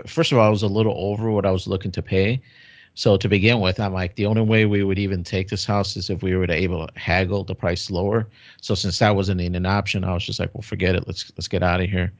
First 0.05 0.31
of 0.31 0.37
all, 0.37 0.45
I 0.45 0.49
was 0.49 0.63
a 0.63 0.67
little 0.67 0.95
over 0.97 1.31
what 1.31 1.45
I 1.45 1.51
was 1.51 1.67
looking 1.67 1.91
to 1.91 2.01
pay. 2.01 2.41
So 2.97 3.17
to 3.17 3.27
begin 3.27 3.59
with, 3.59 3.77
I'm 3.79 3.93
like, 3.93 4.15
the 4.15 4.25
only 4.25 4.41
way 4.41 4.65
we 4.65 4.83
would 4.83 4.97
even 4.97 5.21
take 5.21 5.49
this 5.49 5.65
house 5.65 5.97
is 5.97 6.09
if 6.09 6.23
we 6.23 6.33
were 6.33 6.47
to 6.47 6.53
able 6.53 6.87
to 6.87 6.99
haggle 6.99 7.43
the 7.43 7.53
price 7.53 7.91
lower. 7.91 8.29
So 8.61 8.73
since 8.73 8.99
that 8.99 9.17
wasn't 9.17 9.41
an 9.41 9.65
option, 9.65 10.05
I 10.05 10.13
was 10.13 10.25
just 10.25 10.39
like, 10.39 10.55
well, 10.55 10.61
forget 10.61 10.95
it. 10.95 11.05
Let's 11.05 11.29
let's 11.35 11.49
get 11.49 11.61
out 11.61 11.81
of 11.81 11.89
here. 11.89 12.13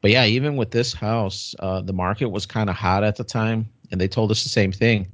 But 0.00 0.10
yeah, 0.10 0.24
even 0.24 0.56
with 0.56 0.72
this 0.72 0.92
house, 0.92 1.54
uh, 1.60 1.80
the 1.82 1.92
market 1.92 2.30
was 2.30 2.46
kind 2.46 2.68
of 2.68 2.76
hot 2.76 3.04
at 3.04 3.16
the 3.16 3.24
time, 3.24 3.68
and 3.90 4.00
they 4.00 4.08
told 4.08 4.30
us 4.30 4.42
the 4.42 4.48
same 4.48 4.72
thing. 4.72 5.06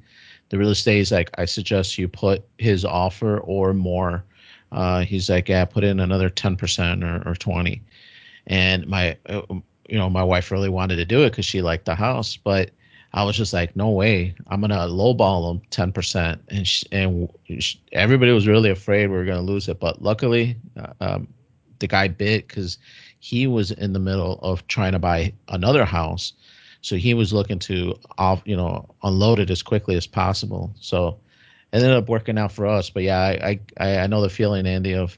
The 0.49 0.57
real 0.57 0.69
estate 0.69 0.99
is 0.99 1.11
like, 1.11 1.29
I 1.39 1.45
suggest 1.45 1.97
you 1.97 2.07
put 2.07 2.43
his 2.57 2.85
offer 2.85 3.39
or 3.39 3.73
more. 3.73 4.23
Uh, 4.71 5.01
he's 5.01 5.29
like, 5.29 5.49
yeah, 5.49 5.65
put 5.65 5.83
in 5.83 5.99
another 5.99 6.29
ten 6.29 6.55
percent 6.55 7.03
or, 7.03 7.21
or 7.27 7.35
twenty. 7.35 7.81
And 8.47 8.87
my, 8.87 9.17
uh, 9.27 9.41
you 9.89 9.97
know, 9.97 10.09
my 10.09 10.23
wife 10.23 10.51
really 10.51 10.69
wanted 10.69 10.97
to 10.97 11.05
do 11.05 11.23
it 11.23 11.31
because 11.31 11.45
she 11.45 11.61
liked 11.61 11.85
the 11.85 11.95
house, 11.95 12.37
but 12.37 12.71
I 13.13 13.23
was 13.23 13.37
just 13.37 13.53
like, 13.53 13.75
no 13.75 13.89
way, 13.89 14.35
I'm 14.47 14.61
gonna 14.61 14.75
lowball 14.87 15.49
them 15.49 15.61
ten 15.69 15.91
percent, 15.91 16.41
and 16.49 16.69
and 16.91 17.29
everybody 17.91 18.31
was 18.31 18.47
really 18.47 18.69
afraid 18.69 19.07
we 19.07 19.15
were 19.15 19.25
gonna 19.25 19.41
lose 19.41 19.67
it, 19.67 19.79
but 19.79 20.01
luckily, 20.01 20.57
uh, 20.77 20.93
um, 20.99 21.27
the 21.79 21.87
guy 21.87 22.07
bit 22.07 22.47
because 22.47 22.77
he 23.19 23.47
was 23.47 23.71
in 23.71 23.93
the 23.93 23.99
middle 23.99 24.39
of 24.41 24.67
trying 24.67 24.91
to 24.91 24.99
buy 24.99 25.33
another 25.47 25.85
house, 25.85 26.33
so 26.81 26.95
he 26.95 27.13
was 27.13 27.31
looking 27.33 27.59
to 27.59 27.95
off, 28.17 28.41
you 28.45 28.55
know, 28.55 28.85
unload 29.03 29.39
it 29.39 29.49
as 29.49 29.63
quickly 29.63 29.95
as 29.95 30.05
possible. 30.05 30.73
So 30.79 31.19
it 31.71 31.77
ended 31.77 31.91
up 31.91 32.09
working 32.09 32.37
out 32.37 32.51
for 32.51 32.65
us. 32.65 32.89
But 32.89 33.03
yeah, 33.03 33.19
I 33.19 33.59
I, 33.79 33.97
I 33.99 34.07
know 34.07 34.21
the 34.21 34.29
feeling, 34.29 34.67
Andy, 34.67 34.93
of 34.93 35.17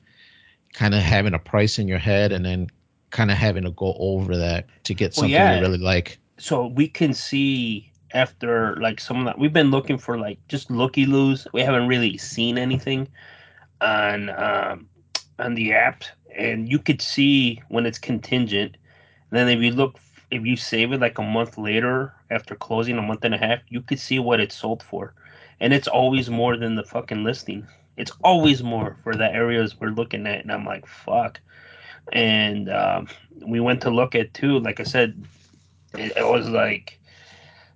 kind 0.74 0.94
of 0.94 1.02
having 1.02 1.34
a 1.34 1.40
price 1.40 1.80
in 1.80 1.88
your 1.88 1.98
head 1.98 2.32
and 2.32 2.46
then 2.46 2.70
kind 3.12 3.32
of 3.32 3.38
having 3.38 3.64
to 3.64 3.72
go 3.72 3.96
over 4.00 4.38
that 4.38 4.68
to 4.84 4.94
get 4.94 5.16
Well, 5.16 5.24
something 5.24 5.32
you 5.32 5.62
really 5.62 5.78
like. 5.78 6.20
So 6.38 6.68
we 6.68 6.88
can 6.88 7.14
see 7.14 7.92
after 8.14 8.76
like 8.78 9.00
some 9.00 9.20
of 9.20 9.26
that, 9.26 9.40
we've 9.40 9.54
been 9.54 9.72
looking 9.72 9.98
for 9.98 10.18
like 10.18 10.40
just 10.48 10.70
looky 10.72 11.06
loos. 11.06 11.48
We 11.54 11.62
haven't 11.62 11.88
really 11.88 12.18
seen 12.18 12.58
anything 12.58 13.08
on 13.82 14.30
um, 14.30 14.90
on 15.40 15.54
the 15.56 15.74
app, 15.74 16.04
and 16.36 16.70
you 16.70 16.80
could 16.80 17.02
see 17.02 17.62
when 17.70 17.86
it's 17.86 18.00
contingent. 18.00 18.78
And 19.32 19.40
then 19.40 19.50
if 19.50 19.62
you 19.64 19.72
look, 19.72 20.00
if 20.32 20.46
you 20.46 20.56
save 20.56 20.94
it 20.94 21.02
like 21.02 21.18
a 21.18 21.24
month 21.24 21.58
later 21.58 22.14
after 22.30 22.56
closing, 22.56 22.98
a 22.98 23.02
month 23.02 23.24
and 23.24 23.36
a 23.36 23.38
half, 23.38 23.60
you 23.70 23.82
could 23.82 24.00
see 24.00 24.20
what 24.20 24.40
it's 24.40 24.56
sold 24.56 24.84
for, 24.84 25.14
and 25.60 25.74
it's 25.74 25.88
always 25.88 26.30
more 26.30 26.58
than 26.58 26.76
the 26.76 26.84
fucking 26.84 27.24
listing. 27.24 27.68
It's 27.98 28.12
always 28.24 28.64
more 28.64 28.98
for 29.04 29.16
the 29.16 29.32
areas 29.34 29.80
we're 29.80 29.90
looking 29.90 30.28
at, 30.28 30.42
and 30.42 30.52
I'm 30.52 30.66
like, 30.66 30.86
fuck. 30.88 31.40
And 32.14 32.70
um, 32.70 33.08
we 33.46 33.60
went 33.60 33.82
to 33.82 33.90
look 33.90 34.16
at 34.16 34.34
too. 34.34 34.60
Like 34.60 34.80
I 34.80 34.84
said, 34.84 35.22
it, 35.94 36.14
it 36.16 36.26
was 36.26 36.48
like, 36.50 37.00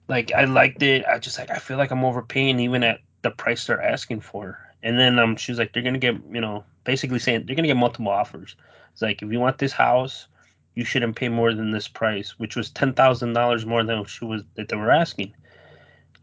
like 0.08 0.32
I 0.34 0.46
liked 0.46 0.84
it. 0.84 1.06
I 1.06 1.20
just 1.20 1.38
like 1.38 1.50
I 1.50 1.58
feel 1.58 1.78
like 1.78 1.91
I'm 1.91 2.06
overpaying 2.06 2.60
even 2.60 2.84
at 2.84 3.00
the 3.22 3.32
price 3.32 3.65
they're 3.65 3.82
asking 3.82 4.22
for. 4.22 4.60
And 4.84 5.00
then 5.00 5.20
um, 5.20 5.36
she 5.36 5.52
was 5.52 5.60
like, 5.60 5.74
they're 5.74 5.84
gonna 5.84 6.00
get 6.00 6.15
you 6.32 6.41
know 6.41 6.63
basically 6.84 7.20
saying 7.20 7.46
they're 7.46 7.56
gonna 7.56 7.67
get 7.67 7.78
multiple 7.78 8.10
offers. 8.10 8.56
It's 8.91 9.02
like 9.02 9.22
if 9.22 9.32
you 9.32 9.39
want 9.39 9.58
this 9.58 9.72
house, 9.72 10.28
you 10.76 10.86
shouldn't 10.86 11.15
pay 11.15 11.30
more 11.30 11.54
than 11.54 11.72
this 11.72 11.88
price, 11.88 12.39
which 12.39 12.56
was 12.56 12.70
ten 12.70 12.94
thousand 12.94 13.34
dollars 13.34 13.65
more 13.65 13.84
than 13.84 14.06
she 14.06 14.26
was 14.26 14.44
that 14.56 14.70
they 14.70 14.76
were 14.76 14.91
asking. 14.91 15.34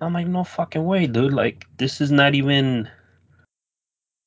I'm 0.00 0.12
like, 0.12 0.28
no 0.28 0.44
fucking 0.44 0.84
way, 0.84 1.06
dude. 1.06 1.32
Like 1.32 1.66
this 1.76 2.00
is 2.00 2.10
not 2.10 2.34
even. 2.34 2.88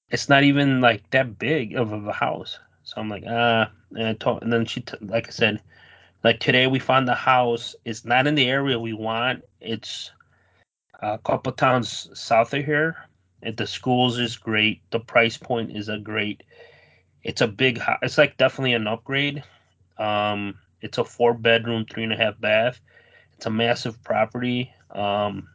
It's 0.10 0.28
not 0.28 0.44
even 0.44 0.82
like 0.82 1.10
that 1.12 1.40
big 1.40 1.76
of 1.76 1.94
a 1.94 2.12
house. 2.12 2.60
So 2.92 3.00
I'm 3.00 3.08
like, 3.08 3.24
ah, 3.26 3.72
and, 3.98 4.20
told, 4.20 4.44
and 4.44 4.52
then 4.52 4.66
she, 4.66 4.82
t- 4.82 4.98
like 5.00 5.28
I 5.28 5.32
said, 5.32 5.62
like 6.26 6.42
today 6.42 6.68
we 6.68 6.78
found 6.78 7.08
the 7.08 7.16
house. 7.16 7.74
It's 7.86 8.04
not 8.04 8.28
in 8.28 8.36
the 8.36 8.50
area 8.50 8.78
we 8.78 8.92
want. 8.92 9.46
It's 9.62 10.12
a 11.02 11.18
couple 11.18 11.54
towns 11.54 12.10
south 12.14 12.54
of 12.54 12.66
here. 12.66 12.98
And 13.44 13.56
the 13.56 13.66
schools 13.66 14.20
is 14.20 14.36
great. 14.36 14.82
The 14.92 15.00
price 15.00 15.38
point 15.38 15.76
is 15.76 15.88
a 15.88 16.00
great. 16.00 16.44
It's 17.24 17.40
a 17.40 17.48
big. 17.48 17.82
It's 18.02 18.18
like 18.18 18.36
definitely 18.36 18.74
an 18.74 18.88
upgrade. 18.88 19.42
Um, 19.98 20.60
it's 20.82 20.98
a 20.98 21.06
four 21.06 21.34
bedroom, 21.34 21.86
three 21.90 22.04
and 22.04 22.12
a 22.12 22.18
half 22.18 22.40
bath. 22.42 22.82
It's 23.38 23.46
a 23.46 23.50
massive 23.50 24.04
property. 24.04 24.70
Um, 24.92 25.48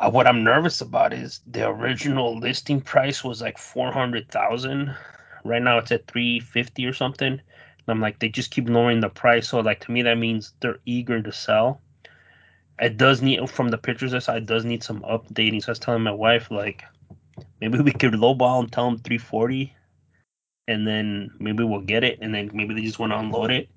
uh, 0.00 0.10
what 0.10 0.26
I'm 0.26 0.42
nervous 0.42 0.80
about 0.80 1.12
is 1.12 1.40
the 1.46 1.68
original 1.68 2.36
listing 2.36 2.80
price 2.80 3.22
was 3.22 3.40
like 3.40 3.56
four 3.56 3.92
hundred 3.92 4.28
thousand. 4.30 4.96
Right 5.44 5.62
now 5.62 5.78
it's 5.78 5.92
at 5.92 6.06
three 6.06 6.40
fifty 6.40 6.86
or 6.86 6.92
something. 6.92 7.32
And 7.32 7.88
I'm 7.88 8.00
like, 8.00 8.18
they 8.18 8.28
just 8.28 8.50
keep 8.50 8.68
lowering 8.68 9.00
the 9.00 9.08
price. 9.08 9.48
So 9.48 9.60
like 9.60 9.80
to 9.80 9.92
me 9.92 10.02
that 10.02 10.18
means 10.18 10.54
they're 10.60 10.78
eager 10.86 11.22
to 11.22 11.32
sell. 11.32 11.80
It 12.78 12.96
does 12.96 13.20
need 13.20 13.48
from 13.50 13.68
the 13.68 13.78
pictures 13.78 14.14
I 14.14 14.20
saw, 14.20 14.36
it 14.36 14.46
does 14.46 14.64
need 14.64 14.82
some 14.82 15.02
updating. 15.02 15.62
So 15.62 15.68
I 15.68 15.72
was 15.72 15.78
telling 15.78 16.02
my 16.02 16.12
wife 16.12 16.50
like 16.50 16.82
maybe 17.60 17.78
we 17.80 17.92
could 17.92 18.14
lowball 18.14 18.60
and 18.60 18.72
tell 18.72 18.88
them 18.88 18.98
three 18.98 19.18
forty, 19.18 19.74
and 20.66 20.86
then 20.86 21.30
maybe 21.38 21.62
we'll 21.62 21.80
get 21.80 22.04
it, 22.04 22.18
and 22.22 22.34
then 22.34 22.50
maybe 22.54 22.74
they 22.74 22.80
just 22.80 22.98
want 22.98 23.12
to 23.12 23.18
unload 23.18 23.50
it, 23.50 23.68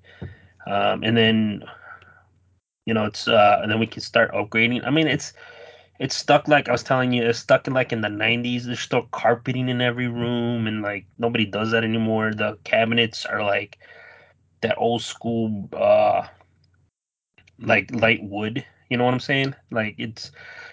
um, 0.66 1.02
and 1.02 1.16
then 1.16 1.64
you 2.86 2.94
know 2.94 3.04
it's 3.04 3.28
uh, 3.28 3.58
and 3.62 3.70
then 3.70 3.78
we 3.78 3.86
can 3.86 4.00
start 4.00 4.32
upgrading. 4.32 4.86
I 4.86 4.90
mean 4.90 5.06
it's 5.06 5.34
it's 5.98 6.16
stuck 6.16 6.48
like 6.48 6.68
I 6.68 6.72
was 6.72 6.82
telling 6.82 7.12
you, 7.12 7.24
it's 7.24 7.38
stuck 7.38 7.66
in 7.66 7.74
like 7.74 7.92
in 7.92 8.00
the 8.00 8.08
nineties. 8.08 8.66
There's 8.66 8.80
still 8.80 9.08
carpeting 9.12 9.68
in 9.68 9.80
every 9.80 10.08
room 10.08 10.66
and 10.66 10.82
like 10.82 11.06
nobody 11.18 11.46
does 11.46 11.70
that 11.72 11.84
anymore. 11.84 12.32
The 12.34 12.58
cabinets 12.64 13.24
are 13.26 13.42
like 13.42 13.78
that 14.62 14.76
old 14.78 15.02
school 15.02 15.68
uh 15.74 16.26
like 17.58 17.90
light 17.94 18.20
wood. 18.22 18.64
You 18.90 18.96
know 18.96 19.04
what 19.04 19.14
I'm 19.14 19.20
saying? 19.20 19.54
Like 19.70 19.94
it's 19.98 20.30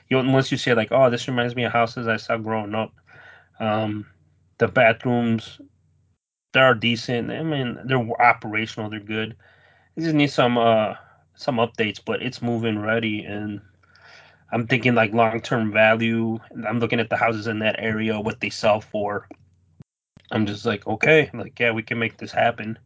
you 0.10 0.22
know, 0.22 0.32
once 0.32 0.52
you 0.52 0.58
say 0.58 0.74
like, 0.74 0.92
oh, 0.92 1.10
this 1.10 1.28
reminds 1.28 1.56
me 1.56 1.64
of 1.64 1.72
houses 1.74 2.08
I 2.08 2.18
saw 2.18 2.38
growing 2.38 2.76
up. 2.76 2.94
Um 3.60 4.08
the 4.60 4.68
bathrooms 4.68 5.60
they 6.54 6.60
are 6.62 6.76
decent. 6.76 7.32
I 7.32 7.44
mean, 7.44 7.78
they're 7.86 8.00
operational, 8.22 8.90
they're 8.90 9.00
good. 9.00 9.36
It 9.96 10.02
just 10.02 10.16
needs 10.16 10.34
some 10.34 10.58
uh 10.58 10.96
some 11.36 11.58
updates, 11.58 12.00
but 12.06 12.22
it's 12.22 12.42
moving 12.42 12.80
ready 12.80 13.24
and 13.24 13.62
I'm 14.52 14.68
thinking 14.68 14.96
like 14.96 15.14
long 15.14 15.42
term 15.42 15.72
value. 15.72 16.40
I'm 16.68 16.80
looking 16.80 17.00
at 17.00 17.10
the 17.10 17.18
houses 17.18 17.48
in 17.48 17.60
that 17.60 17.78
area, 17.80 18.20
what 18.20 18.40
they 18.40 18.50
sell 18.50 18.82
for. 18.82 19.28
I'm 20.32 20.46
just 20.46 20.66
like, 20.66 20.86
okay, 20.88 21.30
like 21.34 21.60
yeah, 21.60 21.72
we 21.72 21.84
can 21.84 22.00
make 22.00 22.18
this 22.18 22.32
happen. 22.32 22.78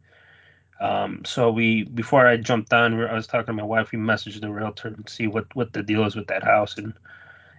Um, 0.80 1.22
so 1.24 1.50
we 1.50 1.84
before 1.84 2.26
I 2.26 2.36
jumped 2.36 2.72
on, 2.72 3.00
I 3.02 3.14
was 3.14 3.26
talking 3.26 3.46
to 3.46 3.52
my 3.52 3.62
wife. 3.62 3.92
We 3.92 3.98
messaged 3.98 4.40
the 4.40 4.50
realtor 4.50 4.88
and 4.88 5.08
see 5.08 5.26
what 5.26 5.54
what 5.54 5.72
the 5.72 5.82
deal 5.82 6.04
is 6.04 6.14
with 6.14 6.26
that 6.28 6.44
house, 6.44 6.76
and 6.76 6.92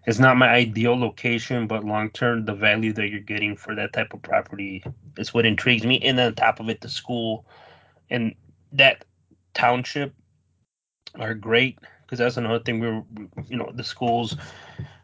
it's 0.05 0.19
not 0.19 0.37
my 0.37 0.49
ideal 0.49 0.97
location, 0.97 1.67
but 1.67 1.83
long 1.83 2.09
term, 2.11 2.45
the 2.45 2.53
value 2.53 2.93
that 2.93 3.09
you're 3.09 3.19
getting 3.19 3.57
for 3.57 3.75
that 3.75 3.91
type 3.91 4.13
of 4.13 4.21
property 4.21 4.83
is 5.17 5.33
what 5.33 5.45
intrigues 5.45 5.85
me. 5.85 5.99
And 5.99 6.17
then 6.17 6.27
on 6.27 6.35
top 6.35 6.59
of 6.59 6.69
it, 6.69 6.79
the 6.79 6.89
school 6.89 7.45
and 8.09 8.33
that 8.71 9.03
township 9.53 10.13
are 11.19 11.33
great 11.33 11.79
because 12.07 12.19
that's 12.19 12.37
another 12.37 12.63
thing. 12.63 12.79
We're 12.79 13.03
you 13.47 13.57
know 13.57 13.69
the 13.75 13.83
schools 13.83 14.37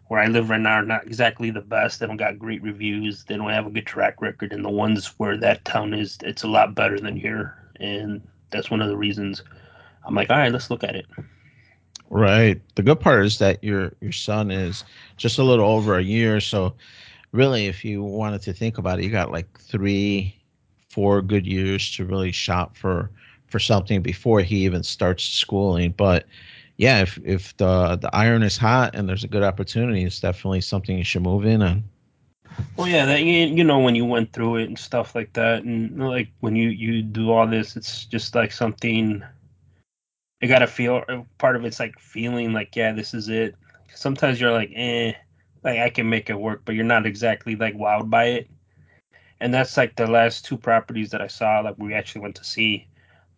where 0.08 0.22
I 0.22 0.28
live 0.28 0.50
right 0.50 0.60
now 0.60 0.76
are 0.76 0.86
not 0.86 1.06
exactly 1.06 1.52
the 1.52 1.62
best. 1.62 2.00
They 2.00 2.08
don't 2.08 2.18
got 2.18 2.40
great 2.40 2.64
reviews. 2.64 3.26
They 3.26 3.36
don't 3.36 3.50
have 3.50 3.68
a 3.68 3.70
good 3.70 3.86
track 3.86 4.22
record. 4.22 4.54
And 4.54 4.64
the 4.64 4.70
ones 4.70 5.08
where 5.18 5.38
that 5.38 5.66
town 5.66 5.94
is, 5.94 6.18
it's 6.22 6.44
a 6.44 6.48
lot 6.48 6.76
better 6.76 7.00
than 7.00 7.16
here. 7.18 7.58
And 7.80 8.22
that's 8.52 8.70
one 8.70 8.82
of 8.82 8.90
the 8.90 8.98
reasons 8.98 9.44
I'm 10.06 10.16
like, 10.16 10.30
all 10.30 10.38
right, 10.38 10.52
let's 10.52 10.70
look 10.70 10.84
at 10.84 10.96
it. 10.96 11.06
Right. 12.10 12.62
The 12.76 12.84
good 12.84 13.00
part 13.00 13.26
is 13.26 13.40
that 13.40 13.64
your 13.64 13.94
your 14.02 14.12
son 14.12 14.52
is 14.52 14.84
just 15.18 15.40
a 15.40 15.44
little 15.44 15.68
over 15.68 15.98
a 15.98 16.04
year. 16.04 16.40
So 16.40 16.76
really, 17.32 17.66
if 17.68 17.84
you 17.84 18.04
wanted 18.04 18.42
to 18.44 18.54
think 18.54 18.78
about 18.78 19.00
it, 19.00 19.06
you 19.06 19.10
got 19.10 19.32
like 19.32 19.60
three, 19.60 20.40
four 20.90 21.22
good 21.22 21.48
years 21.48 21.92
to 21.96 22.06
really 22.06 22.32
shop 22.32 22.78
for 22.78 23.10
for 23.48 23.60
something 23.60 24.02
before 24.02 24.42
he 24.42 24.58
even 24.66 24.84
starts 24.84 25.24
schooling. 25.24 25.94
But 25.98 26.26
yeah, 26.84 27.02
if 27.02 27.18
if 27.24 27.56
the 27.56 27.96
the 27.96 28.14
iron 28.14 28.44
is 28.44 28.58
hot 28.58 28.94
and 28.94 29.08
there's 29.08 29.24
a 29.24 29.30
good 29.30 29.42
opportunity, 29.42 30.04
it's 30.04 30.20
definitely 30.20 30.60
something 30.60 30.98
you 30.98 31.06
should 31.06 31.22
move 31.22 31.46
in 31.46 31.62
on. 31.62 31.86
Well, 32.76 32.90
yeah, 32.90 33.06
that 33.06 33.22
you, 33.24 33.48
you 33.48 33.64
know 33.64 33.80
when 33.80 33.96
you 33.96 34.04
went 34.04 34.34
through 34.34 34.58
it 34.58 34.66
and 34.66 34.78
stuff 34.78 35.16
like 35.16 35.32
that, 35.34 35.64
and 35.64 35.98
like 35.98 36.28
when 36.42 36.58
you 36.58 36.68
you 36.68 37.02
do 37.02 37.32
all 37.32 37.48
this, 37.48 37.78
it's 37.78 38.04
just 38.04 38.36
like 38.36 38.52
something. 38.52 39.24
You 40.42 40.48
gotta 40.50 40.68
feel. 40.68 41.06
Part 41.38 41.56
of 41.56 41.64
it's 41.64 41.80
like 41.80 41.98
feeling 42.00 42.52
like, 42.52 42.76
yeah, 42.76 42.92
this 42.92 43.14
is 43.14 43.30
it. 43.30 43.56
Sometimes 43.96 44.42
you're 44.42 44.52
like, 44.52 44.74
eh, 44.76 45.14
like 45.64 45.80
I 45.80 45.90
can 45.90 46.10
make 46.10 46.30
it 46.30 46.38
work, 46.38 46.64
but 46.66 46.76
you're 46.76 46.84
not 46.84 47.06
exactly 47.06 47.56
like 47.56 47.76
wowed 47.76 48.10
by 48.10 48.26
it. 48.26 48.50
And 49.40 49.54
that's 49.54 49.78
like 49.78 49.96
the 49.96 50.08
last 50.08 50.44
two 50.44 50.58
properties 50.58 51.12
that 51.12 51.22
I 51.22 51.28
saw, 51.28 51.62
like 51.62 51.78
we 51.78 51.94
actually 51.94 52.24
went 52.24 52.36
to 52.36 52.44
see. 52.44 52.88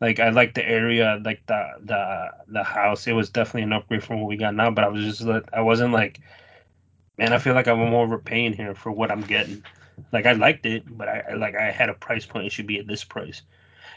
Like 0.02 0.20
I 0.20 0.30
like 0.30 0.54
the 0.54 0.68
area, 0.68 1.22
like 1.24 1.46
the 1.48 1.68
the 1.82 2.32
the 2.48 2.64
house. 2.64 3.08
It 3.08 3.14
was 3.14 3.30
definitely 3.30 3.64
an 3.64 3.74
upgrade 3.74 4.04
from 4.04 4.20
what 4.20 4.28
we 4.28 4.38
got 4.38 4.56
now, 4.56 4.72
but 4.72 4.84
I 4.84 4.88
was 4.90 5.04
just 5.04 5.22
like, 5.22 5.46
I 5.54 5.62
wasn't 5.62 5.94
like 5.94 6.20
man, 7.18 7.34
I 7.34 7.38
feel 7.38 7.54
like 7.54 7.68
I'm 7.68 7.80
more 7.80 8.04
overpaying 8.06 8.54
here 8.54 8.76
for 8.76 8.92
what 8.92 9.12
I'm 9.12 9.22
getting. 9.22 9.64
Like 10.12 10.26
I 10.26 10.34
liked 10.34 10.66
it, 10.66 10.84
but 10.98 11.08
I, 11.08 11.24
I 11.32 11.34
like 11.36 11.56
I 11.56 11.72
had 11.72 11.90
a 11.90 11.94
price 11.94 12.26
point. 12.26 12.46
It 12.46 12.52
should 12.52 12.68
be 12.68 12.80
at 12.80 12.88
this 12.88 13.04
price. 13.04 13.42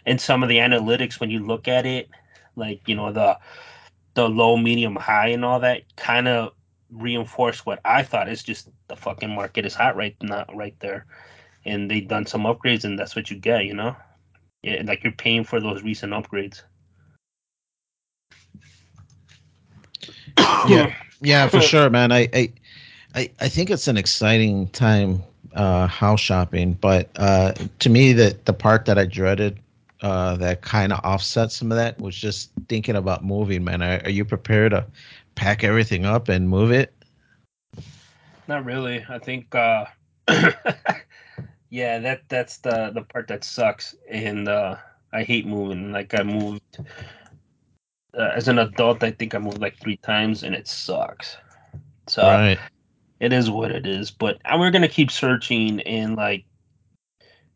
And 0.06 0.20
some 0.20 0.42
of 0.42 0.48
the 0.48 0.58
analytics, 0.58 1.20
when 1.20 1.30
you 1.30 1.40
look 1.40 1.68
at 1.68 1.86
it, 1.86 2.08
like 2.56 2.82
you 2.86 2.94
know 2.94 3.12
the 3.12 3.38
the 4.14 4.28
low, 4.28 4.56
medium, 4.56 4.96
high, 4.96 5.28
and 5.28 5.44
all 5.44 5.60
that, 5.60 5.82
kind 5.96 6.28
of 6.28 6.52
reinforce 6.90 7.66
what 7.66 7.80
I 7.84 8.02
thought 8.02 8.28
is 8.28 8.42
just 8.42 8.68
the 8.88 8.96
fucking 8.96 9.30
market 9.30 9.66
is 9.66 9.74
hot 9.74 9.96
right 9.96 10.16
now, 10.22 10.44
right 10.54 10.78
there. 10.80 11.06
And 11.64 11.90
they've 11.90 12.06
done 12.06 12.26
some 12.26 12.42
upgrades, 12.44 12.84
and 12.84 12.98
that's 12.98 13.16
what 13.16 13.30
you 13.30 13.36
get. 13.36 13.64
You 13.64 13.74
know, 13.74 13.96
yeah, 14.62 14.82
like 14.84 15.02
you're 15.02 15.12
paying 15.12 15.44
for 15.44 15.60
those 15.60 15.82
recent 15.82 16.12
upgrades. 16.12 16.62
Yeah, 20.68 20.94
yeah, 21.20 21.46
for 21.48 21.60
sure, 21.60 21.90
man. 21.90 22.12
I 22.12 22.28
I 22.32 22.52
I, 23.14 23.30
I 23.40 23.48
think 23.48 23.70
it's 23.70 23.88
an 23.88 23.96
exciting 23.96 24.68
time 24.68 25.22
uh, 25.54 25.86
house 25.86 26.20
shopping, 26.20 26.74
but 26.74 27.08
uh, 27.16 27.52
to 27.78 27.90
me, 27.90 28.12
that 28.12 28.44
the 28.44 28.52
part 28.52 28.84
that 28.86 28.98
I 28.98 29.06
dreaded 29.06 29.58
uh, 30.00 30.36
that 30.36 30.62
kind 30.62 30.92
of 30.92 31.00
offset 31.04 31.50
some 31.50 31.72
of 31.72 31.76
that 31.76 32.00
was 32.00 32.16
just 32.16 32.50
thinking 32.68 32.96
about 32.96 33.24
moving. 33.24 33.64
Man, 33.64 33.82
are, 33.82 34.00
are 34.04 34.10
you 34.10 34.24
prepared 34.24 34.72
to 34.72 34.86
pack 35.34 35.64
everything 35.64 36.04
up 36.04 36.28
and 36.28 36.48
move 36.48 36.70
it? 36.70 36.92
Not 38.46 38.64
really. 38.64 39.04
I 39.08 39.18
think, 39.18 39.54
uh, 39.54 39.86
yeah, 41.70 41.98
that 41.98 42.22
that's 42.28 42.58
the 42.58 42.90
the 42.94 43.02
part 43.02 43.28
that 43.28 43.44
sucks, 43.44 43.94
and 44.08 44.48
uh, 44.48 44.76
I 45.12 45.22
hate 45.22 45.46
moving. 45.46 45.92
Like 45.92 46.14
I 46.14 46.22
moved 46.22 46.78
uh, 48.16 48.30
as 48.34 48.48
an 48.48 48.58
adult. 48.58 49.02
I 49.02 49.10
think 49.10 49.34
I 49.34 49.38
moved 49.38 49.60
like 49.60 49.78
three 49.78 49.98
times, 49.98 50.42
and 50.42 50.54
it 50.54 50.66
sucks. 50.66 51.36
So 52.06 52.22
Right. 52.22 52.58
it 53.20 53.32
is 53.32 53.50
what 53.50 53.70
it 53.70 53.86
is. 53.86 54.10
But 54.10 54.40
we're 54.56 54.70
gonna 54.70 54.88
keep 54.88 55.10
searching, 55.10 55.80
and 55.82 56.16
like 56.16 56.44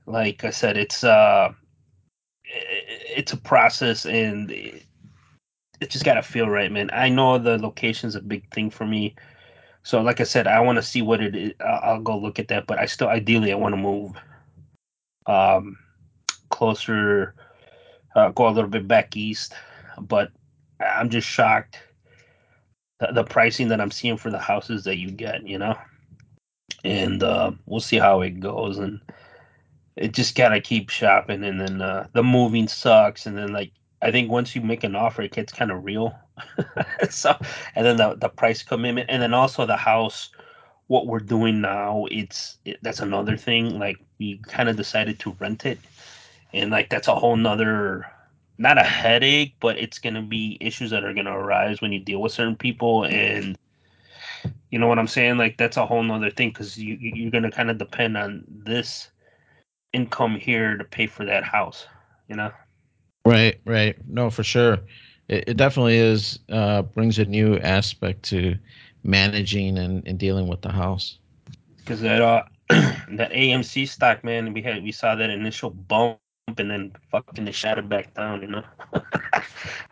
like 0.07 0.45
I 0.45 0.51
said, 0.51 0.77
it's 0.77 1.05
uh, 1.05 1.53
it's 2.45 3.33
a 3.33 3.39
process, 3.39 4.05
and 4.05 4.51
it, 4.51 4.85
it 5.81 5.91
just 5.91 6.05
gotta 6.05 6.23
feel 6.23 6.49
right, 6.49 6.71
man. 6.71 6.91
I 6.93 7.09
know 7.09 7.39
the 7.39 7.59
location's 7.59 8.15
a 8.15 8.21
big 8.21 8.53
thing 8.53 8.71
for 8.71 8.87
me. 8.87 9.15
So, 9.85 10.01
like 10.01 10.21
I 10.21 10.25
said, 10.25 10.47
I 10.47 10.61
want 10.61 10.77
to 10.77 10.83
see 10.83 11.03
what 11.03 11.21
it 11.21 11.35
is. 11.35 11.53
I'll, 11.61 12.01
go 12.01 12.17
look 12.17 12.39
at 12.39 12.49
that, 12.49 12.67
but 12.67 12.79
I 12.79 12.87
still, 12.87 13.09
ideally, 13.09 13.53
I 13.53 13.57
want 13.57 13.73
to 13.73 13.81
move 13.81 14.13
um, 15.27 15.77
closer, 16.51 17.35
uh, 18.15 18.31
go 18.31 18.49
a 18.49 18.51
little 18.51 18.71
bit 18.71 18.87
back 18.87 19.17
east. 19.17 19.55
But 20.01 20.31
I'm 20.81 21.11
just 21.11 21.27
shocked 21.27 21.79
the, 23.01 23.13
the 23.13 23.25
pricing 23.25 23.69
that 23.69 23.81
I'm 23.81 23.91
seeing 23.91 24.17
for 24.17 24.31
the 24.31 24.39
houses 24.39 24.85
that 24.85 24.99
you 24.99 25.11
get, 25.11 25.47
you 25.47 25.59
know. 25.59 25.77
And 26.85 27.23
uh, 27.23 27.53
we'll 27.67 27.81
see 27.81 27.99
how 27.99 28.21
it 28.21 28.41
goes. 28.41 28.79
And 28.79 29.01
it 29.97 30.13
just 30.13 30.35
gotta 30.35 30.61
keep 30.61 30.89
shopping, 30.91 31.45
and 31.45 31.61
then 31.61 31.83
uh, 31.83 32.07
the 32.13 32.23
moving 32.23 32.69
sucks. 32.69 33.27
And 33.27 33.37
then 33.37 33.53
like 33.53 33.73
I 34.01 34.11
think 34.11 34.31
once 34.31 34.55
you 34.55 34.63
make 34.63 34.85
an 34.85 34.97
offer, 34.97 35.23
it 35.23 35.33
gets 35.33 35.53
kind 35.53 35.71
of 35.71 35.85
real. 35.85 36.15
so, 37.11 37.37
and 37.75 37.87
then 37.87 37.97
the 37.97 38.15
the 38.15 38.29
price 38.29 38.63
commitment, 38.63 39.11
and 39.11 39.23
then 39.23 39.35
also 39.35 39.67
the 39.67 39.77
house 39.77 40.31
what 40.89 41.07
we're 41.07 41.21
doing 41.21 41.61
now 41.61 42.05
it's 42.11 42.59
it, 42.67 42.77
that's 42.83 43.01
another 43.01 43.35
thing 43.37 43.79
like 43.79 43.97
we 44.19 44.39
kind 44.49 44.69
of 44.69 44.77
decided 44.77 45.19
to 45.19 45.35
rent 45.41 45.65
it 45.65 45.79
and 46.53 46.71
like 46.71 46.91
that's 46.91 47.09
a 47.09 47.15
whole 47.15 47.37
nother 47.37 48.05
not 48.59 48.77
a 48.77 48.83
headache 48.83 49.55
but 49.61 49.79
it's 49.79 49.99
going 49.99 50.13
to 50.13 50.21
be 50.21 50.59
issues 50.61 50.91
that 50.91 51.05
are 51.05 51.15
going 51.15 51.25
to 51.25 51.33
arise 51.33 51.81
when 51.81 51.93
you 51.93 52.01
deal 52.01 52.21
with 52.21 52.33
certain 52.33 52.57
people 52.57 53.05
and 53.05 53.57
you 54.71 54.79
know 54.79 54.89
what 54.89 54.99
i'm 54.99 55.07
saying 55.07 55.39
like 55.39 55.57
that's 55.57 55.79
a 55.79 55.87
whole 55.87 56.03
nother 56.03 56.31
thing 56.31 56.49
because 56.49 56.77
you, 56.77 56.99
you 57.01 57.13
you're 57.15 57.31
going 57.31 57.45
to 57.45 57.51
kind 57.51 57.71
of 57.71 57.79
depend 57.79 58.19
on 58.19 58.45
this 58.49 59.13
income 59.93 60.37
here 60.37 60.77
to 60.77 60.85
pay 60.85 61.07
for 61.07 61.25
that 61.25 61.45
house. 61.45 61.87
You 62.29 62.37
know. 62.37 62.53
Right, 63.25 63.61
right. 63.65 63.97
No, 64.09 64.31
for 64.31 64.43
sure. 64.43 64.79
It, 65.29 65.45
it 65.49 65.57
definitely 65.57 65.97
is 65.97 66.39
uh 66.51 66.83
brings 66.83 67.19
a 67.19 67.25
new 67.25 67.59
aspect 67.59 68.23
to 68.25 68.57
managing 69.05 69.79
and, 69.79 70.07
and 70.07 70.19
dealing 70.19 70.49
with 70.49 70.63
the 70.63 70.73
house. 70.73 71.19
because 71.79 72.01
that 72.03 72.21
uh 72.23 72.45
that 72.71 73.33
AMC 73.33 73.89
stock, 73.89 74.25
man, 74.25 74.53
we 74.53 74.63
had 74.63 74.83
we 74.83 74.93
saw 74.93 75.15
that 75.15 75.31
initial 75.31 75.71
bump 75.71 76.19
and 76.59 76.71
then 76.71 76.93
fucking 77.11 77.47
it 77.47 77.55
shattered 77.55 77.89
back 77.89 78.15
down, 78.15 78.43
you 78.43 78.49
know. 78.49 78.65
I 78.95 79.45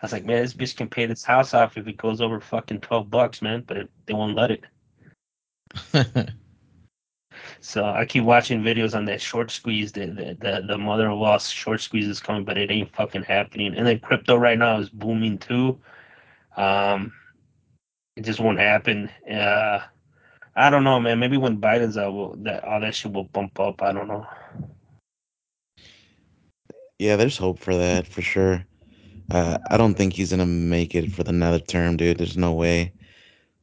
was 0.03 0.12
like, 0.12 0.25
man, 0.25 0.43
this 0.43 0.55
bitch 0.55 0.77
can 0.77 0.88
pay 0.88 1.07
this 1.07 1.25
house 1.25 1.55
off 1.55 1.77
if 1.77 1.87
it 1.87 1.97
goes 1.97 2.21
over 2.21 2.40
fucking 2.40 2.81
twelve 2.81 3.11
bucks, 3.11 3.43
man, 3.43 3.64
but 3.66 3.77
it, 3.77 3.90
they 4.07 4.14
won't 4.14 4.37
let 4.37 4.51
it. 4.51 4.64
So 7.61 7.85
I 7.85 8.05
keep 8.05 8.24
watching 8.24 8.62
videos 8.62 8.96
on 8.96 9.05
that 9.07 9.20
short 9.20 9.50
squeeze, 9.50 9.92
the 9.92 10.07
the 10.07 10.37
the, 10.40 10.64
the 10.66 10.79
mother 10.79 11.11
of 11.11 11.20
all 11.20 11.38
short 11.38 11.81
squeeze 11.81 12.07
is 12.07 12.20
coming, 12.20 12.44
but 12.44 12.59
it 12.59 12.70
ain't 12.70 12.94
fucking 12.94 13.22
happening. 13.22 13.74
And 13.76 13.87
then 13.87 14.00
crypto 14.00 14.37
right 14.37 14.59
now 14.59 14.79
is 14.79 14.88
booming 14.88 15.38
too. 15.38 15.79
Um, 16.57 17.12
it 18.16 18.22
just 18.22 18.40
won't 18.40 18.59
happen. 18.59 19.11
Uh, 19.31 19.81
I 20.57 20.70
don't 20.70 20.85
know, 20.85 21.00
man. 21.00 21.18
Maybe 21.18 21.37
when 21.37 21.61
Biden's 21.61 21.96
out, 21.96 22.12
will, 22.12 22.37
that 22.38 22.64
all 22.64 22.81
that 22.81 22.94
shit 22.94 23.12
will 23.12 23.24
bump 23.24 23.59
up. 23.61 23.83
I 23.83 23.92
don't 23.92 24.09
know. 24.09 24.26
Yeah, 26.98 27.16
there's 27.16 27.38
hope 27.38 27.59
for 27.59 27.74
that 27.76 28.07
for 28.07 28.20
sure. 28.20 28.64
Uh, 29.31 29.59
I 29.70 29.76
don't 29.76 29.94
think 29.94 30.12
he's 30.12 30.31
gonna 30.31 30.44
make 30.44 30.94
it 30.94 31.12
for 31.12 31.22
the 31.22 31.31
another 31.31 31.61
term, 31.61 31.96
dude. 31.96 32.18
There's 32.18 32.37
no 32.37 32.53
way. 32.53 32.92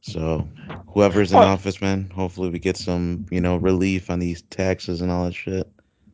So, 0.00 0.48
whoever's 0.88 1.32
in 1.32 1.38
Well, 1.38 1.48
office, 1.48 1.80
man, 1.80 2.10
hopefully 2.14 2.50
we 2.50 2.58
get 2.58 2.76
some, 2.76 3.26
you 3.30 3.40
know, 3.40 3.56
relief 3.56 4.10
on 4.10 4.20
these 4.20 4.42
taxes 4.42 5.00
and 5.00 5.10
all 5.10 5.24
that 5.24 5.34
shit. 5.34 5.70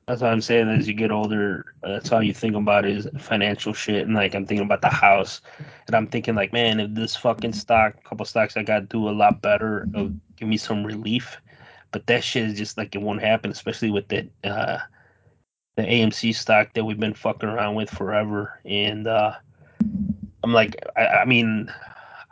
That's 0.07 0.20
what 0.20 0.33
I'm 0.33 0.40
saying. 0.40 0.68
As 0.68 0.87
you 0.87 0.94
get 0.94 1.11
older, 1.11 1.75
that's 1.83 2.12
all 2.12 2.23
you 2.23 2.35
think 2.35 2.57
about 2.57 2.85
is 2.85 3.09
financial 3.18 3.73
shit. 3.73 4.07
And 4.07 4.14
like, 4.14 4.35
I'm 4.35 4.47
thinking 4.47 4.66
about 4.66 4.83
the 4.83 4.90
house, 4.90 5.40
and 5.87 5.97
I'm 5.97 6.07
thinking 6.07 6.35
like, 6.35 6.53
man, 6.53 6.81
if 6.81 6.94
this 6.94 7.16
fucking 7.16 7.55
stock, 7.55 8.03
couple 8.05 8.27
stocks, 8.27 8.57
I 8.57 8.62
got 8.62 8.81
to 8.81 8.87
do 8.87 9.09
a 9.09 9.11
lot 9.11 9.40
better, 9.40 9.87
it'll 9.94 10.12
give 10.37 10.49
me 10.49 10.57
some 10.57 10.85
relief. 10.85 11.37
But 11.90 12.07
that 12.09 12.25
shit 12.25 12.44
is 12.44 12.59
just 12.59 12.77
like 12.77 12.94
it 12.94 13.03
won't 13.03 13.23
happen, 13.23 13.51
especially 13.51 13.90
with 13.90 14.09
the 14.09 14.29
uh, 14.42 14.79
the 15.77 15.83
AMC 15.83 16.35
stock 16.35 16.73
that 16.75 16.85
we've 16.85 17.01
been 17.01 17.14
fucking 17.14 17.49
around 17.49 17.75
with 17.75 17.90
forever. 17.90 18.61
And 18.64 19.07
uh, 19.07 19.35
I'm 20.42 20.53
like, 20.53 20.77
I, 20.97 21.07
I 21.07 21.25
mean, 21.25 21.73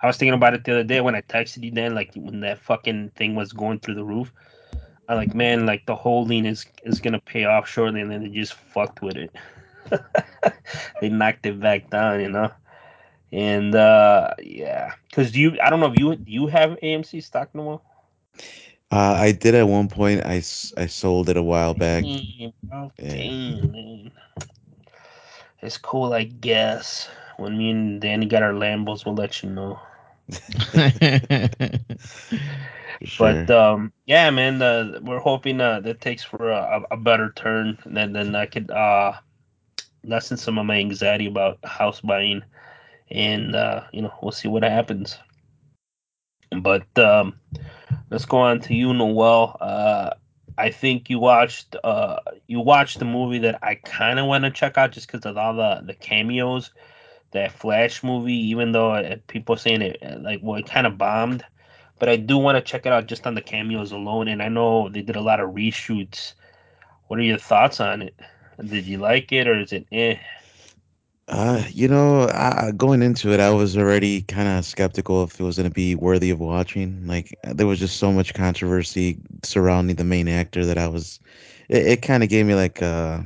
I 0.03 0.07
was 0.09 0.17
thinking 0.17 0.35
about 0.35 0.55
it 0.55 0.65
the 0.65 0.73
other 0.73 0.85
day 0.85 1.01
when 1.01 1.15
I 1.15 1.23
texted 1.23 1.63
you. 1.63 1.71
Then, 1.71 1.95
like 1.95 2.13
when 2.15 2.41
that 2.41 2.59
fucking 2.59 3.11
thing 3.17 3.35
was 3.35 3.53
going 3.53 3.81
through 3.81 3.95
the 3.95 4.05
roof, 4.05 4.33
I'm 5.09 5.17
like, 5.17 5.35
man, 5.35 5.67
like 5.67 5.87
the 5.87 5.95
holding 5.95 6.45
is 6.47 6.67
is 6.85 7.01
gonna 7.01 7.21
pay 7.21 7.45
off 7.45 7.69
shortly, 7.69 8.01
and 8.01 8.11
then 8.11 8.23
they 8.25 8.31
just 8.31 8.55
fucked 8.55 9.03
with 9.03 9.17
it. 9.17 9.31
they 11.01 11.09
knocked 11.09 11.47
it 11.47 11.61
back 11.61 11.91
down, 11.91 12.21
you 12.21 12.29
know. 12.29 12.51
And 13.33 13.75
uh 13.75 14.35
yeah, 14.43 14.93
because 15.11 15.37
you, 15.37 15.57
I 15.63 15.71
don't 15.71 15.81
know 15.81 15.93
if 15.93 15.99
you 15.99 16.19
you 16.27 16.47
have 16.49 16.79
AMC 16.83 17.23
stock 17.23 17.51
no 17.55 17.63
more. 17.63 17.81
Uh, 18.91 19.17
I 19.19 19.33
did 19.33 19.55
at 19.55 19.67
one 19.69 19.89
point. 19.89 20.25
I, 20.25 20.37
I 20.77 20.87
sold 20.87 21.29
it 21.29 21.37
a 21.37 21.43
while 21.43 21.75
back. 21.75 22.05
Damn, 22.05 22.53
bro, 22.63 22.93
Yeah. 22.99 23.33
damn. 23.33 24.13
It's 25.63 25.79
cool, 25.79 26.13
I 26.13 26.25
guess. 26.25 27.09
When 27.39 27.57
me 27.57 27.71
and 27.71 28.01
Danny 28.01 28.27
got 28.27 28.43
our 28.43 28.53
Lambos, 28.53 29.05
we'll 29.05 29.15
let 29.15 29.43
you 29.43 29.51
know. 29.51 29.81
But 33.19 33.51
um, 33.51 33.93
yeah, 34.07 34.31
man, 34.31 34.63
uh, 34.63 35.01
we're 35.03 35.19
hoping 35.19 35.61
uh, 35.61 35.81
that 35.81 36.01
takes 36.01 36.23
for 36.25 36.51
a, 36.51 36.83
a 36.91 36.97
better 36.97 37.33
turn, 37.35 37.79
and 37.85 37.97
then, 37.97 38.13
then 38.13 38.35
I 38.35 38.47
could 38.47 38.71
uh 38.71 39.13
lessen 40.05 40.37
some 40.37 40.59
of 40.59 40.67
my 40.67 40.77
anxiety 40.79 41.27
about 41.27 41.59
house 41.65 42.01
buying, 42.01 42.43
and 43.11 43.55
uh, 43.55 43.83
you 43.93 44.03
know, 44.03 44.13
we'll 44.23 44.33
see 44.33 44.49
what 44.49 44.63
happens. 44.63 45.19
But 46.61 46.97
um, 46.99 47.39
let's 48.11 48.25
go 48.25 48.39
on 48.39 48.61
to 48.61 48.75
you, 48.75 48.93
Noel. 48.93 49.57
Uh, 49.61 50.11
I 50.59 50.71
think 50.71 51.09
you 51.11 51.19
watched 51.19 51.77
uh 51.83 52.19
you 52.47 52.61
watched 52.61 52.99
the 52.99 53.05
movie 53.05 53.39
that 53.41 53.59
I 53.63 53.77
kind 53.77 54.19
of 54.19 54.27
want 54.27 54.45
to 54.45 54.51
check 54.51 54.77
out 54.79 54.93
just 54.93 55.07
because 55.07 55.25
of 55.27 55.37
all 55.37 55.55
the 55.55 55.83
the 55.85 55.95
cameos. 55.95 56.71
That 57.33 57.53
Flash 57.53 58.03
movie, 58.03 58.35
even 58.51 58.73
though 58.73 58.93
uh, 58.93 59.17
people 59.27 59.57
saying 59.57 59.83
it 59.83 59.99
uh, 60.03 60.19
like 60.21 60.41
well, 60.43 60.59
it 60.59 60.67
kind 60.67 60.87
of 60.87 60.99
bombed, 60.99 61.45
but 61.99 62.09
I 62.09 62.17
do 62.17 62.39
want 62.39 62.57
to 62.57 62.63
check 62.63 62.87
it 62.87 62.93
out 62.93 63.07
just 63.07 63.27
on 63.27 63.35
the 63.35 63.41
cameos 63.41 63.93
alone. 63.93 64.29
And 64.29 64.43
I 64.43 64.49
know 64.49 64.89
they 64.89 65.03
did 65.03 65.17
a 65.17 65.21
lot 65.21 65.41
of 65.41 65.51
reshoots. 65.51 66.35
What 67.09 67.19
are 67.19 67.23
your 67.23 67.39
thoughts 67.39 67.81
on 67.81 68.03
it? 68.03 68.15
Did 68.63 68.87
you 68.87 68.99
like 68.99 69.33
it 69.33 69.49
or 69.49 69.59
is 69.61 69.73
it 69.73 69.87
eh? 69.93 70.17
Uh, 71.29 71.63
you 71.71 71.89
know, 71.89 72.29
I, 72.29 72.73
going 72.77 73.03
into 73.03 73.33
it, 73.33 73.41
I 73.41 73.51
was 73.51 73.77
already 73.77 74.23
kind 74.23 74.49
of 74.49 74.65
skeptical 74.65 75.23
if 75.25 75.41
it 75.41 75.45
was 75.45 75.57
going 75.57 75.69
to 75.69 75.75
be 75.75 75.95
worthy 75.95 76.31
of 76.31 76.41
watching. 76.41 77.07
Like, 77.07 77.39
there 77.45 77.67
was 77.67 77.79
just 77.79 77.97
so 77.99 78.13
much 78.13 78.35
controversy 78.35 79.19
surrounding 79.43 79.97
the 79.97 80.05
main 80.05 80.29
actor 80.29 80.67
that 80.67 80.79
I 80.79 80.89
was. 80.89 81.21
It, 81.69 81.87
it 81.87 82.03
kind 82.03 82.23
of 82.23 82.29
gave 82.29 82.45
me 82.47 82.55
like, 82.55 82.83
uh, 82.83 83.21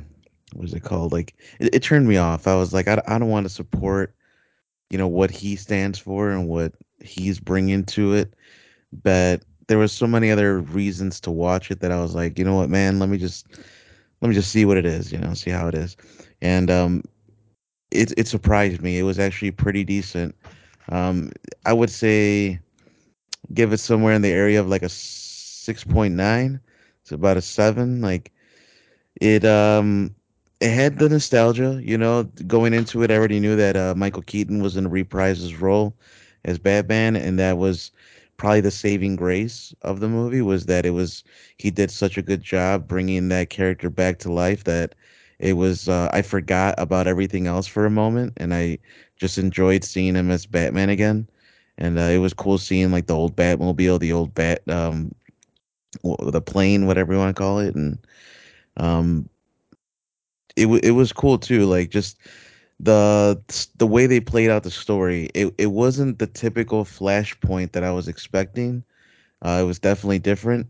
what 0.57 0.67
is 0.67 0.73
it 0.73 0.83
called? 0.83 1.11
Like, 1.11 1.35
it, 1.59 1.75
it 1.75 1.83
turned 1.83 2.07
me 2.07 2.17
off. 2.17 2.47
I 2.47 2.55
was 2.55 2.73
like, 2.73 2.87
I, 2.87 3.01
I 3.07 3.19
don't 3.19 3.29
want 3.29 3.45
to 3.45 3.49
support, 3.53 4.15
you 4.89 4.97
know, 4.97 5.07
what 5.07 5.31
he 5.31 5.55
stands 5.55 5.99
for 5.99 6.31
and 6.31 6.47
what 6.47 6.73
he's 7.01 7.39
bringing 7.39 7.83
to 7.85 8.13
it. 8.13 8.33
But 9.03 9.43
there 9.67 9.77
was 9.77 9.91
so 9.91 10.07
many 10.07 10.31
other 10.31 10.59
reasons 10.59 11.19
to 11.21 11.31
watch 11.31 11.71
it 11.71 11.79
that 11.81 11.91
I 11.91 12.01
was 12.01 12.15
like, 12.15 12.39
you 12.39 12.45
know 12.45 12.55
what, 12.55 12.69
man, 12.69 12.99
let 12.99 13.09
me 13.09 13.17
just 13.17 13.47
let 14.21 14.29
me 14.29 14.35
just 14.35 14.51
see 14.51 14.65
what 14.65 14.77
it 14.77 14.85
is, 14.85 15.11
you 15.11 15.19
know, 15.19 15.33
see 15.33 15.51
how 15.51 15.67
it 15.67 15.75
is. 15.75 15.95
And 16.41 16.71
um, 16.71 17.03
it 17.91 18.13
it 18.17 18.27
surprised 18.27 18.81
me. 18.81 18.97
It 18.97 19.03
was 19.03 19.19
actually 19.19 19.51
pretty 19.51 19.83
decent. 19.83 20.35
Um, 20.89 21.31
I 21.65 21.73
would 21.73 21.89
say 21.89 22.59
give 23.53 23.73
it 23.73 23.77
somewhere 23.77 24.13
in 24.13 24.21
the 24.21 24.31
area 24.31 24.59
of 24.59 24.67
like 24.67 24.83
a 24.83 24.89
six 24.89 25.83
point 25.83 26.15
nine. 26.15 26.59
It's 27.01 27.11
about 27.11 27.37
a 27.37 27.41
seven. 27.41 28.01
Like 28.01 28.31
it 29.21 29.45
um 29.45 30.15
it 30.59 30.71
had 30.71 30.99
the 30.99 31.09
nostalgia, 31.09 31.79
you 31.83 31.97
know, 31.97 32.23
going 32.47 32.73
into 32.73 33.03
it 33.03 33.11
I 33.11 33.15
already 33.15 33.39
knew 33.39 33.55
that 33.55 33.75
uh, 33.75 33.93
Michael 33.95 34.23
Keaton 34.23 34.61
was 34.61 34.73
going 34.73 34.83
to 34.85 34.89
reprise 34.89 35.39
his 35.39 35.55
role 35.59 35.95
as 36.45 36.57
Batman 36.59 37.15
and 37.15 37.39
that 37.39 37.57
was 37.57 37.91
probably 38.37 38.61
the 38.61 38.71
saving 38.71 39.15
grace 39.15 39.73
of 39.81 39.99
the 39.99 40.07
movie 40.07 40.41
was 40.41 40.65
that 40.65 40.85
it 40.85 40.91
was 40.91 41.23
he 41.57 41.69
did 41.71 41.91
such 41.91 42.17
a 42.17 42.21
good 42.21 42.41
job 42.41 42.87
bringing 42.87 43.29
that 43.29 43.49
character 43.49 43.89
back 43.89 44.19
to 44.19 44.31
life 44.31 44.63
that 44.63 44.95
it 45.39 45.53
was 45.53 45.87
uh, 45.87 46.09
I 46.13 46.21
forgot 46.21 46.75
about 46.77 47.07
everything 47.07 47.47
else 47.47 47.67
for 47.67 47.85
a 47.85 47.89
moment 47.91 48.33
and 48.37 48.53
I 48.53 48.79
just 49.17 49.37
enjoyed 49.37 49.83
seeing 49.83 50.15
him 50.15 50.31
as 50.31 50.45
Batman 50.45 50.89
again. 50.89 51.27
And 51.77 51.97
uh, 51.97 52.03
it 52.03 52.17
was 52.19 52.33
cool 52.33 52.57
seeing 52.57 52.91
like 52.91 53.07
the 53.07 53.15
old 53.15 53.35
Batmobile, 53.35 53.99
the 53.99 54.13
old 54.13 54.33
Bat 54.33 54.61
um 54.69 55.13
the 56.19 56.41
plane, 56.41 56.85
whatever 56.85 57.13
you 57.13 57.19
want 57.19 57.35
to 57.35 57.39
call 57.39 57.59
it 57.59 57.75
and 57.75 57.97
um 58.77 59.29
it 60.57 60.67
it 60.83 60.91
was 60.91 61.13
cool 61.13 61.37
too. 61.37 61.65
Like 61.65 61.89
just 61.89 62.17
the 62.79 63.41
the 63.77 63.87
way 63.87 64.07
they 64.07 64.19
played 64.19 64.49
out 64.49 64.63
the 64.63 64.71
story. 64.71 65.29
It 65.33 65.53
it 65.57 65.67
wasn't 65.67 66.19
the 66.19 66.27
typical 66.27 66.85
Flashpoint 66.85 67.73
that 67.73 67.83
I 67.83 67.91
was 67.91 68.07
expecting. 68.07 68.83
Uh, 69.41 69.59
it 69.61 69.65
was 69.65 69.79
definitely 69.79 70.19
different. 70.19 70.67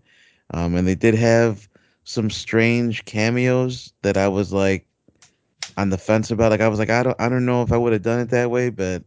Um, 0.53 0.75
and 0.75 0.87
they 0.87 0.95
did 0.95 1.15
have 1.15 1.67
some 2.03 2.29
strange 2.29 3.05
cameos 3.05 3.93
that 4.03 4.17
I 4.17 4.27
was 4.27 4.53
like 4.53 4.87
on 5.77 5.89
the 5.89 5.97
fence 5.97 6.31
about. 6.31 6.51
Like 6.51 6.61
I 6.61 6.67
was 6.69 6.79
like 6.79 6.89
I 6.89 7.03
don't 7.03 7.19
I 7.19 7.29
don't 7.29 7.45
know 7.45 7.63
if 7.63 7.71
I 7.71 7.77
would 7.77 7.93
have 7.93 8.03
done 8.03 8.19
it 8.19 8.29
that 8.29 8.51
way, 8.51 8.69
but 8.69 9.03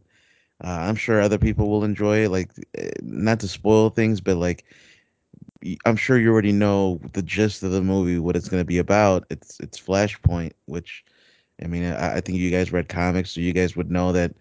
uh, 0.63 0.67
I'm 0.69 0.95
sure 0.95 1.21
other 1.21 1.37
people 1.37 1.69
will 1.69 1.83
enjoy 1.83 2.25
it. 2.25 2.29
Like 2.29 2.51
eh, 2.75 2.91
not 3.01 3.39
to 3.41 3.47
spoil 3.47 3.89
things, 3.89 4.21
but 4.21 4.37
like 4.37 4.65
I'm 5.85 5.95
sure 5.95 6.17
you 6.17 6.31
already 6.31 6.51
know 6.51 6.99
the 7.13 7.21
gist 7.21 7.63
of 7.63 7.71
the 7.71 7.81
movie, 7.81 8.19
what 8.19 8.35
it's 8.35 8.49
going 8.49 8.61
to 8.61 8.65
be 8.65 8.79
about. 8.79 9.25
It's 9.29 9.59
it's 9.59 9.79
Flashpoint, 9.79 10.53
which 10.65 11.03
I 11.63 11.67
mean, 11.67 11.85
I, 11.85 12.17
I 12.17 12.21
think 12.21 12.37
you 12.37 12.51
guys 12.51 12.71
read 12.71 12.89
comics, 12.89 13.31
so 13.31 13.41
you 13.41 13.53
guys 13.53 13.75
would 13.75 13.91
know 13.91 14.11
that 14.11 14.33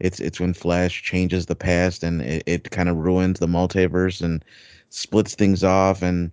it's 0.00 0.20
it's 0.20 0.40
when 0.40 0.54
Flash 0.54 1.02
changes 1.02 1.46
the 1.46 1.56
past 1.56 2.02
and 2.02 2.20
it, 2.22 2.42
it 2.46 2.70
kind 2.70 2.88
of 2.88 2.96
ruins 2.96 3.38
the 3.38 3.46
multiverse 3.46 4.20
and 4.22 4.44
splits 4.90 5.34
things 5.34 5.64
off. 5.64 6.02
And 6.02 6.30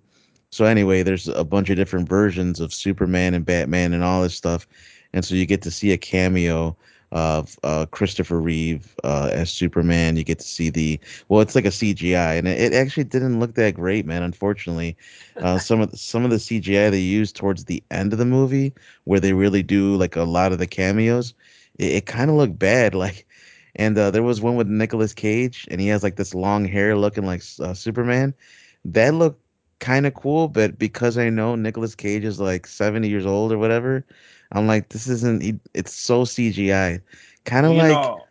so 0.50 0.66
anyway, 0.66 1.04
there's 1.04 1.28
a 1.30 1.44
bunch 1.44 1.70
of 1.70 1.78
different 1.78 2.10
versions 2.10 2.60
of 2.60 2.74
Superman 2.74 3.34
and 3.34 3.46
Batman 3.46 3.94
and 3.94 4.04
all 4.04 4.22
this 4.22 4.36
stuff. 4.36 4.68
And 5.14 5.24
so 5.24 5.36
you 5.36 5.46
get 5.46 5.62
to 5.64 5.72
see 5.72 5.92
a 5.92 5.98
cameo 5.98 6.76
of 7.14 7.60
uh, 7.64 7.86
Christopher 7.92 8.42
Reeve 8.42 8.96
uh, 9.06 9.30
as 9.32 9.52
Superman. 9.52 10.18
You 10.18 10.26
get 10.26 10.40
to 10.40 10.48
see 10.48 10.70
the 10.70 11.00
well, 11.30 11.42
it's 11.42 11.56
like 11.56 11.66
a 11.66 11.72
CGI, 11.72 12.36
and 12.36 12.48
it, 12.48 12.60
it 12.60 12.74
actually 12.74 13.06
didn't 13.06 13.40
look 13.40 13.56
that 13.56 13.76
great, 13.76 14.06
man. 14.06 14.24
Unfortunately, 14.24 14.98
uh, 15.42 15.60
some 15.60 15.82
of 15.82 15.92
the, 15.92 15.98
some 15.98 16.26
of 16.26 16.32
the 16.32 16.40
CGI 16.40 16.90
they 16.90 17.00
used 17.00 17.36
towards 17.36 17.66
the 17.66 17.84
end 17.92 18.14
of 18.14 18.20
the 18.20 18.26
movie 18.26 18.74
where 19.06 19.20
they 19.22 19.34
really 19.34 19.64
do 19.64 19.96
like 19.96 20.16
a 20.18 20.24
lot 20.24 20.52
of 20.54 20.60
the 20.60 20.68
cameos, 20.68 21.34
it, 21.80 21.94
it 21.94 22.06
kind 22.08 22.30
of 22.32 22.38
looked 22.38 22.60
bad. 22.60 22.96
Like, 23.04 23.28
and 23.76 23.98
uh, 23.98 24.12
there 24.12 24.24
was 24.24 24.42
one 24.42 24.56
with 24.56 24.68
Nicolas 24.68 25.14
Cage, 25.14 25.68
and 25.72 25.82
he 25.82 25.88
has 25.88 26.04
like 26.04 26.16
this 26.18 26.34
long 26.36 26.66
hair 26.66 26.96
looking 26.98 27.26
like 27.26 27.44
uh, 27.62 27.74
Superman. 27.74 28.34
That 28.86 29.14
looked 29.16 29.42
kind 29.80 30.06
of 30.08 30.14
cool, 30.14 30.48
but 30.48 30.80
because 30.80 31.18
I 31.18 31.30
know 31.30 31.56
Nicolas 31.56 31.96
Cage 31.96 32.24
is 32.24 32.40
like 32.40 32.68
70 32.68 33.10
years 33.10 33.26
old 33.26 33.52
or 33.52 33.58
whatever, 33.58 34.06
I'm 34.54 34.68
like, 34.68 34.90
this 34.90 35.08
isn't. 35.08 35.62
It's 35.74 35.94
so 35.94 36.24
CGI. 36.24 37.02
Kind 37.46 37.66
of 37.66 37.74
like, 37.74 37.92
know, 37.92 38.24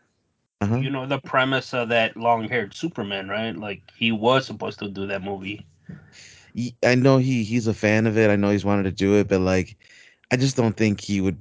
uh 0.60 0.66
huh. 0.66 0.76
you 0.76 0.90
know 0.90 1.06
the 1.06 1.18
premise 1.18 1.74
of 1.74 1.88
that 1.88 2.16
long-haired 2.16 2.74
Superman, 2.74 3.28
right? 3.28 3.56
Like 3.56 3.82
he 3.96 4.12
was 4.12 4.46
supposed 4.46 4.78
to 4.78 4.88
do 4.88 5.06
that 5.08 5.22
movie. 5.22 5.66
I 6.84 6.94
know 6.94 7.18
he 7.18 7.44
he's 7.44 7.66
a 7.66 7.74
fan 7.74 8.06
of 8.06 8.16
it. 8.16 8.30
I 8.30 8.36
know 8.36 8.50
he's 8.50 8.64
wanted 8.64 8.84
to 8.84 8.92
do 8.92 9.16
it, 9.16 9.28
but 9.28 9.40
like, 9.40 9.76
I 10.30 10.36
just 10.36 10.56
don't 10.56 10.76
think 10.76 11.00
he 11.00 11.20
would 11.20 11.38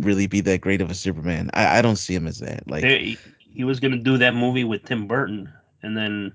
really 0.00 0.26
be 0.26 0.40
that 0.42 0.60
great 0.60 0.80
of 0.80 0.90
a 0.90 0.94
Superman. 0.94 1.50
I, 1.54 1.78
I 1.78 1.82
don't 1.82 1.96
see 1.96 2.14
him 2.14 2.26
as 2.26 2.38
that. 2.38 2.68
Like, 2.68 2.82
They, 2.82 3.16
he 3.38 3.64
was 3.64 3.80
gonna 3.80 3.96
do 3.96 4.18
that 4.18 4.34
movie 4.34 4.64
with 4.64 4.84
Tim 4.84 5.06
Burton, 5.06 5.52
and 5.82 5.96
then 5.96 6.32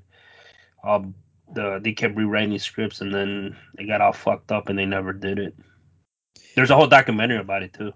um, 0.84 1.14
the 1.54 1.80
they 1.84 1.94
kept 1.94 2.16
rewriting 2.16 2.58
scripts, 2.60 3.02
and 3.02 3.14
then 3.14 3.56
they 3.78 3.86
got 3.86 4.02
all 4.02 4.14
fucked 4.14 4.52
up, 4.52 4.70
and 4.70 4.80
they 4.80 4.86
never 4.86 5.14
did 5.14 5.40
it. 5.40 5.56
There's 6.56 6.72
a 6.72 6.76
whole 6.76 6.88
documentary 6.88 7.38
about 7.40 7.64
it 7.64 7.74
too. 7.74 7.94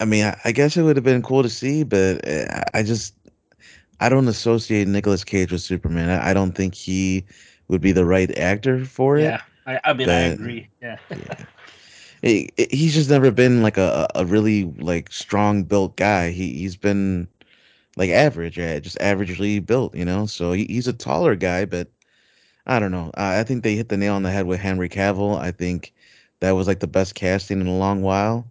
I 0.00 0.04
mean, 0.04 0.24
I, 0.24 0.38
I 0.44 0.52
guess 0.52 0.76
it 0.76 0.82
would 0.82 0.96
have 0.96 1.04
been 1.04 1.22
cool 1.22 1.42
to 1.42 1.48
see, 1.48 1.82
but 1.84 2.26
uh, 2.26 2.62
I 2.74 2.82
just 2.82 3.14
I 4.00 4.08
don't 4.08 4.28
associate 4.28 4.86
Nicolas 4.88 5.24
Cage 5.24 5.52
with 5.52 5.62
Superman. 5.62 6.10
I, 6.10 6.30
I 6.30 6.34
don't 6.34 6.52
think 6.52 6.74
he 6.74 7.24
would 7.68 7.80
be 7.80 7.92
the 7.92 8.04
right 8.04 8.36
actor 8.38 8.84
for 8.84 9.18
it. 9.18 9.36
Yeah, 9.36 9.42
I, 9.66 9.80
I 9.84 9.92
mean, 9.94 10.10
I 10.10 10.20
agree. 10.22 10.68
Yeah, 10.80 10.98
yeah, 11.14 11.44
He- 12.22 12.50
he's 12.70 12.94
just 12.94 13.10
never 13.10 13.30
been 13.30 13.62
like 13.62 13.76
a, 13.78 14.06
a 14.14 14.24
really 14.24 14.64
like 14.64 15.12
strong 15.12 15.64
built 15.64 15.96
guy. 15.96 16.30
He 16.30 16.54
he's 16.54 16.76
been 16.76 17.28
like 17.96 18.10
average, 18.10 18.58
yeah, 18.58 18.78
just 18.80 18.98
averagely 18.98 19.64
built, 19.64 19.94
you 19.94 20.04
know. 20.04 20.26
So 20.26 20.52
he, 20.52 20.64
he's 20.66 20.88
a 20.88 20.92
taller 20.92 21.34
guy, 21.36 21.64
but 21.64 21.88
I 22.66 22.78
don't 22.78 22.92
know. 22.92 23.10
I, 23.14 23.40
I 23.40 23.44
think 23.44 23.62
they 23.62 23.74
hit 23.76 23.88
the 23.88 23.96
nail 23.96 24.14
on 24.14 24.22
the 24.22 24.30
head 24.30 24.46
with 24.46 24.60
Henry 24.60 24.88
Cavill. 24.88 25.38
I 25.38 25.50
think 25.50 25.92
that 26.44 26.52
was 26.52 26.66
like 26.66 26.80
the 26.80 26.86
best 26.86 27.14
casting 27.14 27.60
in 27.62 27.66
a 27.66 27.76
long 27.76 28.02
while, 28.02 28.46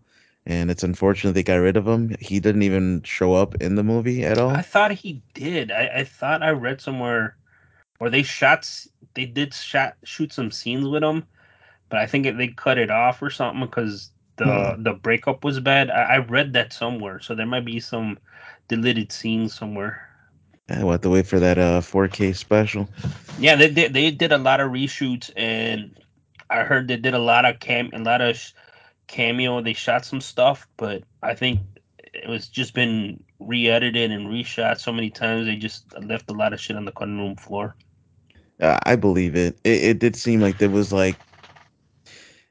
and 0.48 0.72
it's 0.72 0.84
unfortunate 0.84 1.34
they 1.34 1.44
got 1.44 1.58
rid 1.58 1.78
of 1.78 1.88
him. 1.88 2.16
He 2.20 2.39
didn't 2.39 2.64
even 2.64 3.04
show 3.04 3.34
up 3.36 3.54
in 3.62 3.76
the 3.76 3.84
movie 3.84 4.26
at 4.26 4.39
all. 4.39 4.50
I 4.50 4.64
thought 4.64 4.91
he 4.91 5.22
did. 5.36 5.72
I, 5.72 5.89
I 5.98 6.04
thought 6.04 6.41
I 6.41 6.50
read 6.50 6.82
somewhere, 6.82 7.38
where 8.00 8.10
they 8.10 8.24
shot, 8.24 8.68
they 9.14 9.26
did 9.26 9.54
shot 9.54 9.94
shoot 10.04 10.34
some 10.34 10.50
scenes 10.50 10.88
with 10.88 11.04
him, 11.04 11.24
but 11.89 12.00
I 12.00 12.08
think 12.08 12.26
it, 12.26 12.36
they 12.36 12.48
cut 12.48 12.80
it 12.80 12.89
off 12.89 13.22
or 13.22 13.30
something 13.30 13.64
because 13.64 14.10
the 14.38 14.76
the 14.80 14.94
breakup 14.94 15.44
was 15.44 15.60
bad. 15.60 15.91
I, 15.91 16.16
I 16.16 16.18
read 16.18 16.54
that 16.54 16.74
somewhere, 16.74 17.20
so 17.20 17.36
there 17.36 17.46
might 17.46 17.66
be 17.66 17.80
some 17.80 18.18
deleted 18.70 19.12
scenes 19.12 19.54
somewhere. 19.54 20.10
I 20.68 20.84
will 20.84 20.94
have 20.94 21.02
to 21.02 21.12
wait 21.12 21.28
for 21.28 21.39
that 21.39 21.60
uh 21.60 21.82
4K 21.82 22.36
special. 22.36 22.89
Yeah, 23.38 23.56
they 23.56 23.70
did. 23.70 23.94
They 23.94 24.10
did 24.10 24.32
a 24.32 24.39
lot 24.39 24.62
of 24.62 24.72
reshoots, 24.72 25.30
and 25.38 25.96
I 26.54 26.64
heard 26.64 26.88
they 26.88 26.97
did 26.97 27.16
a 27.16 27.20
lot 27.20 27.45
of 27.45 27.60
cam, 27.60 27.89
a 27.93 27.99
lot 27.99 28.22
of 28.22 28.39
cameo. 29.08 29.62
They 29.62 29.74
shot 29.74 30.06
some 30.06 30.22
stuff, 30.22 30.68
but 30.78 31.04
I 31.24 31.34
think 31.34 31.60
it 32.14 32.30
was 32.30 32.47
just 32.47 32.76
been 32.76 33.24
re-edited 33.39 34.12
and 34.12 34.28
reshot 34.28 34.80
so 34.80 34.93
many 34.93 35.10
times. 35.10 35.47
They 35.47 35.56
just 35.56 35.86
left 35.99 36.30
a 36.30 36.34
lot 36.34 36.54
of 36.54 36.62
shit 36.62 36.78
on 36.78 36.86
the 36.86 36.91
cutting 36.91 37.18
room 37.18 37.36
floor. 37.36 37.76
Uh, 38.62 38.78
I 38.84 38.95
believe 38.95 39.36
it. 39.36 39.60
it. 39.64 39.84
It 39.84 39.99
did 39.99 40.16
seem 40.16 40.41
like 40.41 40.60
there 40.60 40.70
was 40.70 40.93
like 40.93 41.18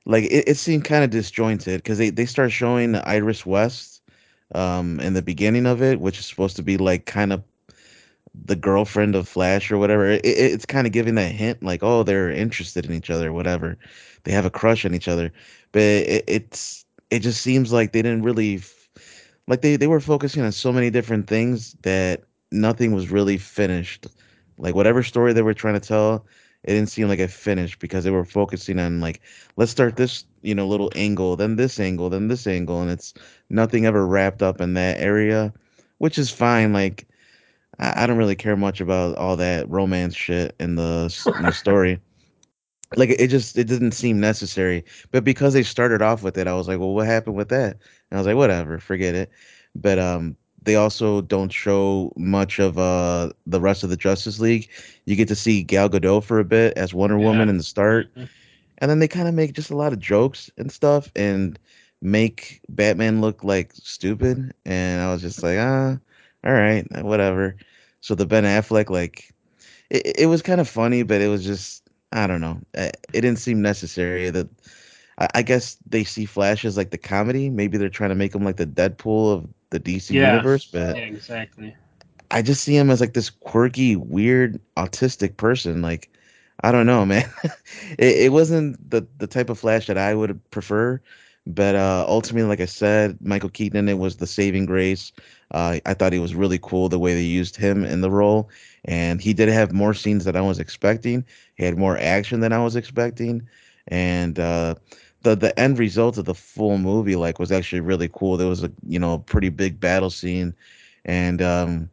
like 0.05 0.25
it, 0.25 0.49
it 0.49 0.57
seemed 0.57 0.85
kind 0.85 1.05
of 1.05 1.11
disjointed 1.11 1.79
because 1.79 1.99
they 1.99 2.11
they 2.11 2.27
start 2.27 2.51
showing 2.51 2.97
Iris 2.97 3.47
West 3.47 4.03
um 4.55 4.99
in 4.99 5.15
the 5.15 5.23
beginning 5.23 5.65
of 5.65 5.81
it, 5.81 6.01
which 6.01 6.19
is 6.19 6.27
supposed 6.27 6.57
to 6.57 6.63
be 6.63 6.77
like 6.77 7.07
kind 7.07 7.33
of 7.33 7.43
the 8.35 8.57
girlfriend 8.57 9.15
of 9.15 9.29
Flash 9.29 9.71
or 9.71 9.79
whatever. 9.79 10.07
It, 10.07 10.25
it, 10.25 10.39
it's 10.39 10.67
kind 10.67 10.87
of 10.87 10.93
giving 10.93 11.15
that 11.17 11.33
hint 11.33 11.63
like 11.63 11.83
oh 11.83 12.03
they're 12.03 12.31
interested 12.31 12.87
in 12.87 12.93
each 12.93 13.11
other, 13.11 13.33
whatever. 13.33 13.77
They 14.25 14.33
have 14.33 14.47
a 14.47 14.51
crush 14.51 14.85
on 14.85 14.95
each 14.95 15.09
other, 15.09 15.33
but 15.73 15.83
it, 15.83 16.25
it's 16.27 16.85
it 17.11 17.21
just 17.21 17.43
seems 17.43 17.73
like 17.73 17.93
they 17.93 18.03
didn't 18.03 18.23
really 18.23 18.61
like 19.49 19.63
they 19.63 19.77
they 19.77 19.87
were 19.87 20.01
focusing 20.01 20.43
on 20.43 20.53
so 20.53 20.73
many 20.73 20.91
different 20.91 21.27
things 21.27 21.75
that 21.83 22.23
nothing 22.51 22.93
was 22.93 23.11
really 23.11 23.39
finished. 23.39 24.07
Like 24.59 24.75
whatever 24.75 25.03
story 25.03 25.33
they 25.33 25.43
were 25.43 25.55
trying 25.55 25.75
to 25.75 25.81
tell, 25.81 26.27
it 26.65 26.75
didn't 26.75 26.91
seem 26.91 27.09
like 27.09 27.19
it 27.19 27.31
finished 27.31 27.81
because 27.81 28.05
they 28.05 28.11
were 28.11 28.25
focusing 28.25 28.79
on 28.79 29.01
like 29.01 29.21
let's 29.57 29.73
start 29.73 29.97
this 29.97 30.25
you 30.43 30.55
know 30.55 30.67
little 30.67 30.91
angle, 30.95 31.37
then 31.37 31.57
this 31.57 31.81
angle, 31.81 32.09
then 32.11 32.29
this 32.29 32.47
angle, 32.47 32.81
and 32.81 32.91
it's 32.91 33.15
nothing 33.51 33.87
ever 33.87 34.07
wrapped 34.07 34.43
up 34.43 34.61
in 34.61 34.75
that 34.75 35.01
area, 35.01 35.53
which 35.99 36.19
is 36.19 36.31
fine. 36.31 36.73
Like 36.73 37.07
I, 37.83 38.05
I 38.05 38.07
don't 38.07 38.19
really 38.19 38.37
care 38.37 38.57
much 38.57 38.81
about 38.81 39.17
all 39.19 39.37
that 39.39 39.69
romance 39.71 40.17
shit 40.17 40.57
in 40.61 40.77
the 40.77 41.13
in 41.37 41.47
the 41.47 41.53
story. 41.53 42.01
Like 42.97 43.11
it 43.11 43.29
just 43.29 43.59
it 43.59 43.67
didn't 43.69 43.93
seem 43.93 44.21
necessary 44.21 44.85
but 45.13 45.25
because 45.25 45.55
they 45.55 45.63
started 45.63 46.03
off 46.03 46.23
with 46.23 46.39
it 46.39 46.47
i 46.49 46.55
was 46.55 46.69
like 46.69 46.79
well 46.79 46.95
what 46.95 47.07
happened 47.07 47.37
with 47.37 47.49
that? 47.51 47.79
And 48.11 48.19
i 48.19 48.19
was 48.19 48.27
like 48.27 48.37
whatever 48.37 48.79
forget 48.79 49.15
it. 49.15 49.31
But 49.75 49.99
um 49.99 50.37
they 50.63 50.77
also 50.77 51.23
don't 51.23 51.53
show 51.53 52.13
much 52.17 52.59
of 52.61 52.79
uh 52.79 53.33
the 53.47 53.61
rest 53.61 53.83
of 53.85 53.91
the 53.91 53.97
justice 53.97 54.41
league. 54.41 54.69
You 55.07 55.17
get 55.17 55.29
to 55.29 55.37
see 55.37 55.63
gal 55.63 55.89
gadot 55.89 56.25
for 56.25 56.39
a 56.39 56.45
bit 56.45 56.77
as 56.77 56.95
wonder 56.95 57.17
Yeah. 57.17 57.23
woman 57.25 57.49
in 57.49 57.57
the 57.59 57.63
start 57.65 58.15
Mhm. 58.17 58.29
and 58.79 58.91
then 58.91 58.99
they 58.99 59.09
kind 59.09 59.29
of 59.29 59.35
make 59.35 59.55
just 59.55 59.71
a 59.71 59.77
lot 59.77 59.93
of 59.93 59.99
jokes 59.99 60.51
and 60.59 60.71
stuff 60.71 61.11
and 61.17 61.59
make 62.03 62.61
batman 62.69 63.21
look 63.23 63.45
like 63.45 63.73
stupid 63.75 64.53
and 64.67 65.01
i 65.03 65.13
was 65.13 65.23
just 65.23 65.43
like 65.43 65.59
ah 65.59 65.97
all 66.45 66.53
right 66.53 66.87
whatever 67.03 67.57
so 68.03 68.15
the 68.17 68.27
ben 68.27 68.45
affleck 68.45 68.91
like 68.91 69.35
it, 69.91 70.21
it 70.21 70.27
was 70.27 70.43
kind 70.43 70.61
of 70.61 70.69
funny, 70.69 71.05
but 71.05 71.23
it 71.23 71.29
was 71.29 71.45
just 71.45 71.89
I 72.13 72.27
don't 72.29 72.43
know. 72.43 72.61
Uh, 72.77 72.91
It 73.15 73.23
didn't 73.23 73.41
seem 73.41 73.63
necessary. 73.63 74.31
That 74.31 74.49
I, 75.19 75.29
I 75.37 75.43
guess 75.43 75.79
they 75.89 76.05
see 76.05 76.27
Flash 76.27 76.65
as 76.67 76.77
like 76.79 76.91
the 76.91 76.99
comedy. 76.99 77.51
Maybe 77.51 77.79
they're 77.79 77.91
trying 77.91 78.11
to 78.11 78.17
make 78.17 78.35
him 78.35 78.45
like 78.45 78.57
the 78.59 78.67
Deadpool 78.67 79.33
of 79.35 79.49
the 79.71 79.81
DC 79.81 80.15
Yeah. 80.15 80.27
universe, 80.27 80.67
but 80.67 80.97
Yeah. 80.99 81.05
Exactly. 81.05 81.77
I 82.31 82.43
just 82.43 82.65
see 82.65 82.77
him 82.77 82.91
as 82.91 83.01
like 83.01 83.15
this 83.15 83.31
quirky, 83.31 83.97
weird, 83.97 84.61
autistic 84.77 85.37
person. 85.37 85.83
Like 85.83 86.11
I 86.63 86.73
don't 86.73 86.87
know, 86.87 87.05
man. 87.07 87.29
it, 87.99 88.17
it 88.27 88.33
wasn't 88.33 88.91
the 88.91 89.07
the 89.19 89.27
type 89.27 89.51
of 89.51 89.59
Flash 89.59 89.87
that 89.87 89.99
I 89.99 90.15
would 90.15 90.41
prefer. 90.51 91.01
But 91.47 91.75
uh, 91.75 92.05
ultimately, 92.09 92.49
like 92.49 92.61
I 92.61 92.67
said, 92.67 93.19
Michael 93.21 93.51
Keaton 93.51 93.89
it 93.89 93.99
was 93.99 94.17
the 94.17 94.29
saving 94.29 94.67
grace. 94.67 95.13
Uh, 95.53 95.79
I 95.87 95.95
thought 95.95 96.13
he 96.13 96.19
was 96.19 96.35
really 96.35 96.59
cool 96.59 96.89
the 96.89 96.99
way 96.99 97.15
they 97.15 97.23
used 97.23 97.57
him 97.57 97.85
in 97.85 98.01
the 98.01 98.11
role, 98.11 98.51
and 98.85 99.21
he 99.21 99.33
did 99.35 99.49
have 99.49 99.73
more 99.73 99.95
scenes 99.95 100.25
than 100.25 100.37
I 100.37 100.41
was 100.41 100.59
expecting. 100.59 101.25
He 101.57 101.65
had 101.65 101.79
more 101.79 101.99
action 101.99 102.41
than 102.41 102.53
I 102.53 102.63
was 102.63 102.77
expecting, 102.77 103.47
and 103.89 104.39
uh, 104.39 104.75
the 105.23 105.37
the 105.37 105.59
end 105.59 105.79
result 105.79 106.19
of 106.19 106.25
the 106.25 106.35
full 106.35 106.79
movie 106.79 107.17
like 107.17 107.39
was 107.39 107.53
actually 107.53 107.81
really 107.81 108.09
cool. 108.09 108.37
There 108.37 108.49
was 108.49 108.65
a 108.65 108.73
you 108.87 108.99
know 108.99 109.19
pretty 109.19 109.51
big 109.51 109.81
battle 109.81 110.11
scene, 110.11 110.55
and 111.05 111.43
um, 111.43 111.91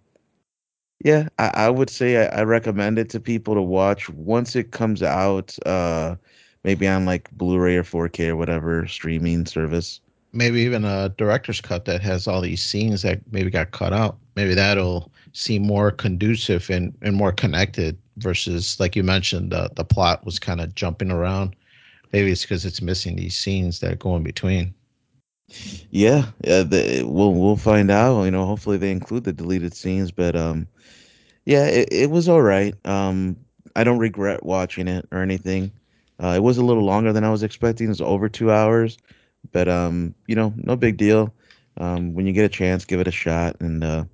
yeah, 1.03 1.29
I, 1.37 1.51
I 1.55 1.69
would 1.69 1.89
say 1.89 2.27
I, 2.27 2.39
I 2.39 2.43
recommend 2.43 2.99
it 2.99 3.09
to 3.11 3.19
people 3.19 3.55
to 3.55 3.61
watch 3.61 4.09
once 4.09 4.55
it 4.55 4.71
comes 4.71 5.01
out, 5.01 5.55
uh, 5.65 6.15
maybe 6.63 6.87
on 6.87 7.05
like 7.05 7.31
Blu-ray 7.31 7.77
or 7.77 7.83
4K 7.83 8.29
or 8.29 8.35
whatever 8.35 8.87
streaming 8.87 9.45
service. 9.45 10.01
Maybe 10.31 10.61
even 10.61 10.85
a 10.85 11.09
director's 11.09 11.61
cut 11.61 11.85
that 11.85 12.01
has 12.01 12.27
all 12.27 12.41
these 12.41 12.61
scenes 12.61 13.01
that 13.01 13.21
maybe 13.31 13.49
got 13.49 13.71
cut 13.71 13.93
out. 13.93 14.17
Maybe 14.35 14.53
that'll 14.53 15.11
seem 15.33 15.63
more 15.65 15.91
conducive 15.91 16.69
and, 16.69 16.95
and 17.01 17.15
more 17.15 17.31
connected 17.31 17.97
versus 18.17 18.79
like 18.79 18.95
you 18.95 19.03
mentioned, 19.03 19.51
the 19.51 19.69
the 19.75 19.85
plot 19.85 20.25
was 20.25 20.39
kind 20.39 20.61
of 20.61 20.75
jumping 20.75 21.11
around. 21.11 21.55
Maybe 22.11 22.31
it's 22.31 22.41
because 22.41 22.65
it's 22.65 22.81
missing 22.81 23.15
these 23.15 23.37
scenes 23.37 23.79
that 23.79 23.99
go 23.99 24.15
in 24.15 24.23
between. 24.23 24.73
Yeah, 25.89 26.25
yeah, 26.43 26.63
the, 26.63 27.03
we'll 27.05 27.33
we'll 27.33 27.57
find 27.57 27.89
out. 27.89 28.23
You 28.23 28.31
know, 28.31 28.45
hopefully 28.45 28.77
they 28.77 28.91
include 28.91 29.23
the 29.23 29.33
deleted 29.33 29.73
scenes, 29.73 30.11
but 30.11 30.35
um, 30.35 30.67
yeah, 31.45 31.65
it, 31.65 31.89
it 31.91 32.11
was 32.11 32.29
all 32.29 32.41
right. 32.41 32.75
Um, 32.85 33.35
I 33.75 33.83
don't 33.83 33.99
regret 33.99 34.45
watching 34.45 34.87
it 34.87 35.07
or 35.11 35.19
anything. 35.19 35.71
Uh, 36.21 36.33
it 36.35 36.43
was 36.43 36.57
a 36.57 36.63
little 36.63 36.83
longer 36.83 37.13
than 37.13 37.23
I 37.23 37.29
was 37.29 37.43
expecting. 37.43 37.89
It's 37.89 38.01
over 38.01 38.27
two 38.27 38.51
hours, 38.51 38.97
but 39.51 39.67
um, 39.67 40.13
you 40.27 40.35
know, 40.35 40.53
no 40.57 40.75
big 40.75 40.97
deal. 40.97 41.33
Um, 41.77 42.13
when 42.13 42.25
you 42.25 42.33
get 42.33 42.45
a 42.45 42.49
chance, 42.49 42.85
give 42.85 42.99
it 42.99 43.07
a 43.07 43.11
shot. 43.11 43.57
And 43.61 43.83
uh, 43.83 44.05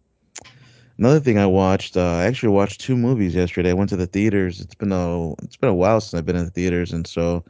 Another 0.98 1.20
thing 1.20 1.38
I 1.38 1.46
watched, 1.46 1.98
uh, 1.98 2.02
I 2.02 2.26
actually 2.26 2.50
watched 2.50 2.80
two 2.80 2.96
movies 2.96 3.36
yesterday. 3.36 3.72
I 3.72 3.74
went 3.74 3.90
to 3.90 3.98
the 3.98 4.06
theaters. 4.08 4.62
It's 4.62 4.76
been 4.76 4.92
a 4.92 5.32
it's 5.44 5.58
been 5.58 5.70
a 5.70 5.74
while 5.76 6.00
since 6.00 6.14
I've 6.18 6.26
been 6.26 6.36
in 6.38 6.46
the 6.46 6.52
theaters, 6.52 6.92
and 6.94 7.06
so 7.06 7.44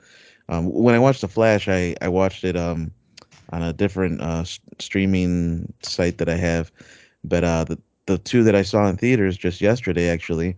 um, 0.50 0.72
when 0.72 0.96
I 0.96 1.00
watched 1.00 1.22
The 1.22 1.28
Flash, 1.28 1.68
I 1.68 1.96
I 2.02 2.08
watched 2.08 2.44
it 2.44 2.56
um, 2.58 2.92
on 3.52 3.62
a 3.62 3.72
different 3.74 4.22
uh, 4.22 4.42
s- 4.42 4.60
streaming 4.80 5.72
site 5.84 6.18
that 6.18 6.30
I 6.30 6.36
have. 6.38 6.72
But 7.24 7.44
uh, 7.44 7.64
the 7.66 7.80
the 8.08 8.18
two 8.18 8.44
that 8.44 8.56
I 8.56 8.64
saw 8.64 8.88
in 8.88 8.98
theaters 8.98 9.38
just 9.38 9.62
yesterday 9.62 10.10
actually 10.10 10.56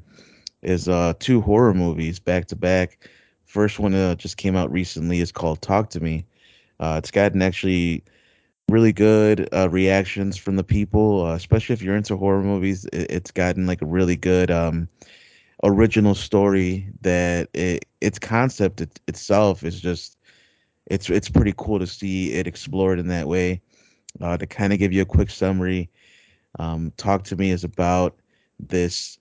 is 0.61 0.87
uh, 0.87 1.13
two 1.19 1.41
horror 1.41 1.73
movies 1.73 2.19
back 2.19 2.47
to 2.47 2.55
back. 2.55 3.09
First 3.45 3.79
one 3.79 3.93
uh, 3.93 4.15
just 4.15 4.37
came 4.37 4.55
out 4.55 4.71
recently. 4.71 5.19
It's 5.19 5.31
called 5.31 5.61
Talk 5.61 5.89
to 5.91 5.99
Me. 5.99 6.25
Uh, 6.79 6.95
it's 6.97 7.11
gotten 7.11 7.41
actually 7.41 8.03
really 8.69 8.93
good 8.93 9.47
uh, 9.53 9.69
reactions 9.69 10.37
from 10.37 10.55
the 10.55 10.63
people, 10.63 11.25
uh, 11.25 11.33
especially 11.35 11.73
if 11.73 11.81
you're 11.81 11.95
into 11.95 12.17
horror 12.17 12.43
movies. 12.43 12.85
It, 12.93 13.07
it's 13.09 13.31
gotten 13.31 13.65
like 13.65 13.81
a 13.81 13.85
really 13.85 14.15
good 14.15 14.51
um, 14.51 14.87
original 15.63 16.15
story 16.15 16.89
that 17.01 17.49
it, 17.53 17.85
its 18.01 18.19
concept 18.19 18.81
it, 18.81 18.99
itself 19.07 19.63
is 19.63 19.79
just 19.79 20.17
it's 20.85 21.09
it's 21.09 21.29
pretty 21.29 21.53
cool 21.57 21.79
to 21.79 21.87
see 21.87 22.33
it 22.33 22.47
explored 22.47 22.99
in 22.99 23.07
that 23.07 23.27
way. 23.27 23.61
Uh, 24.19 24.37
to 24.37 24.47
kind 24.47 24.73
of 24.73 24.79
give 24.79 24.91
you 24.91 25.01
a 25.01 25.05
quick 25.05 25.29
summary, 25.29 25.89
um, 26.57 26.91
Talk 26.97 27.23
to 27.25 27.35
Me 27.35 27.51
is 27.51 27.63
about 27.63 28.17
this 28.59 29.19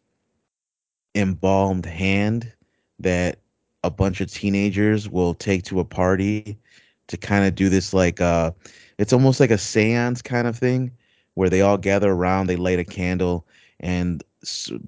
embalmed 1.14 1.84
hand 1.84 2.50
that 2.98 3.38
a 3.84 3.90
bunch 3.90 4.20
of 4.20 4.30
teenagers 4.30 5.08
will 5.08 5.34
take 5.34 5.64
to 5.64 5.80
a 5.80 5.84
party 5.84 6.58
to 7.08 7.16
kind 7.16 7.44
of 7.44 7.54
do 7.54 7.68
this 7.68 7.94
like 7.94 8.20
uh 8.20 8.50
it's 8.98 9.12
almost 9.12 9.40
like 9.40 9.50
a 9.50 9.54
séance 9.54 10.22
kind 10.22 10.46
of 10.46 10.58
thing 10.58 10.90
where 11.34 11.50
they 11.50 11.60
all 11.60 11.76
gather 11.76 12.12
around, 12.12 12.46
they 12.46 12.56
light 12.56 12.78
a 12.78 12.84
candle 12.84 13.46
and 13.80 14.24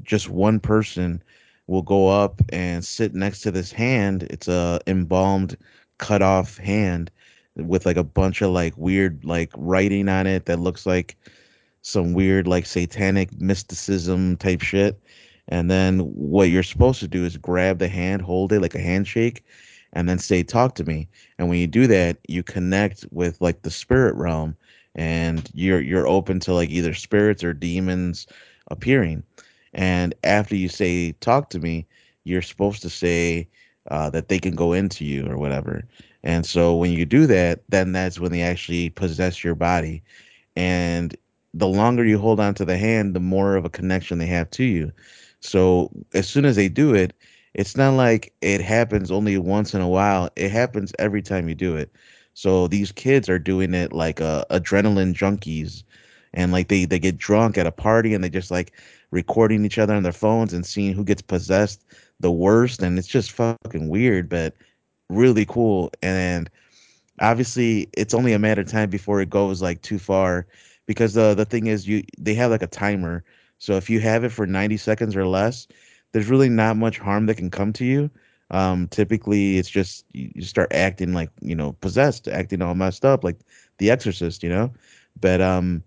just 0.02 0.30
one 0.30 0.58
person 0.58 1.22
will 1.66 1.82
go 1.82 2.08
up 2.08 2.40
and 2.50 2.84
sit 2.84 3.14
next 3.14 3.42
to 3.42 3.50
this 3.50 3.70
hand. 3.70 4.22
It's 4.30 4.48
a 4.48 4.80
embalmed 4.86 5.56
cut 5.98 6.22
off 6.22 6.56
hand 6.56 7.10
with 7.56 7.84
like 7.84 7.98
a 7.98 8.04
bunch 8.04 8.40
of 8.40 8.50
like 8.50 8.76
weird 8.78 9.24
like 9.24 9.50
writing 9.56 10.08
on 10.08 10.26
it 10.26 10.46
that 10.46 10.58
looks 10.58 10.86
like 10.86 11.16
some 11.82 12.14
weird 12.14 12.46
like 12.46 12.64
satanic 12.64 13.38
mysticism 13.40 14.36
type 14.36 14.62
shit. 14.62 14.98
And 15.48 15.70
then 15.70 16.00
what 16.00 16.50
you're 16.50 16.62
supposed 16.62 17.00
to 17.00 17.08
do 17.08 17.24
is 17.24 17.36
grab 17.36 17.78
the 17.78 17.88
hand, 17.88 18.22
hold 18.22 18.52
it 18.52 18.60
like 18.60 18.74
a 18.74 18.80
handshake, 18.80 19.44
and 19.92 20.08
then 20.08 20.18
say, 20.18 20.42
"Talk 20.42 20.74
to 20.76 20.84
me." 20.84 21.08
And 21.38 21.48
when 21.48 21.58
you 21.58 21.66
do 21.66 21.86
that, 21.88 22.18
you 22.28 22.42
connect 22.42 23.06
with 23.10 23.40
like 23.40 23.62
the 23.62 23.70
spirit 23.70 24.14
realm, 24.16 24.56
and 24.94 25.48
you're 25.54 25.80
you're 25.80 26.08
open 26.08 26.40
to 26.40 26.54
like 26.54 26.70
either 26.70 26.94
spirits 26.94 27.44
or 27.44 27.52
demons 27.52 28.26
appearing. 28.70 29.22
And 29.74 30.14
after 30.24 30.56
you 30.56 30.68
say, 30.68 31.12
"Talk 31.20 31.50
to 31.50 31.58
me," 31.60 31.86
you're 32.24 32.42
supposed 32.42 32.82
to 32.82 32.90
say 32.90 33.48
uh, 33.90 34.10
that 34.10 34.28
they 34.28 34.38
can 34.38 34.54
go 34.54 34.72
into 34.72 35.04
you 35.04 35.26
or 35.28 35.38
whatever. 35.38 35.84
And 36.24 36.44
so 36.44 36.76
when 36.76 36.92
you 36.92 37.04
do 37.06 37.26
that, 37.26 37.62
then 37.68 37.92
that's 37.92 38.18
when 38.20 38.32
they 38.32 38.42
actually 38.42 38.90
possess 38.90 39.42
your 39.44 39.54
body 39.54 40.02
and 40.56 41.16
the 41.54 41.68
longer 41.68 42.04
you 42.04 42.18
hold 42.18 42.40
on 42.40 42.54
to 42.54 42.64
the 42.64 42.76
hand, 42.76 43.14
the 43.14 43.20
more 43.20 43.56
of 43.56 43.64
a 43.64 43.70
connection 43.70 44.18
they 44.18 44.26
have 44.26 44.50
to 44.50 44.64
you. 44.64 44.92
So 45.40 45.90
as 46.14 46.28
soon 46.28 46.44
as 46.44 46.56
they 46.56 46.68
do 46.68 46.94
it, 46.94 47.14
it's 47.58 47.76
not 47.76 47.94
like 47.94 48.34
it 48.42 48.62
happens 48.62 49.12
only 49.12 49.38
once 49.38 49.74
in 49.74 49.82
a 49.82 49.88
while. 49.88 50.30
It 50.36 50.50
happens 50.52 50.94
every 50.98 51.22
time 51.22 51.48
you 51.48 51.56
do 51.56 51.76
it. 51.76 51.92
So 52.34 52.68
these 52.68 52.92
kids 52.92 53.28
are 53.30 53.40
doing 53.40 53.74
it 53.74 53.92
like 53.92 54.20
uh, 54.22 54.44
adrenaline 54.50 55.14
junkies, 55.14 55.84
and 56.34 56.52
like 56.52 56.68
they 56.68 56.86
they 56.86 57.00
get 57.00 57.18
drunk 57.18 57.58
at 57.58 57.66
a 57.66 57.72
party 57.72 58.14
and 58.14 58.24
they 58.24 58.30
just 58.30 58.52
like 58.52 58.72
recording 59.12 59.64
each 59.66 59.78
other 59.78 59.94
on 59.94 60.04
their 60.04 60.12
phones 60.12 60.54
and 60.54 60.66
seeing 60.66 60.94
who 60.94 61.04
gets 61.04 61.22
possessed 61.22 61.84
the 62.20 62.32
worst, 62.32 62.82
and 62.82 62.98
it's 62.98 63.08
just 63.08 63.32
fucking 63.32 63.88
weird, 63.90 64.28
but 64.30 64.54
really 65.10 65.46
cool. 65.46 65.92
And 66.02 66.50
obviously 67.20 67.88
it's 67.94 68.14
only 68.14 68.32
a 68.32 68.38
matter 68.38 68.62
of 68.62 68.68
time 68.68 68.90
before 68.90 69.20
it 69.20 69.30
goes 69.30 69.62
like 69.62 69.82
too 69.82 69.98
far 69.98 70.46
because 70.86 71.14
the 71.14 71.34
the 71.34 71.44
thing 71.46 71.66
is 71.66 71.88
you 71.88 72.02
they 72.18 72.34
have 72.34 72.50
like 72.50 72.62
a 72.62 72.66
timer 72.68 73.24
so 73.58 73.74
if 73.74 73.90
you 73.90 74.00
have 74.00 74.24
it 74.24 74.30
for 74.30 74.46
90 74.46 74.76
seconds 74.76 75.16
or 75.16 75.26
less 75.26 75.66
there's 76.12 76.28
really 76.28 76.48
not 76.48 76.76
much 76.76 76.98
harm 76.98 77.26
that 77.26 77.36
can 77.36 77.50
come 77.50 77.72
to 77.72 77.84
you 77.84 78.10
um 78.50 78.88
typically 78.88 79.58
it's 79.58 79.68
just 79.68 80.04
you, 80.12 80.42
start 80.42 80.72
acting 80.72 81.12
like 81.12 81.30
you 81.40 81.54
know 81.54 81.72
possessed 81.80 82.28
acting 82.28 82.62
all 82.62 82.74
messed 82.74 83.04
up 83.04 83.24
like 83.24 83.38
the 83.78 83.90
exorcist 83.90 84.42
you 84.42 84.48
know 84.48 84.72
but 85.20 85.40
um 85.40 85.82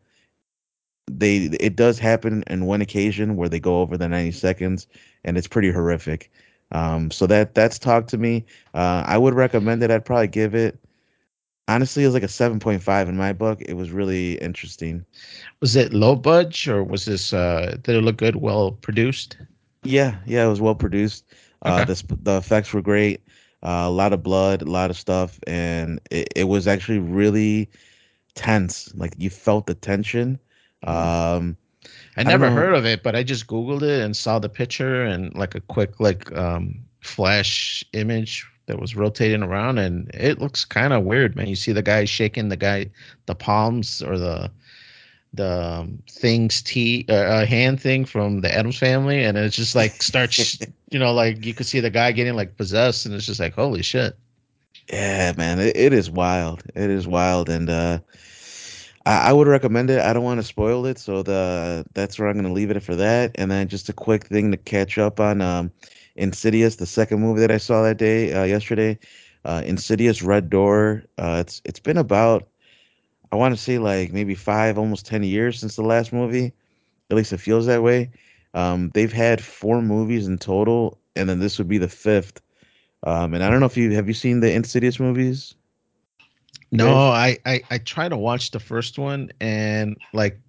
they 1.07 1.37
it 1.59 1.75
does 1.75 1.99
happen 1.99 2.43
in 2.47 2.65
one 2.65 2.81
occasion 2.81 3.35
where 3.35 3.49
they 3.49 3.59
go 3.59 3.81
over 3.81 3.97
the 3.97 4.07
90 4.07 4.31
seconds 4.31 4.87
and 5.23 5.37
it's 5.37 5.47
pretty 5.47 5.71
horrific 5.71 6.31
um 6.71 7.09
so 7.11 7.25
that 7.25 7.55
that's 7.55 7.79
talk 7.79 8.07
to 8.07 8.17
me 8.17 8.45
uh 8.75 9.03
i 9.07 9.17
would 9.17 9.33
recommend 9.33 9.81
it 9.83 9.91
i'd 9.91 10.05
probably 10.05 10.27
give 10.27 10.53
it 10.55 10.77
Honestly, 11.67 12.03
it 12.03 12.07
was 12.07 12.13
like 12.13 12.23
a 12.23 12.27
7.5 12.27 13.07
in 13.07 13.15
my 13.15 13.31
book. 13.31 13.61
It 13.61 13.75
was 13.75 13.91
really 13.91 14.33
interesting. 14.39 15.05
Was 15.61 15.75
it 15.77 15.93
low 15.93 16.15
budge 16.17 16.67
or 16.67 16.83
was 16.83 17.05
this 17.05 17.31
uh 17.33 17.77
did 17.81 17.95
it 17.95 18.01
look 18.01 18.17
good, 18.17 18.35
well 18.35 18.71
produced? 18.71 19.37
Yeah, 19.83 20.19
yeah, 20.25 20.45
it 20.45 20.49
was 20.49 20.61
well 20.61 20.75
produced. 20.75 21.25
Uh, 21.61 21.81
Okay. 21.81 21.85
the 21.85 21.95
sp- 21.97 22.21
the 22.23 22.37
effects 22.37 22.73
were 22.73 22.81
great. 22.81 23.21
Uh, 23.63 23.85
a 23.87 23.89
lot 23.91 24.13
of 24.13 24.23
blood, 24.23 24.61
a 24.61 24.65
lot 24.69 24.89
of 24.89 24.97
stuff, 24.97 25.39
and 25.47 25.99
it, 26.11 26.27
it 26.35 26.43
was 26.45 26.67
actually 26.67 26.99
really 26.99 27.69
tense. 28.35 28.93
Like 28.95 29.13
you 29.17 29.29
felt 29.29 29.67
the 29.67 29.75
tension. 29.75 30.39
Hmm. 30.85 31.07
Um, 31.33 31.57
I 32.17 32.23
I 32.25 32.35
never 32.35 32.49
know. 32.49 32.51
heard 32.51 32.73
of 32.73 32.85
it, 32.85 33.03
but 33.03 33.15
I 33.15 33.23
just 33.23 33.47
Googled 33.47 33.81
it 33.83 34.01
and 34.01 34.15
saw 34.15 34.39
the 34.39 34.49
picture 34.49 35.03
and 35.03 35.33
like 35.35 35.55
a 35.55 35.61
quick 35.61 35.99
like 35.99 36.31
um 36.37 36.83
flash 37.01 37.83
image 37.93 38.45
that 38.67 38.79
was 38.79 38.95
rotating 38.95 39.43
around 39.43 39.77
and 39.79 40.09
it 40.13 40.39
looks 40.39 40.65
kind 40.65 40.93
of 40.93 41.03
weird, 41.03 41.35
man. 41.35 41.47
You 41.47 41.55
see 41.55 41.71
the 41.73 41.81
guy 41.81 42.05
shaking 42.05 42.49
the 42.49 42.57
guy 42.57 42.91
the 43.25 43.35
palms 43.35 44.01
or 44.01 44.17
the 44.17 44.51
the 45.33 45.79
um, 45.79 46.03
things 46.09 46.61
tea 46.61 47.05
uh, 47.07 47.13
uh, 47.13 47.45
hand 47.45 47.81
thing 47.81 48.05
from 48.05 48.41
the 48.41 48.53
Addams 48.53 48.77
family 48.77 49.23
and 49.23 49.37
it 49.37 49.49
just 49.49 49.75
like 49.75 50.03
starts 50.03 50.59
you 50.89 50.99
know 50.99 51.13
like 51.13 51.45
you 51.45 51.53
could 51.53 51.65
see 51.65 51.79
the 51.79 51.89
guy 51.89 52.11
getting 52.11 52.35
like 52.35 52.57
possessed 52.57 53.05
and 53.05 53.15
it's 53.15 53.25
just 53.25 53.39
like 53.39 53.53
holy 53.53 53.81
shit. 53.81 54.17
Yeah, 54.91 55.33
man, 55.37 55.59
it, 55.59 55.75
it 55.77 55.93
is 55.93 56.09
wild. 56.09 56.63
It 56.75 56.89
is 56.89 57.07
wild, 57.07 57.49
and 57.49 57.69
uh, 57.69 57.99
I, 59.05 59.29
I 59.29 59.33
would 59.33 59.47
recommend 59.47 59.89
it. 59.89 60.01
I 60.01 60.11
don't 60.11 60.23
want 60.23 60.39
to 60.39 60.45
spoil 60.45 60.85
it, 60.85 60.99
so 60.99 61.23
the 61.23 61.85
that's 61.93 62.19
where 62.19 62.27
I'm 62.27 62.33
going 62.35 62.45
to 62.45 62.51
leave 62.51 62.71
it 62.71 62.83
for 62.83 62.95
that. 62.95 63.31
And 63.35 63.49
then 63.49 63.67
just 63.69 63.87
a 63.89 63.93
quick 63.93 64.25
thing 64.25 64.51
to 64.51 64.57
catch 64.57 64.97
up 64.97 65.19
on 65.19 65.41
um, 65.41 65.71
Insidious, 66.15 66.75
the 66.75 66.85
second 66.85 67.21
movie 67.21 67.39
that 67.39 67.51
I 67.51 67.57
saw 67.57 67.83
that 67.83 67.97
day, 67.97 68.33
uh, 68.33 68.43
yesterday. 68.43 68.99
Uh, 69.45 69.61
Insidious 69.65 70.21
Red 70.21 70.49
Door. 70.49 71.03
Uh, 71.17 71.37
it's 71.39 71.61
it's 71.63 71.79
been 71.79 71.97
about 71.97 72.47
I 73.31 73.35
want 73.35 73.55
to 73.55 73.61
say 73.61 73.77
like 73.79 74.11
maybe 74.13 74.35
five, 74.35 74.77
almost 74.77 75.05
ten 75.05 75.23
years 75.23 75.59
since 75.59 75.75
the 75.75 75.83
last 75.83 76.13
movie. 76.13 76.53
At 77.09 77.17
least 77.17 77.33
it 77.33 77.39
feels 77.39 77.65
that 77.67 77.83
way. 77.83 78.11
Um, 78.53 78.91
they've 78.93 79.11
had 79.13 79.43
four 79.43 79.81
movies 79.81 80.27
in 80.27 80.37
total, 80.37 80.99
and 81.15 81.29
then 81.29 81.39
this 81.39 81.57
would 81.57 81.67
be 81.67 81.77
the 81.77 81.89
fifth. 81.89 82.41
Um, 83.03 83.33
and 83.33 83.43
I 83.43 83.49
don't 83.49 83.59
know 83.59 83.65
if 83.67 83.77
you 83.77 83.91
have 83.93 84.07
you 84.07 84.13
seen 84.13 84.39
the 84.41 84.51
Insidious 84.51 84.99
movies, 84.99 85.55
No? 86.71 87.09
I, 87.09 87.37
I 87.45 87.61
I 87.69 87.77
try 87.79 88.09
to 88.09 88.17
watch 88.17 88.51
the 88.51 88.59
first 88.59 88.97
one 88.97 89.31
and 89.39 89.97
like 90.13 90.39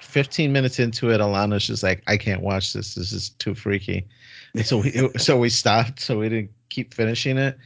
15 0.00 0.52
minutes 0.52 0.78
into 0.78 1.10
it, 1.10 1.20
Alana's 1.20 1.66
just 1.66 1.82
like, 1.82 2.02
I 2.06 2.16
can't 2.16 2.42
watch 2.42 2.72
this. 2.72 2.94
This 2.94 3.12
is 3.12 3.30
too 3.30 3.54
freaky. 3.54 4.06
And 4.56 4.66
so 4.66 4.78
we 4.78 4.92
so 5.18 5.38
we 5.38 5.48
stopped. 5.50 6.00
So 6.00 6.18
we 6.18 6.28
didn't 6.28 6.50
keep 6.70 6.94
finishing 6.94 7.38
it. 7.38 7.58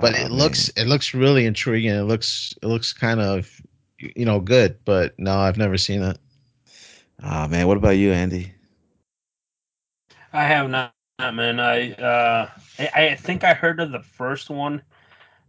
But 0.00 0.14
Oh 0.14 0.16
it 0.16 0.30
looks 0.30 0.70
man. 0.76 0.86
it 0.86 0.86
looks 0.88 1.14
really 1.14 1.46
intriguing. 1.46 1.92
It 1.94 2.02
looks 2.04 2.54
it 2.62 2.66
looks 2.66 2.92
kind 2.92 3.20
of 3.20 3.60
you 3.98 4.24
know 4.24 4.40
good. 4.40 4.78
But 4.84 5.18
no, 5.18 5.38
I've 5.38 5.58
never 5.58 5.78
seen 5.78 6.02
it. 6.02 6.18
Oh 7.22 7.48
man. 7.48 7.66
What 7.66 7.76
about 7.78 7.90
you, 7.90 8.12
Andy? 8.12 8.52
I 10.32 10.44
have 10.44 10.70
not, 10.70 10.94
man. 11.18 11.60
I 11.60 11.92
uh, 11.94 12.50
I, 12.78 12.90
I 12.94 13.14
think 13.16 13.44
I 13.44 13.54
heard 13.54 13.80
of 13.80 13.92
the 13.92 14.00
first 14.00 14.50
one, 14.50 14.82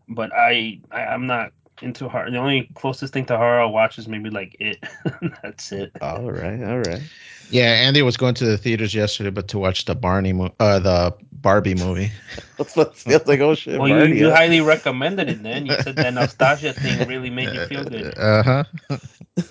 but 0.09 0.31
I, 0.33 0.81
I 0.91 1.01
I'm 1.05 1.27
not 1.27 1.53
into 1.81 2.09
horror. 2.09 2.31
The 2.31 2.37
only 2.37 2.69
closest 2.75 3.13
thing 3.13 3.25
to 3.27 3.37
horror 3.37 3.61
I 3.61 3.65
watch 3.65 3.99
is 3.99 4.07
maybe 4.07 4.29
like 4.29 4.55
it. 4.59 4.83
That's 5.43 5.71
it. 5.71 5.93
All 6.01 6.31
right, 6.31 6.63
all 6.63 6.79
right. 6.79 7.03
Yeah, 7.49 7.71
Andy 7.71 8.01
was 8.01 8.17
going 8.17 8.33
to 8.35 8.45
the 8.45 8.57
theaters 8.57 8.93
yesterday, 8.93 9.29
but 9.29 9.47
to 9.49 9.59
watch 9.59 9.85
the 9.85 9.95
Barney 9.95 10.33
mo- 10.33 10.53
uh 10.59 10.79
the 10.79 11.15
Barbie 11.31 11.75
movie. 11.75 12.11
It 12.59 12.95
feels 12.95 13.25
like 13.27 13.39
oh 13.39 13.55
shit, 13.55 13.83
Well, 13.83 13.89
you 13.89 14.03
Barney, 14.03 14.19
you 14.19 14.29
huh? 14.29 14.31
highly 14.31 14.61
recommended 14.61 15.29
it. 15.29 15.43
Then 15.43 15.65
you 15.65 15.75
said 15.75 15.99
that 15.99 16.13
nostalgia 16.13 16.73
thing 16.73 17.03
really 17.07 17.29
made 17.29 17.53
you 17.53 17.61
feel 17.61 17.85
good. 17.85 18.11
uh 18.17 18.43
huh. 18.43 18.63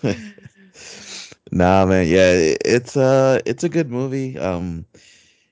nah, 1.52 1.86
man. 1.86 2.06
Yeah, 2.06 2.30
it, 2.32 2.58
it's 2.64 2.96
uh, 2.96 3.40
it's 3.46 3.64
a 3.64 3.68
good 3.68 3.90
movie. 3.90 4.38
Um, 4.38 4.84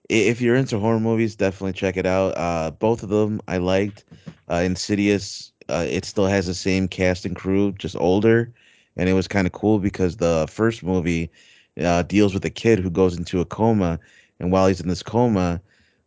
if 0.08 0.40
you're 0.40 0.56
into 0.56 0.78
horror 0.78 1.00
movies, 1.00 1.36
definitely 1.36 1.72
check 1.72 1.96
it 1.96 2.06
out. 2.06 2.36
Uh, 2.36 2.70
both 2.70 3.02
of 3.02 3.08
them 3.10 3.40
I 3.48 3.58
liked. 3.58 4.04
Uh, 4.50 4.62
Insidious, 4.64 5.52
uh, 5.68 5.86
it 5.88 6.04
still 6.04 6.26
has 6.26 6.46
the 6.46 6.54
same 6.54 6.88
cast 6.88 7.24
and 7.24 7.34
crew, 7.36 7.72
just 7.72 7.96
older, 7.96 8.52
and 8.96 9.08
it 9.08 9.14
was 9.14 9.28
kind 9.28 9.46
of 9.46 9.52
cool 9.52 9.78
because 9.78 10.16
the 10.16 10.46
first 10.50 10.82
movie 10.82 11.30
uh, 11.80 12.02
deals 12.02 12.34
with 12.34 12.44
a 12.44 12.50
kid 12.50 12.78
who 12.78 12.90
goes 12.90 13.16
into 13.16 13.40
a 13.40 13.44
coma, 13.44 13.98
and 14.40 14.52
while 14.52 14.66
he's 14.66 14.80
in 14.80 14.88
this 14.88 15.02
coma, 15.02 15.60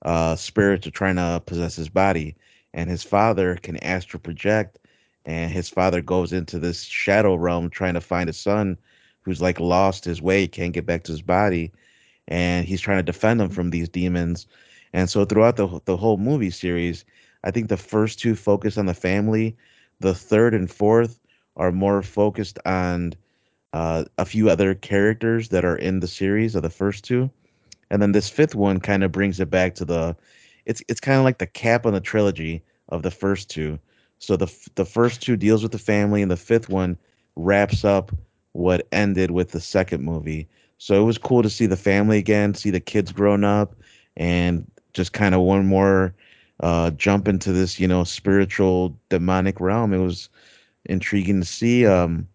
uh, 0.04 0.36
spirits 0.36 0.88
are 0.88 0.92
trying 0.92 1.16
to 1.16 1.42
possess 1.46 1.76
his 1.76 1.90
body, 1.90 2.36
and 2.74 2.90
his 2.90 3.04
father 3.04 3.56
can 3.56 3.78
astral 3.84 4.22
project, 4.22 4.80
and 5.26 5.52
his 5.52 5.70
father 5.70 6.02
goes 6.02 6.34
into 6.34 6.60
this 6.60 6.84
shadow 6.84 7.36
realm 7.36 7.70
trying 7.70 7.96
to 7.96 8.02
find 8.02 8.30
a 8.30 8.34
son, 8.34 8.78
who's 9.22 9.42
like 9.42 9.60
lost 9.60 10.06
his 10.06 10.22
way, 10.22 10.48
can't 10.48 10.74
get 10.74 10.86
back 10.86 11.04
to 11.04 11.12
his 11.12 11.22
body 11.22 11.72
and 12.28 12.66
he's 12.66 12.82
trying 12.82 12.98
to 12.98 13.04
defend 13.04 13.42
him 13.42 13.50
from 13.50 13.70
these 13.70 13.90
demons. 13.90 14.48
And 14.94 15.10
so 15.10 15.26
throughout 15.26 15.56
the 15.56 15.80
the 15.86 15.98
whole 15.98 16.18
movie 16.18 16.50
series, 16.50 17.06
I 17.44 17.52
think 17.52 17.70
the 17.70 17.78
first 17.78 18.20
two 18.20 18.36
focus 18.36 18.78
on 18.78 18.86
the 18.86 18.94
family, 18.94 19.56
the 20.00 20.14
third 20.14 20.54
and 20.54 20.70
fourth 20.70 21.20
are 21.56 21.72
more 21.72 22.02
focused 22.02 22.60
on 22.66 23.14
uh, 23.74 24.06
a 24.18 24.26
few 24.26 24.50
other 24.50 24.74
characters 24.74 25.50
that 25.50 25.66
are 25.66 25.76
in 25.76 26.00
the 26.00 26.08
series 26.08 26.56
of 26.56 26.64
the 26.64 26.70
first 26.70 27.04
two. 27.04 27.30
and 27.90 28.02
then 28.02 28.12
this 28.12 28.30
fifth 28.30 28.56
one 28.56 28.80
kind 28.80 29.04
of 29.04 29.12
brings 29.12 29.40
it 29.40 29.50
back 29.50 29.76
to 29.76 29.86
the 29.86 30.16
it's 30.66 30.84
it's 30.88 31.00
kind 31.00 31.18
of 31.18 31.24
like 31.24 31.38
the 31.40 31.48
cap 31.48 31.86
on 31.86 31.94
the 31.94 32.02
trilogy 32.02 32.62
of 32.90 33.02
the 33.02 33.12
first 33.12 33.50
two. 33.50 33.80
So 34.20 34.36
the 34.36 34.54
the 34.76 34.86
first 34.86 35.22
two 35.22 35.38
deals 35.38 35.64
with 35.64 35.72
the 35.72 35.80
family, 35.80 36.22
and 36.22 36.30
the 36.30 36.38
fifth 36.38 36.70
one 36.70 36.98
wraps 37.36 37.86
up 37.86 38.12
what 38.52 38.88
ended 38.92 39.32
with 39.32 39.52
the 39.52 39.62
second 39.62 40.04
movie. 40.04 40.48
So 40.78 41.02
it 41.02 41.06
was 41.06 41.18
cool 41.18 41.42
to 41.44 41.50
see 41.50 41.66
the 41.66 41.78
family 41.78 42.18
again, 42.18 42.54
see 42.54 42.70
the 42.70 42.80
kids 42.80 43.12
grown 43.12 43.44
up, 43.44 43.76
and 44.18 44.70
just 44.94 45.14
kind 45.14 45.34
of 45.34 45.42
one 45.42 45.66
more 45.66 46.14
uh, 46.60 46.92
jump 46.92 47.28
into 47.28 47.52
this, 47.54 47.80
you 47.80 47.88
know, 47.88 48.04
spiritual 48.04 48.98
demonic 49.10 49.60
realm. 49.60 49.94
It 49.94 50.00
was 50.00 50.30
intriguing 50.86 51.40
to 51.40 51.46
see. 51.46 51.86
Um, 51.86 52.28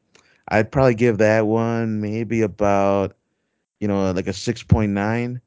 I'd 0.48 0.72
probably 0.72 0.94
give 0.94 1.18
that 1.18 1.46
one 1.46 2.00
maybe 2.00 2.42
about 2.42 3.16
you 3.82 3.88
know, 3.88 4.12
like 4.12 4.28
a 4.28 4.32
6.9. 4.32 5.40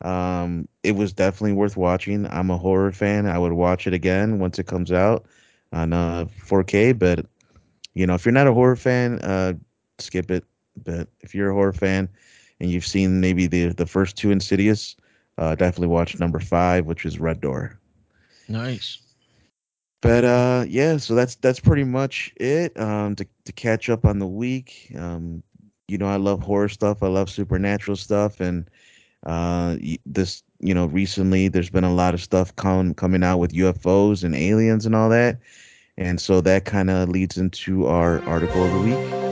Um, 0.00 0.66
it 0.82 0.92
was 0.92 1.12
definitely 1.12 1.52
worth 1.52 1.76
watching. 1.76 2.26
I'm 2.26 2.50
a 2.50 2.56
horror 2.56 2.90
fan. 2.90 3.26
I 3.26 3.38
would 3.38 3.52
watch 3.52 3.86
it 3.86 3.92
again 3.92 4.38
once 4.38 4.58
it 4.58 4.66
comes 4.66 4.90
out 4.90 5.26
on 5.74 5.92
uh, 5.92 6.24
4K. 6.24 6.98
But 6.98 7.26
you 7.92 8.06
know, 8.06 8.14
if 8.14 8.24
you're 8.24 8.32
not 8.32 8.46
a 8.46 8.54
horror 8.54 8.76
fan, 8.76 9.18
uh, 9.18 9.52
skip 9.98 10.30
it. 10.30 10.44
But 10.82 11.06
if 11.20 11.34
you're 11.34 11.50
a 11.50 11.54
horror 11.54 11.74
fan 11.74 12.08
and 12.60 12.70
you've 12.70 12.86
seen 12.86 13.20
maybe 13.20 13.46
the 13.46 13.66
the 13.68 13.86
first 13.86 14.16
two 14.16 14.30
Insidious, 14.30 14.96
uh, 15.36 15.54
definitely 15.54 15.88
watch 15.88 16.18
number 16.18 16.40
five, 16.40 16.86
which 16.86 17.04
is 17.04 17.20
Red 17.20 17.42
Door. 17.42 17.78
Nice. 18.48 19.01
But 20.02 20.24
uh, 20.24 20.64
yeah, 20.68 20.96
so 20.96 21.14
that's 21.14 21.36
that's 21.36 21.60
pretty 21.60 21.84
much 21.84 22.32
it. 22.36 22.78
Um, 22.78 23.14
to 23.16 23.26
to 23.44 23.52
catch 23.52 23.88
up 23.88 24.04
on 24.04 24.18
the 24.18 24.26
week. 24.26 24.92
Um, 24.98 25.42
you 25.88 25.96
know, 25.96 26.08
I 26.08 26.16
love 26.16 26.42
horror 26.42 26.68
stuff. 26.68 27.02
I 27.02 27.06
love 27.06 27.30
supernatural 27.30 27.96
stuff, 27.96 28.40
and 28.40 28.68
uh, 29.24 29.76
this 30.04 30.42
you 30.58 30.74
know 30.74 30.86
recently 30.86 31.46
there's 31.48 31.70
been 31.70 31.84
a 31.84 31.94
lot 31.94 32.14
of 32.14 32.20
stuff 32.20 32.54
com- 32.56 32.94
coming 32.94 33.22
out 33.22 33.38
with 33.38 33.52
UFOs 33.52 34.24
and 34.24 34.34
aliens 34.34 34.86
and 34.86 34.96
all 34.96 35.08
that, 35.10 35.38
and 35.96 36.20
so 36.20 36.40
that 36.40 36.64
kind 36.64 36.90
of 36.90 37.08
leads 37.08 37.38
into 37.38 37.86
our 37.86 38.20
article 38.24 38.64
of 38.64 38.72
the 38.72 38.80
week. 38.80 39.31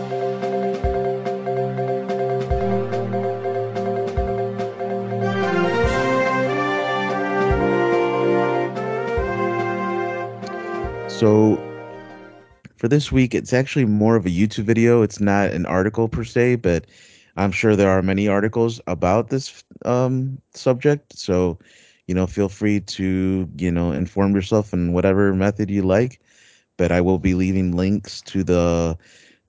So 11.20 11.58
for 12.78 12.88
this 12.88 13.12
week, 13.12 13.34
it's 13.34 13.52
actually 13.52 13.84
more 13.84 14.16
of 14.16 14.24
a 14.24 14.30
YouTube 14.30 14.64
video. 14.64 15.02
It's 15.02 15.20
not 15.20 15.50
an 15.50 15.66
article 15.66 16.08
per 16.08 16.24
se, 16.24 16.56
but 16.56 16.86
I'm 17.36 17.52
sure 17.52 17.76
there 17.76 17.90
are 17.90 18.00
many 18.00 18.26
articles 18.26 18.80
about 18.86 19.28
this 19.28 19.62
um, 19.84 20.40
subject. 20.54 21.18
So, 21.18 21.58
you 22.06 22.14
know, 22.14 22.26
feel 22.26 22.48
free 22.48 22.80
to, 22.80 23.46
you 23.58 23.70
know, 23.70 23.92
inform 23.92 24.34
yourself 24.34 24.72
in 24.72 24.94
whatever 24.94 25.34
method 25.34 25.68
you 25.68 25.82
like. 25.82 26.22
But 26.78 26.90
I 26.90 27.02
will 27.02 27.18
be 27.18 27.34
leaving 27.34 27.76
links 27.76 28.22
to 28.22 28.42
the 28.42 28.96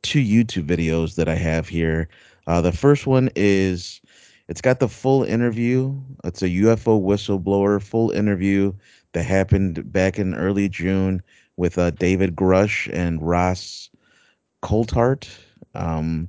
two 0.02 0.20
YouTube 0.20 0.68
videos 0.68 1.16
that 1.16 1.30
I 1.30 1.36
have 1.36 1.70
here. 1.70 2.10
Uh, 2.48 2.60
the 2.60 2.74
first 2.74 3.08
one 3.08 3.30
is 3.38 4.02
it's 4.50 4.60
got 4.60 4.82
the 4.82 4.90
full 4.90 5.24
interview. 5.24 5.98
It's 6.26 6.42
a 6.42 6.50
UFO 6.50 7.02
whistleblower 7.02 7.82
full 7.82 8.12
interview 8.12 8.74
that 9.14 9.24
happened 9.24 9.90
back 9.90 10.20
in 10.20 10.36
early 10.36 10.68
June 10.68 11.22
with 11.62 11.78
uh, 11.78 11.92
David 11.92 12.36
Grusch 12.36 12.90
and 12.92 13.22
Ross 13.22 13.92
Coulthart. 14.64 15.30
Um, 15.76 16.28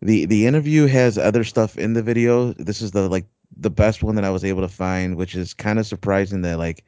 the 0.00 0.24
the 0.26 0.46
interview 0.46 0.86
has 0.86 1.18
other 1.18 1.42
stuff 1.42 1.76
in 1.76 1.94
the 1.94 2.02
video. 2.02 2.52
This 2.52 2.80
is 2.80 2.92
the 2.92 3.08
like 3.08 3.26
the 3.56 3.70
best 3.70 4.04
one 4.04 4.14
that 4.14 4.24
I 4.24 4.30
was 4.30 4.44
able 4.44 4.62
to 4.62 4.68
find, 4.68 5.16
which 5.16 5.34
is 5.34 5.52
kind 5.52 5.80
of 5.80 5.86
surprising 5.86 6.42
that 6.42 6.58
like 6.58 6.84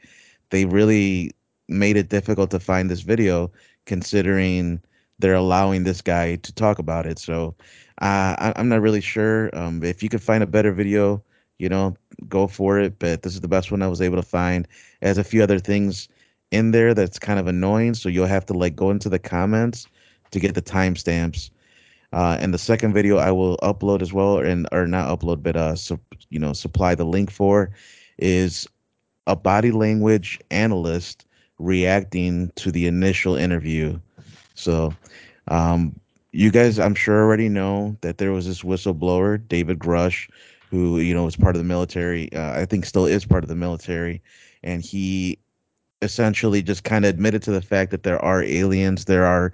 they 0.50 0.66
really 0.66 1.32
made 1.68 1.96
it 1.96 2.08
difficult 2.08 2.52
to 2.52 2.60
find 2.60 2.88
this 2.88 3.00
video 3.00 3.50
considering 3.86 4.80
they're 5.18 5.34
allowing 5.34 5.82
this 5.82 6.00
guy 6.00 6.36
to 6.36 6.52
talk 6.52 6.78
about 6.78 7.06
it. 7.06 7.18
So 7.18 7.56
uh, 8.00 8.38
I, 8.38 8.52
I'm 8.54 8.68
not 8.68 8.82
really 8.82 9.00
sure. 9.00 9.50
Um, 9.52 9.82
if 9.82 10.00
you 10.00 10.08
could 10.08 10.22
find 10.22 10.44
a 10.44 10.46
better 10.46 10.70
video, 10.70 11.24
you 11.58 11.68
know, 11.68 11.96
go 12.28 12.46
for 12.46 12.78
it. 12.78 13.00
But 13.00 13.22
this 13.22 13.34
is 13.34 13.40
the 13.40 13.48
best 13.48 13.72
one 13.72 13.82
I 13.82 13.88
was 13.88 14.00
able 14.00 14.16
to 14.16 14.22
find. 14.22 14.68
Has 15.02 15.18
a 15.18 15.24
few 15.24 15.42
other 15.42 15.58
things 15.58 16.08
in 16.50 16.70
there 16.70 16.94
that's 16.94 17.18
kind 17.18 17.38
of 17.38 17.46
annoying. 17.46 17.94
So 17.94 18.08
you'll 18.08 18.26
have 18.26 18.46
to 18.46 18.54
like 18.54 18.76
go 18.76 18.90
into 18.90 19.08
the 19.08 19.18
comments 19.18 19.86
to 20.30 20.40
get 20.40 20.54
the 20.54 20.62
timestamps. 20.62 21.50
Uh, 22.12 22.38
and 22.40 22.54
the 22.54 22.58
second 22.58 22.94
video 22.94 23.18
I 23.18 23.30
will 23.30 23.58
upload 23.58 24.00
as 24.00 24.12
well, 24.12 24.38
and 24.38 24.66
or 24.72 24.86
not 24.86 25.08
upload, 25.08 25.42
but 25.42 25.56
uh, 25.56 25.76
you 26.30 26.38
know, 26.38 26.54
supply 26.54 26.94
the 26.94 27.04
link 27.04 27.30
for, 27.30 27.70
is 28.16 28.66
a 29.26 29.36
body 29.36 29.70
language 29.70 30.40
analyst 30.50 31.26
reacting 31.58 32.50
to 32.56 32.72
the 32.72 32.86
initial 32.86 33.36
interview. 33.36 33.98
So, 34.54 34.94
um, 35.48 36.00
you 36.32 36.50
guys, 36.50 36.78
I'm 36.78 36.94
sure 36.94 37.22
already 37.22 37.50
know 37.50 37.94
that 38.00 38.16
there 38.16 38.32
was 38.32 38.46
this 38.46 38.62
whistleblower, 38.62 39.46
David 39.46 39.78
Grusch, 39.78 40.30
who 40.70 41.00
you 41.00 41.12
know 41.12 41.24
was 41.24 41.36
part 41.36 41.56
of 41.56 41.60
the 41.60 41.68
military. 41.68 42.32
Uh, 42.32 42.58
I 42.58 42.64
think 42.64 42.86
still 42.86 43.04
is 43.04 43.26
part 43.26 43.44
of 43.44 43.48
the 43.48 43.54
military, 43.54 44.22
and 44.62 44.82
he 44.82 45.38
essentially 46.02 46.62
just 46.62 46.84
kind 46.84 47.04
of 47.04 47.10
admitted 47.10 47.42
to 47.42 47.50
the 47.50 47.62
fact 47.62 47.90
that 47.90 48.02
there 48.02 48.22
are 48.24 48.42
aliens, 48.42 49.06
there 49.06 49.24
are 49.24 49.52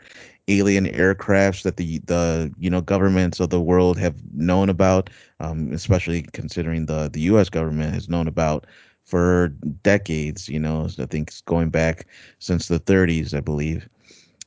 alien 0.48 0.86
aircrafts 0.86 1.62
that 1.62 1.76
the 1.76 1.98
the 2.00 2.52
you 2.58 2.68
know 2.68 2.80
governments 2.80 3.40
of 3.40 3.50
the 3.50 3.60
world 3.60 3.98
have 3.98 4.14
known 4.34 4.68
about, 4.68 5.10
um, 5.40 5.72
especially 5.72 6.22
considering 6.32 6.86
the 6.86 7.08
the 7.12 7.20
U.S. 7.22 7.48
government 7.48 7.94
has 7.94 8.08
known 8.08 8.28
about 8.28 8.66
for 9.04 9.48
decades. 9.82 10.48
You 10.48 10.60
know, 10.60 10.88
I 10.98 11.06
think 11.06 11.28
it's 11.28 11.40
going 11.42 11.70
back 11.70 12.06
since 12.38 12.68
the 12.68 12.80
30s, 12.80 13.34
I 13.34 13.40
believe. 13.40 13.88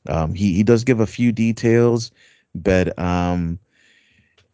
Um, 0.08 0.34
he 0.34 0.54
he 0.54 0.62
does 0.62 0.84
give 0.84 1.00
a 1.00 1.06
few 1.06 1.32
details, 1.32 2.10
but 2.54 2.96
um, 2.98 3.58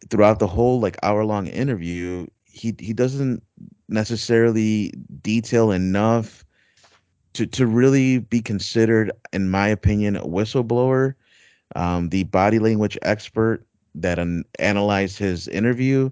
throughout 0.09 0.39
the 0.39 0.47
whole 0.47 0.79
like 0.79 0.97
hour 1.03 1.25
long 1.25 1.47
interview, 1.47 2.27
he 2.45 2.75
he 2.79 2.93
doesn't 2.93 3.43
necessarily 3.87 4.93
detail 5.21 5.71
enough 5.71 6.44
to 7.35 7.45
to 7.45 7.67
really 7.67 8.19
be 8.19 8.41
considered, 8.41 9.11
in 9.33 9.49
my 9.49 9.67
opinion, 9.67 10.15
a 10.15 10.23
whistleblower. 10.23 11.13
Um, 11.75 12.09
the 12.09 12.23
body 12.23 12.59
language 12.59 12.97
expert 13.01 13.65
that 13.95 14.19
an, 14.19 14.45
analyzed 14.59 15.17
his 15.17 15.47
interview 15.47 16.09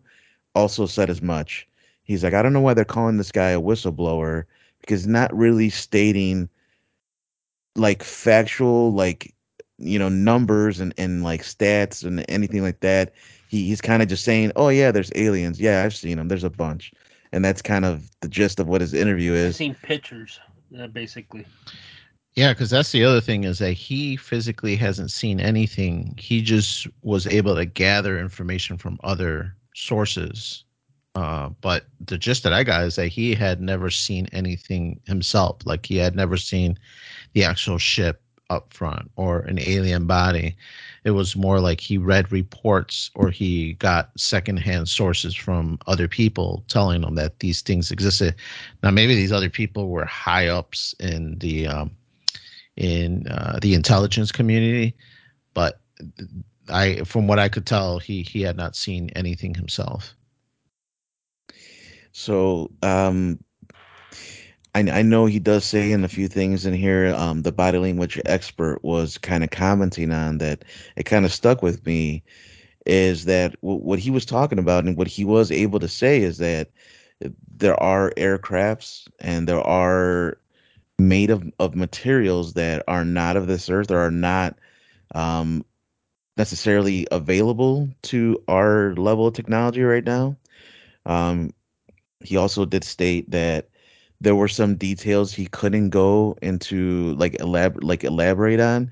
also 0.56 0.86
said 0.86 1.10
as 1.10 1.22
much. 1.22 1.68
He's 2.04 2.24
like, 2.24 2.34
I 2.34 2.42
don't 2.42 2.54
know 2.54 2.62
why 2.62 2.74
they're 2.74 2.86
calling 2.86 3.18
this 3.18 3.32
guy 3.32 3.50
a 3.50 3.62
whistleblower 3.62 4.44
because 4.82 5.08
not 5.08 5.34
really 5.36 5.70
stating 5.70 6.50
like 7.76 8.04
factual, 8.04 8.92
like 8.94 9.34
you 9.78 9.98
know, 9.98 10.10
numbers 10.10 10.80
and 10.80 10.94
and 10.98 11.24
like 11.24 11.42
stats 11.44 12.04
and 12.04 12.26
anything 12.30 12.62
like 12.62 12.82
that. 12.82 13.14
He 13.48 13.66
he's 13.68 13.82
kind 13.82 14.02
of 14.02 14.10
just 14.10 14.26
saying, 14.26 14.52
oh 14.56 14.70
yeah, 14.70 14.92
there's 14.92 15.12
aliens. 15.16 15.60
Yeah, 15.60 15.84
I've 15.84 15.96
seen 15.96 16.18
them. 16.18 16.28
There's 16.28 16.44
a 16.44 16.50
bunch, 16.50 16.92
and 17.32 17.46
that's 17.46 17.62
kind 17.62 17.86
of 17.86 18.10
the 18.20 18.28
gist 18.28 18.60
of 18.60 18.68
what 18.68 18.82
his 18.82 18.94
interview 18.94 19.32
I've 19.32 19.38
is. 19.40 19.56
seen 19.56 19.76
pictures, 19.76 20.40
uh, 20.80 20.88
basically. 20.88 21.46
Yeah, 22.36 22.52
because 22.54 22.72
that's 22.72 22.92
the 22.92 23.04
other 23.04 23.22
thing 23.22 23.44
is 23.44 23.60
that 23.60 23.74
he 23.74 24.16
physically 24.16 24.76
hasn't 24.76 25.12
seen 25.12 25.40
anything. 25.40 26.16
He 26.18 26.42
just 26.42 26.88
was 27.04 27.28
able 27.28 27.56
to 27.56 27.66
gather 27.66 28.18
information 28.18 28.78
from 28.78 29.00
other 29.04 29.56
sources. 29.76 30.64
Uh, 31.16 31.50
but 31.62 31.86
the 32.04 32.18
gist 32.18 32.42
that 32.42 32.54
I 32.54 32.64
got 32.64 32.84
is 32.84 32.96
that 32.96 33.08
he 33.10 33.36
had 33.36 33.62
never 33.62 33.92
seen 33.92 34.28
anything 34.32 35.00
himself. 35.06 35.58
Like 35.64 35.86
he 35.86 35.98
had 35.98 36.16
never 36.16 36.38
seen 36.38 36.80
the 37.34 37.44
actual 37.44 37.78
ship 37.78 38.20
up 38.50 38.74
front 38.74 39.12
or 39.16 39.42
an 39.42 39.60
alien 39.60 40.08
body. 40.08 40.56
It 41.04 41.12
was 41.12 41.36
more 41.36 41.60
like 41.60 41.82
he 41.82 41.98
read 41.98 42.32
reports 42.32 43.12
or 43.16 43.30
he 43.30 43.74
got 43.74 44.12
secondhand 44.18 44.88
sources 44.88 45.36
from 45.36 45.78
other 45.88 46.08
people 46.08 46.64
telling 46.68 47.04
him 47.04 47.16
that 47.16 47.40
these 47.40 47.62
things 47.62 47.92
existed. 47.92 48.36
Now, 48.82 48.92
maybe 48.92 49.16
these 49.16 49.32
other 49.32 49.50
people 49.50 49.90
were 49.90 50.06
high 50.06 50.48
ups 50.48 50.96
in 51.00 51.38
the 51.40 51.68
um, 51.68 51.92
in 52.76 53.28
uh, 53.28 53.60
the 53.62 53.74
intelligence 53.74 54.32
community, 54.32 54.96
but 55.54 55.82
I, 56.70 57.02
from 57.04 57.28
what 57.28 57.40
I 57.40 57.50
could 57.50 57.66
tell, 57.66 58.00
he 58.00 58.24
he 58.24 58.42
had 58.42 58.56
not 58.56 58.76
seen 58.76 59.10
anything 59.16 59.54
himself. 59.54 60.16
So 62.14 62.72
um, 62.82 63.40
I 64.76 64.82
I 65.00 65.02
know 65.04 65.26
he 65.26 65.40
does 65.40 65.66
say 65.66 65.92
in 65.92 66.04
a 66.04 66.08
few 66.10 66.28
things 66.28 66.66
in 66.66 66.74
here. 66.74 67.14
Um, 67.16 67.42
the 67.44 67.52
body 67.52 67.78
language 67.78 68.20
expert 68.26 68.80
was 68.84 69.18
kind 69.18 69.44
of 69.44 69.52
commenting 69.52 70.12
on 70.12 70.38
that. 70.40 70.64
It 70.96 71.04
kind 71.04 71.26
of 71.26 71.34
stuck 71.34 71.62
with 71.62 71.86
me. 71.86 72.24
Is 72.86 73.26
that 73.26 73.54
w- 73.62 73.82
what 73.82 74.00
he 74.00 74.12
was 74.12 74.26
talking 74.26 74.60
about, 74.60 74.86
and 74.86 74.98
what 74.98 75.08
he 75.08 75.26
was 75.26 75.52
able 75.52 75.80
to 75.80 75.88
say 75.88 76.22
is 76.22 76.38
that 76.40 76.70
there 77.56 77.82
are 77.82 78.12
aircrafts 78.18 79.08
and 79.20 79.48
there 79.48 79.62
are 79.62 80.38
made 81.00 81.30
of, 81.30 81.44
of 81.60 81.76
materials 81.76 82.54
that 82.54 82.84
are 82.88 83.06
not 83.06 83.38
of 83.38 83.48
this 83.48 83.70
earth 83.70 83.92
or 83.92 84.00
are 84.00 84.12
not 84.12 84.58
um, 85.16 85.66
necessarily 86.38 87.08
available 87.12 87.90
to 88.04 88.42
our 88.48 88.96
level 88.96 89.28
of 89.28 89.34
technology 89.34 89.82
right 89.84 90.06
now. 90.06 90.38
Um, 91.06 91.54
he 92.22 92.38
also 92.38 92.66
did 92.66 92.84
state 92.84 93.30
that 93.32 93.70
there 94.24 94.36
were 94.36 94.48
some 94.48 94.76
details 94.76 95.34
he 95.34 95.48
couldn't 95.48 95.90
go 95.90 96.36
into 96.42 97.14
like 97.16 97.34
elab- 97.34 97.84
like 97.84 98.06
elaborate 98.06 98.60
on 98.60 98.90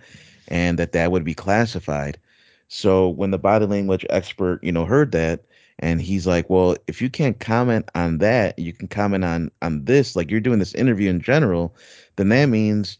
and 0.50 0.78
that 0.78 0.92
that 0.92 1.12
would 1.12 1.24
be 1.24 1.34
classified. 1.34 2.20
So 2.68 3.08
when 3.08 3.32
the 3.32 3.38
body 3.40 3.66
language 3.66 4.06
expert 4.10 4.62
you 4.62 4.74
know 4.74 4.86
heard 4.86 5.14
that 5.14 5.46
and 5.80 6.02
he's 6.02 6.28
like 6.28 6.50
well 6.50 6.76
if 6.88 7.02
you 7.02 7.10
can't 7.10 7.40
comment 7.40 7.90
on 7.96 8.18
that 8.18 8.60
you 8.60 8.74
can 8.74 8.90
comment 8.90 9.24
on 9.24 9.50
on 9.62 9.86
this 9.86 10.16
like 10.18 10.30
you're 10.30 10.42
doing 10.42 10.60
this 10.60 10.76
interview 10.76 11.10
in 11.10 11.22
general 11.22 11.74
then 12.18 12.30
that 12.30 12.48
means 12.48 12.98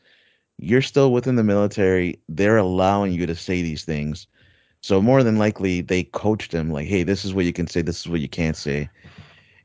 you're 0.58 0.82
still 0.82 1.12
within 1.12 1.36
the 1.36 1.44
military 1.44 2.18
they're 2.30 2.58
allowing 2.58 3.12
you 3.12 3.26
to 3.26 3.36
say 3.36 3.62
these 3.62 3.84
things. 3.84 4.26
So 4.80 5.02
more 5.02 5.22
than 5.22 5.38
likely 5.38 5.82
they 5.82 6.04
coached 6.04 6.54
him 6.54 6.72
like 6.72 6.88
hey 6.88 7.04
this 7.04 7.26
is 7.26 7.34
what 7.34 7.44
you 7.44 7.52
can 7.54 7.68
say 7.68 7.82
this 7.82 8.00
is 8.00 8.08
what 8.08 8.22
you 8.22 8.30
can't 8.30 8.56
say 8.56 8.90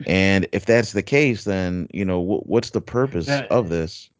and 0.04 0.46
if 0.52 0.66
that's 0.66 0.92
the 0.92 1.02
case, 1.02 1.44
then 1.44 1.88
you 1.92 2.04
know 2.04 2.22
wh- 2.22 2.46
what's 2.48 2.70
the 2.70 2.80
purpose 2.80 3.26
That 3.26 3.50
of 3.50 3.68
this? 3.68 4.10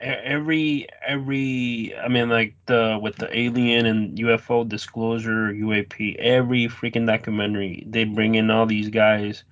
every 0.00 0.86
every 1.06 1.94
I 2.02 2.08
mean 2.08 2.30
like 2.30 2.54
the 2.66 2.98
with 3.00 3.16
the 3.16 3.36
alien 3.38 3.86
and 3.86 4.18
UFO 4.18 4.66
disclosure 4.68 5.52
UAP 5.52 6.16
every 6.18 6.66
freaking 6.68 7.06
documentary 7.06 7.84
they 7.86 8.04
bring 8.04 8.34
in 8.34 8.50
all 8.50 8.66
these 8.66 8.88
guys 8.88 9.44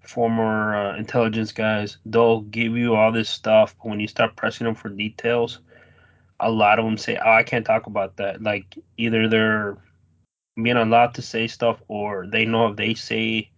former 0.00 0.74
uh, 0.74 0.96
intelligence 0.96 1.52
guys 1.52 1.98
they'll 2.06 2.40
give 2.40 2.76
you 2.76 2.94
all 2.94 3.12
this 3.12 3.28
stuff 3.28 3.76
but 3.78 3.90
when 3.90 4.00
you 4.00 4.08
start 4.08 4.36
pressing 4.36 4.64
them 4.64 4.74
for 4.74 4.88
details 4.88 5.60
a 6.40 6.50
lot 6.50 6.78
of 6.78 6.86
them 6.86 6.96
say 6.98 7.18
oh 7.24 7.32
I 7.32 7.42
can't 7.44 7.66
talk 7.66 7.86
about 7.86 8.16
that 8.16 8.42
like 8.42 8.78
either 8.96 9.28
they're 9.28 9.76
being 10.62 10.76
allowed 10.76 11.14
to 11.16 11.22
say 11.22 11.46
stuff 11.48 11.82
or 11.88 12.26
they 12.26 12.46
know 12.46 12.68
if 12.68 12.76
they 12.76 12.94
say 12.94 13.51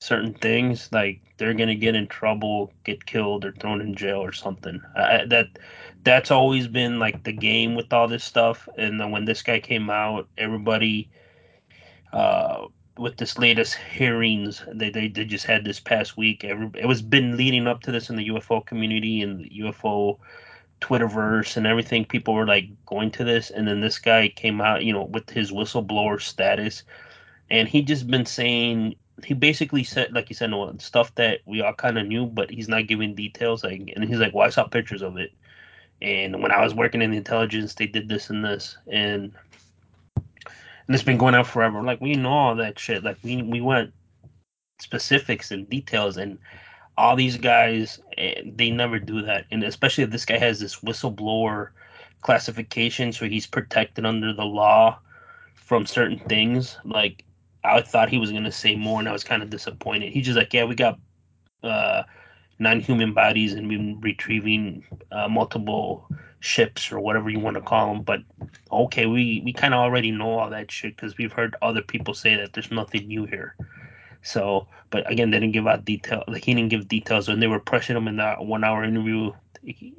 certain 0.00 0.34
things, 0.34 0.88
like 0.92 1.20
they're 1.36 1.54
gonna 1.54 1.74
get 1.74 1.94
in 1.94 2.06
trouble, 2.06 2.72
get 2.84 3.06
killed, 3.06 3.44
or 3.44 3.52
thrown 3.52 3.80
in 3.80 3.94
jail 3.94 4.18
or 4.18 4.32
something. 4.32 4.80
Uh, 4.94 5.26
that 5.26 5.48
that's 6.04 6.30
always 6.30 6.68
been 6.68 6.98
like 6.98 7.24
the 7.24 7.32
game 7.32 7.74
with 7.74 7.92
all 7.92 8.08
this 8.08 8.24
stuff. 8.24 8.68
And 8.78 9.00
then 9.00 9.10
when 9.10 9.24
this 9.24 9.42
guy 9.42 9.60
came 9.60 9.90
out, 9.90 10.28
everybody 10.38 11.10
uh, 12.12 12.66
with 12.98 13.16
this 13.18 13.38
latest 13.38 13.74
hearings 13.74 14.62
they, 14.72 14.88
they, 14.90 15.08
they 15.08 15.24
just 15.24 15.44
had 15.44 15.64
this 15.64 15.80
past 15.80 16.16
week. 16.16 16.44
Every 16.44 16.70
it 16.74 16.86
was 16.86 17.02
been 17.02 17.36
leading 17.36 17.66
up 17.66 17.82
to 17.82 17.92
this 17.92 18.10
in 18.10 18.16
the 18.16 18.28
UFO 18.28 18.64
community 18.64 19.22
and 19.22 19.44
UFO 19.50 20.18
Twitterverse 20.80 21.56
and 21.56 21.66
everything. 21.66 22.04
People 22.04 22.34
were 22.34 22.46
like 22.46 22.68
going 22.86 23.10
to 23.12 23.24
this, 23.24 23.50
and 23.50 23.66
then 23.66 23.80
this 23.80 23.98
guy 23.98 24.28
came 24.28 24.60
out, 24.60 24.84
you 24.84 24.92
know, 24.92 25.04
with 25.04 25.30
his 25.30 25.50
whistleblower 25.50 26.20
status 26.20 26.82
and 27.50 27.68
he 27.68 27.82
just 27.82 28.08
been 28.08 28.26
saying 28.26 28.96
he 29.24 29.34
basically 29.34 29.82
said 29.82 30.12
like 30.12 30.28
you 30.28 30.36
said 30.36 30.52
stuff 30.78 31.14
that 31.14 31.40
we 31.46 31.62
all 31.62 31.72
kind 31.72 31.98
of 31.98 32.06
knew 32.06 32.26
but 32.26 32.50
he's 32.50 32.68
not 32.68 32.86
giving 32.86 33.14
details 33.14 33.64
like 33.64 33.92
and 33.94 34.04
he's 34.04 34.18
like 34.18 34.34
well 34.34 34.46
i 34.46 34.50
saw 34.50 34.64
pictures 34.64 35.02
of 35.02 35.16
it. 35.16 35.32
And 36.02 36.42
when 36.42 36.52
i 36.52 36.62
was 36.62 36.74
working 36.74 37.00
in 37.00 37.10
the 37.10 37.16
intelligence 37.16 37.74
they 37.74 37.86
did 37.86 38.08
this 38.08 38.28
and 38.28 38.44
this 38.44 38.76
and 38.86 39.32
and 40.86 40.94
it's 40.94 41.04
been 41.04 41.18
going 41.18 41.34
on 41.34 41.44
forever. 41.44 41.82
Like 41.82 42.00
we 42.00 42.14
know 42.14 42.32
all 42.32 42.56
that 42.56 42.78
shit. 42.78 43.02
Like 43.02 43.18
we 43.22 43.42
we 43.42 43.60
want 43.60 43.92
specifics 44.78 45.50
and 45.50 45.68
details 45.68 46.16
and 46.16 46.38
all 46.98 47.16
these 47.16 47.36
guys 47.36 48.00
eh, 48.18 48.42
they 48.44 48.70
never 48.70 48.98
do 48.98 49.22
that. 49.22 49.46
And 49.50 49.64
especially 49.64 50.04
if 50.04 50.10
this 50.10 50.24
guy 50.24 50.38
has 50.38 50.60
this 50.60 50.80
whistleblower 50.80 51.70
classification 52.22 53.12
so 53.12 53.26
he's 53.26 53.46
protected 53.46 54.04
under 54.06 54.32
the 54.32 54.44
law 54.44 54.98
from 55.54 55.86
certain 55.86 56.18
things. 56.20 56.78
Like 56.84 57.24
I 57.66 57.82
thought 57.82 58.08
he 58.08 58.18
was 58.18 58.32
gonna 58.32 58.52
say 58.52 58.76
more, 58.76 58.98
and 59.00 59.08
I 59.08 59.12
was 59.12 59.24
kind 59.24 59.42
of 59.42 59.50
disappointed. 59.50 60.12
He's 60.12 60.26
just 60.26 60.36
like, 60.38 60.52
yeah, 60.54 60.64
we 60.64 60.74
got 60.74 60.98
uh, 61.62 62.02
non-human 62.58 63.12
bodies, 63.12 63.54
and 63.54 63.68
been 63.68 64.00
retrieving 64.00 64.84
uh, 65.12 65.28
multiple 65.28 66.08
ships 66.40 66.92
or 66.92 67.00
whatever 67.00 67.28
you 67.28 67.40
want 67.40 67.56
to 67.56 67.60
call 67.62 67.92
them. 67.92 68.02
But 68.02 68.20
okay, 68.70 69.06
we 69.06 69.42
we 69.44 69.52
kind 69.52 69.74
of 69.74 69.80
already 69.80 70.10
know 70.10 70.38
all 70.38 70.50
that 70.50 70.70
shit 70.70 70.96
because 70.96 71.16
we've 71.18 71.32
heard 71.32 71.56
other 71.62 71.82
people 71.82 72.14
say 72.14 72.36
that 72.36 72.52
there's 72.52 72.70
nothing 72.70 73.08
new 73.08 73.26
here. 73.26 73.56
So, 74.22 74.66
but 74.90 75.10
again, 75.10 75.30
they 75.30 75.38
didn't 75.38 75.52
give 75.52 75.66
out 75.66 75.84
detail. 75.84 76.24
Like 76.26 76.44
he 76.44 76.54
didn't 76.54 76.70
give 76.70 76.88
details 76.88 77.28
when 77.28 77.40
they 77.40 77.46
were 77.46 77.60
pressing 77.60 77.96
him 77.96 78.08
in 78.08 78.16
that 78.16 78.44
one-hour 78.44 78.82
interview. 78.82 79.32
He, 79.62 79.94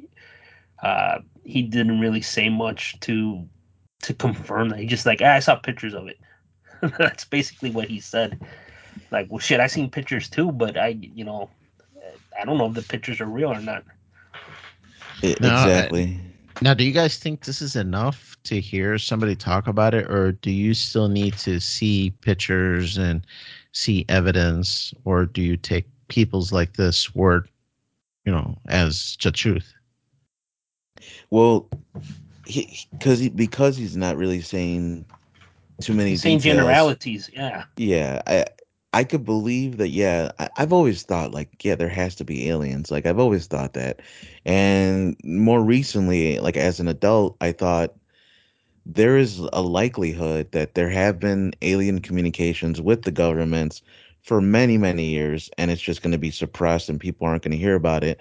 uh, 0.84 1.20
he 1.44 1.62
didn't 1.62 2.00
really 2.00 2.22
say 2.22 2.50
much 2.50 3.00
to 3.02 3.48
to 4.04 4.14
confirm 4.14 4.70
that. 4.70 4.80
He 4.80 4.86
just 4.86 5.06
like, 5.06 5.22
ah, 5.24 5.34
I 5.34 5.40
saw 5.40 5.56
pictures 5.56 5.94
of 5.94 6.08
it. 6.08 6.18
That's 6.98 7.26
basically 7.26 7.72
what 7.72 7.88
he 7.88 8.00
said. 8.00 8.40
Like, 9.12 9.28
well, 9.30 9.40
shit, 9.40 9.60
I 9.60 9.68
seen 9.68 9.90
pictures 9.90 10.30
too, 10.30 10.52
but 10.52 10.78
I, 10.78 10.88
you 10.88 11.24
know, 11.24 11.50
I 12.40 12.46
don't 12.46 12.58
know 12.58 12.68
if 12.68 12.74
the 12.74 12.82
pictures 12.82 13.22
are 13.22 13.26
real 13.26 13.52
or 13.52 13.62
not. 13.62 13.84
I- 15.24 15.36
No, 15.42 15.50
I, 15.50 15.58
exactly. 15.64 16.20
now 16.62 16.74
do 16.74 16.84
you 16.84 16.92
guys 16.92 17.18
think 17.18 17.44
this 17.46 17.62
is 17.62 17.76
enough 17.76 18.38
to 18.44 18.60
hear 18.60 18.98
somebody 18.98 19.36
talk 19.36 19.68
about 19.68 19.94
it, 19.94 20.10
or 20.10 20.34
do 20.34 20.52
you 20.52 20.74
still 20.74 21.10
need 21.10 21.34
to 21.40 21.60
see 21.60 22.12
pictures 22.22 22.98
and 22.98 23.26
see 23.72 24.06
evidence, 24.10 24.94
or 25.06 25.26
do 25.26 25.42
you 25.42 25.58
take 25.58 25.88
people's 26.08 26.52
like 26.52 26.74
this 26.74 27.14
word, 27.16 27.50
you 28.26 28.32
know, 28.32 28.58
as 28.68 29.18
the 29.24 29.32
truth? 29.32 29.74
Well, 31.30 31.70
he 32.46 32.80
because 32.92 33.20
he, 33.20 33.30
because 33.30 33.78
he's 33.78 33.98
not 33.98 34.18
really 34.18 34.42
saying 34.42 35.06
too 35.82 35.94
many 35.94 36.18
saying 36.18 36.40
details. 36.40 36.42
generalities. 36.42 37.30
Yeah, 37.34 37.66
Yeah, 37.78 38.22
I 38.28 38.46
I 38.94 39.04
could 39.04 39.26
believe 39.26 39.78
that. 39.78 39.90
Yeah, 39.90 40.32
I, 40.40 40.50
I've 40.58 40.74
always 40.74 41.04
thought 41.04 41.34
like, 41.34 41.64
yeah, 41.64 41.76
there 41.76 41.90
has 41.90 42.16
to 42.16 42.26
be 42.26 42.50
aliens. 42.50 42.92
Like 42.92 43.06
I've 43.06 43.20
always 43.20 43.48
thought 43.48 43.74
that, 43.74 44.02
and 44.46 45.18
more 45.24 45.64
recently, 45.64 46.40
like 46.40 46.58
as 46.58 46.80
an 46.80 46.88
adult, 46.88 47.38
I 47.42 47.52
thought 47.54 47.96
there 48.86 49.18
is 49.18 49.40
a 49.54 49.62
likelihood 49.62 50.52
that 50.54 50.76
there 50.76 50.90
have 50.90 51.20
been 51.20 51.54
alien 51.62 52.00
communications 52.02 52.82
with 52.82 53.04
the 53.04 53.12
governments 53.12 53.82
for 54.22 54.42
many, 54.42 54.78
many 54.78 55.06
years, 55.06 55.50
and 55.58 55.72
it's 55.72 55.82
just 55.82 56.02
going 56.02 56.12
to 56.14 56.18
be 56.18 56.32
suppressed 56.32 56.90
and 56.90 57.00
people 57.00 57.28
aren't 57.28 57.44
going 57.44 57.52
to 57.52 57.58
hear 57.58 57.76
about 57.76 58.04
it. 58.04 58.20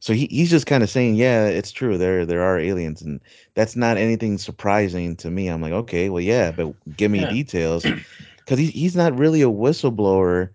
So 0.00 0.12
he, 0.12 0.26
he's 0.30 0.50
just 0.50 0.66
kind 0.66 0.82
of 0.82 0.90
saying, 0.90 1.16
yeah, 1.16 1.46
it's 1.46 1.72
true. 1.72 1.98
There 1.98 2.24
there 2.24 2.42
are 2.42 2.58
aliens, 2.58 3.02
and 3.02 3.20
that's 3.54 3.74
not 3.76 3.96
anything 3.96 4.38
surprising 4.38 5.16
to 5.16 5.30
me. 5.30 5.48
I'm 5.48 5.60
like, 5.60 5.72
okay, 5.72 6.08
well, 6.08 6.20
yeah, 6.20 6.52
but 6.52 6.72
give 6.96 7.10
me 7.10 7.20
yeah, 7.20 7.30
details, 7.30 7.84
because 8.38 8.58
he, 8.58 8.66
he's 8.66 8.94
not 8.94 9.18
really 9.18 9.42
a 9.42 9.46
whistleblower. 9.46 10.50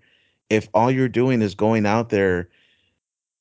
If 0.50 0.70
all 0.74 0.92
you're 0.92 1.10
doing 1.10 1.42
is 1.42 1.56
going 1.56 1.86
out 1.86 2.10
there 2.10 2.50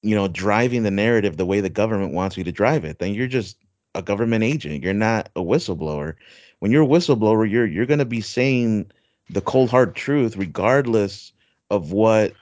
you 0.02 0.16
know, 0.16 0.28
driving 0.28 0.82
the 0.82 0.90
narrative 0.90 1.36
the 1.36 1.46
way 1.46 1.60
the 1.60 1.70
government 1.70 2.12
wants 2.12 2.36
you 2.36 2.44
to 2.44 2.52
drive 2.52 2.84
it, 2.84 2.98
then 2.98 3.14
you're 3.14 3.28
just 3.28 3.56
a 3.94 4.02
government 4.02 4.44
agent. 4.44 4.82
You're 4.82 4.92
not 4.92 5.30
a 5.36 5.40
whistleblower. 5.40 6.14
When 6.58 6.70
you're 6.70 6.82
a 6.82 6.86
whistleblower, 6.86 7.48
you're 7.48 7.66
you're 7.66 7.86
going 7.86 7.98
to 7.98 8.04
be 8.04 8.20
saying 8.20 8.90
the 9.30 9.40
cold 9.40 9.70
hard 9.70 9.94
truth 9.94 10.36
regardless 10.36 11.32
of 11.70 11.92
what 11.92 12.32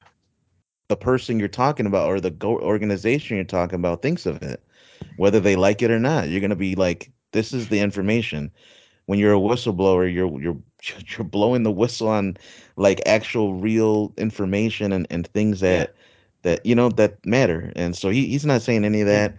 the 0.91 0.97
person 0.97 1.39
you're 1.39 1.49
talking 1.49 1.87
about 1.87 2.09
or 2.09 2.21
the 2.21 2.31
go- 2.31 2.61
organization 2.61 3.37
you're 3.37 3.45
talking 3.45 3.79
about 3.79 4.03
thinks 4.03 4.27
of 4.27 4.43
it, 4.43 4.63
whether 5.17 5.41
they 5.41 5.57
like 5.57 5.81
it 5.81 5.91
or 5.91 5.99
not. 6.01 6.29
You're 6.29 6.41
going 6.41 6.51
to 6.51 6.57
be 6.57 6.75
like, 6.75 7.11
this 7.33 7.55
is 7.55 7.69
the 7.69 7.81
information 7.81 8.51
when 9.11 9.19
you're 9.19 9.35
a 9.35 9.39
whistleblower, 9.39 10.13
you're 10.13 10.41
you're 10.41 10.57
you're 11.09 11.25
blowing 11.25 11.65
the 11.65 11.73
whistle 11.73 12.07
on 12.07 12.37
like 12.77 13.01
actual 13.07 13.55
real 13.55 14.15
information 14.17 14.93
and, 14.93 15.05
and 15.11 15.27
things 15.29 15.59
that 15.61 15.97
that 16.43 16.65
you 16.65 16.77
know 16.77 16.91
that 16.91 17.25
matter. 17.27 17.73
And 17.75 17.97
so 17.97 18.11
he, 18.11 18.29
he's 18.29 18.47
not 18.47 18.63
saying 18.63 18.85
any 18.85 19.01
of 19.01 19.09
that. 19.09 19.35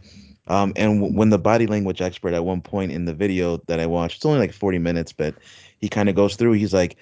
Um, 0.48 0.74
and 0.76 1.00
w- 1.00 1.18
when 1.18 1.30
the 1.30 1.40
body 1.40 1.68
language 1.68 2.02
expert 2.02 2.34
at 2.34 2.44
one 2.44 2.62
point 2.62 2.92
in 2.92 3.06
the 3.06 3.14
video 3.14 3.58
that 3.68 3.80
I 3.80 3.86
watched, 3.86 4.18
it's 4.18 4.26
only 4.26 4.40
like 4.40 4.52
40 4.52 4.80
minutes, 4.80 5.14
but 5.14 5.36
he 5.80 5.88
kind 5.88 6.10
of 6.10 6.16
goes 6.16 6.36
through. 6.36 6.54
He's 6.54 6.74
like, 6.74 6.98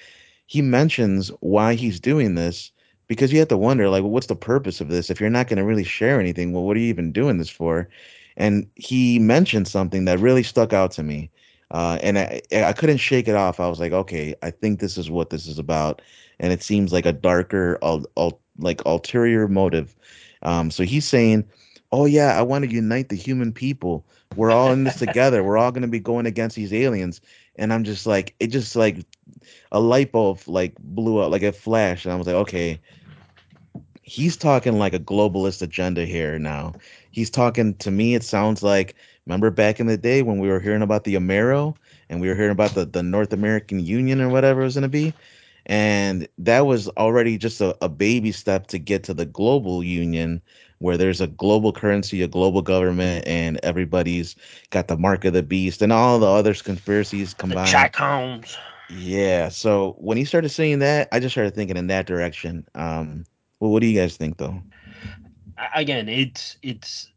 he 0.46 0.62
mentions 0.62 1.30
why 1.40 1.74
he's 1.74 2.00
doing 2.00 2.36
this 2.36 2.72
because 3.10 3.34
you 3.34 3.40
have 3.40 3.50
to 3.50 3.58
wonder, 3.58 3.90
like, 3.90 4.04
well, 4.04 4.12
what's 4.12 4.28
the 4.28 4.38
purpose 4.38 4.82
of 4.82 4.88
this? 4.88 5.10
If 5.10 5.20
you're 5.20 5.30
not 5.30 5.50
going 5.50 5.58
to 5.58 5.66
really 5.66 5.84
share 5.84 6.22
anything, 6.22 6.54
well, 6.54 6.64
what 6.64 6.78
are 6.78 6.82
you 6.82 6.88
even 6.88 7.12
doing 7.12 7.40
this 7.40 7.50
for? 7.50 7.90
And 8.38 8.70
he 8.76 9.20
mentioned 9.20 9.68
something 9.68 10.06
that 10.06 10.20
really 10.20 10.44
stuck 10.44 10.74
out 10.74 10.92
to 10.94 11.04
me 11.04 11.32
uh, 11.72 12.00
and 12.02 12.18
I, 12.18 12.42
I 12.52 12.74
couldn't 12.74 12.98
shake 12.98 13.28
it 13.28 13.36
off. 13.36 13.60
I 13.60 13.68
was 13.70 13.80
like, 13.80 13.92
okay, 13.92 14.36
I 14.42 14.52
think 14.52 14.80
this 14.80 14.98
is 14.98 15.12
what 15.12 15.30
this 15.30 15.48
is 15.48 15.60
about, 15.60 16.02
and 16.40 16.52
it 16.52 16.64
seems 16.64 16.92
like 16.92 17.06
a 17.06 17.14
darker, 17.14 17.78
al- 17.84 18.06
al- 18.18 18.42
like 18.58 18.82
ulterior 18.86 19.48
motive. 19.48 19.96
Um, 20.42 20.72
so 20.72 20.84
he's 20.84 21.06
saying, 21.06 21.46
"Oh 21.92 22.06
yeah, 22.06 22.40
I 22.40 22.42
want 22.42 22.66
to 22.66 22.72
unite 22.72 23.10
the 23.10 23.16
human 23.16 23.54
people. 23.54 24.06
We're 24.36 24.52
all 24.52 24.72
in 24.72 24.84
this 24.84 24.96
together. 25.00 25.44
We're 25.44 25.58
all 25.58 25.72
going 25.72 25.84
to 25.84 25.88
be 25.88 26.00
going 26.00 26.26
against 26.26 26.56
these 26.56 26.74
aliens." 26.74 27.22
And 27.58 27.74
I'm 27.74 27.84
just 27.84 28.08
like, 28.08 28.36
it 28.40 28.48
just 28.48 28.76
like 28.76 29.06
a 29.72 29.80
light 29.80 30.12
bulb 30.12 30.40
like 30.48 30.76
blew 30.80 31.20
up, 31.20 31.32
like 31.32 31.44
a 31.44 31.52
flash, 31.52 32.06
and 32.06 32.14
I 32.14 32.16
was 32.16 32.26
like, 32.28 32.36
okay, 32.36 32.82
he's 34.10 34.38
talking 34.38 34.80
like 34.80 34.94
a 34.94 35.00
globalist 35.00 35.62
agenda 35.62 36.06
here 36.06 36.40
now. 36.40 36.76
He's 37.12 37.30
talking 37.30 37.76
to 37.78 37.92
me, 37.92 38.16
it 38.16 38.24
sounds 38.24 38.64
like 38.64 38.96
remember 39.26 39.52
back 39.52 39.80
in 39.80 39.88
the 39.88 39.98
day 39.98 40.24
when 40.24 40.40
we 40.40 40.50
were 40.50 40.60
hearing 40.60 40.84
about 40.84 41.06
the 41.06 41.16
Amero 41.16 41.76
and 42.10 42.22
we 42.22 42.28
were 42.30 42.36
hearing 42.36 42.52
about 42.52 42.76
the, 42.76 42.86
the 42.86 43.04
North 43.04 43.34
American 43.34 43.80
Union 43.80 44.22
or 44.22 44.30
whatever 44.30 44.62
it 44.62 44.66
was 44.66 44.76
gonna 44.76 44.90
be. 44.90 45.14
and 45.66 46.28
that 46.38 46.62
was 46.66 46.88
already 46.90 47.38
just 47.38 47.62
a, 47.62 47.76
a 47.84 47.90
baby 47.90 48.32
step 48.32 48.68
to 48.68 48.80
get 48.80 49.04
to 49.04 49.14
the 49.14 49.26
global 49.26 49.84
union 49.84 50.42
where 50.80 50.98
there's 50.98 51.22
a 51.22 51.28
global 51.28 51.72
currency 51.74 52.22
a 52.22 52.28
global 52.28 52.62
government 52.62 53.26
and 53.28 53.60
everybody's 53.64 54.36
got 54.72 54.88
the 54.88 54.98
mark 54.98 55.26
of 55.26 55.34
the 55.34 55.44
beast 55.44 55.82
and 55.82 55.92
all 55.94 56.20
the 56.20 56.28
other 56.28 56.54
conspiracies 56.54 57.34
The 57.48 57.58
combined 57.58 57.64
Chacons. 57.64 58.58
yeah 58.88 59.50
so 59.50 59.96
when 60.00 60.18
he 60.18 60.26
started 60.26 60.50
saying 60.50 60.80
that 60.80 61.08
i 61.12 61.20
just 61.20 61.34
started 61.34 61.56
thinking 61.56 61.78
in 61.78 61.88
that 61.88 62.06
direction 62.08 62.68
um 62.76 63.26
well 63.60 63.72
what 63.72 63.82
do 63.82 63.88
you 63.88 64.00
guys 64.00 64.18
think 64.18 64.38
though 64.38 64.62
Again, 65.76 66.08
it's 66.08 66.58
it's. 66.62 67.10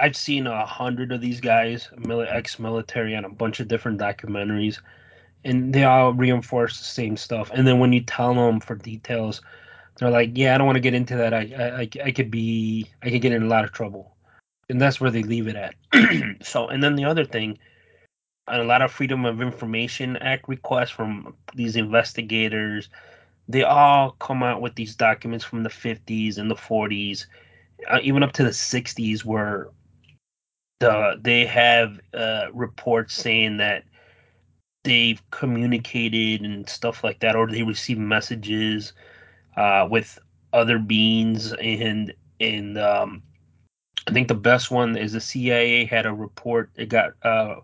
I've 0.00 0.16
seen 0.16 0.46
a 0.46 0.66
hundred 0.66 1.12
of 1.12 1.20
these 1.20 1.40
guys, 1.40 1.88
ex-military, 2.08 3.14
on 3.14 3.24
a 3.24 3.28
bunch 3.28 3.60
of 3.60 3.68
different 3.68 4.00
documentaries, 4.00 4.80
and 5.44 5.72
they 5.72 5.84
all 5.84 6.12
reinforce 6.12 6.78
the 6.78 6.84
same 6.84 7.16
stuff. 7.16 7.50
And 7.54 7.66
then 7.66 7.78
when 7.78 7.92
you 7.92 8.00
tell 8.00 8.34
them 8.34 8.60
for 8.60 8.74
details, 8.74 9.40
they're 9.96 10.10
like, 10.10 10.30
"Yeah, 10.34 10.54
I 10.54 10.58
don't 10.58 10.66
want 10.66 10.76
to 10.76 10.80
get 10.80 10.94
into 10.94 11.16
that. 11.16 11.34
I, 11.34 11.40
I, 11.80 12.02
I 12.02 12.10
could 12.10 12.30
be, 12.30 12.90
I 13.02 13.10
could 13.10 13.22
get 13.22 13.32
in 13.32 13.44
a 13.44 13.48
lot 13.48 13.64
of 13.64 13.72
trouble." 13.72 14.16
And 14.70 14.80
that's 14.80 15.00
where 15.00 15.10
they 15.10 15.22
leave 15.22 15.46
it 15.46 15.56
at. 15.56 15.74
so, 16.42 16.68
and 16.68 16.82
then 16.82 16.96
the 16.96 17.04
other 17.04 17.24
thing, 17.24 17.58
a 18.48 18.64
lot 18.64 18.80
of 18.80 18.90
Freedom 18.90 19.26
of 19.26 19.42
Information 19.42 20.16
Act 20.16 20.48
requests 20.48 20.90
from 20.90 21.36
these 21.54 21.76
investigators, 21.76 22.88
they 23.48 23.62
all 23.62 24.12
come 24.12 24.42
out 24.42 24.60
with 24.60 24.74
these 24.74 24.96
documents 24.96 25.44
from 25.44 25.62
the 25.62 25.68
50s 25.70 26.38
and 26.38 26.50
the 26.50 26.54
40s, 26.54 27.26
uh, 27.90 28.00
even 28.02 28.22
up 28.22 28.32
to 28.32 28.44
the 28.44 28.50
60s, 28.50 29.24
where 29.24 29.68
the 30.80 31.20
they 31.22 31.44
have 31.46 32.00
uh, 32.14 32.46
reports 32.52 33.14
saying 33.14 33.58
that 33.58 33.84
they've 34.82 35.22
communicated 35.30 36.42
and 36.42 36.68
stuff 36.68 37.04
like 37.04 37.20
that, 37.20 37.36
or 37.36 37.46
they 37.46 37.62
receive 37.62 37.98
messages 37.98 38.92
uh, 39.56 39.86
with 39.90 40.18
other 40.52 40.78
beings, 40.78 41.52
and 41.54 42.12
and 42.40 42.78
um, 42.78 43.22
I 44.06 44.12
think 44.12 44.28
the 44.28 44.34
best 44.34 44.70
one 44.70 44.96
is 44.96 45.12
the 45.12 45.20
CIA 45.20 45.84
had 45.84 46.06
a 46.06 46.12
report. 46.12 46.70
It 46.76 46.88
got 46.88 47.12
uh, 47.22 47.56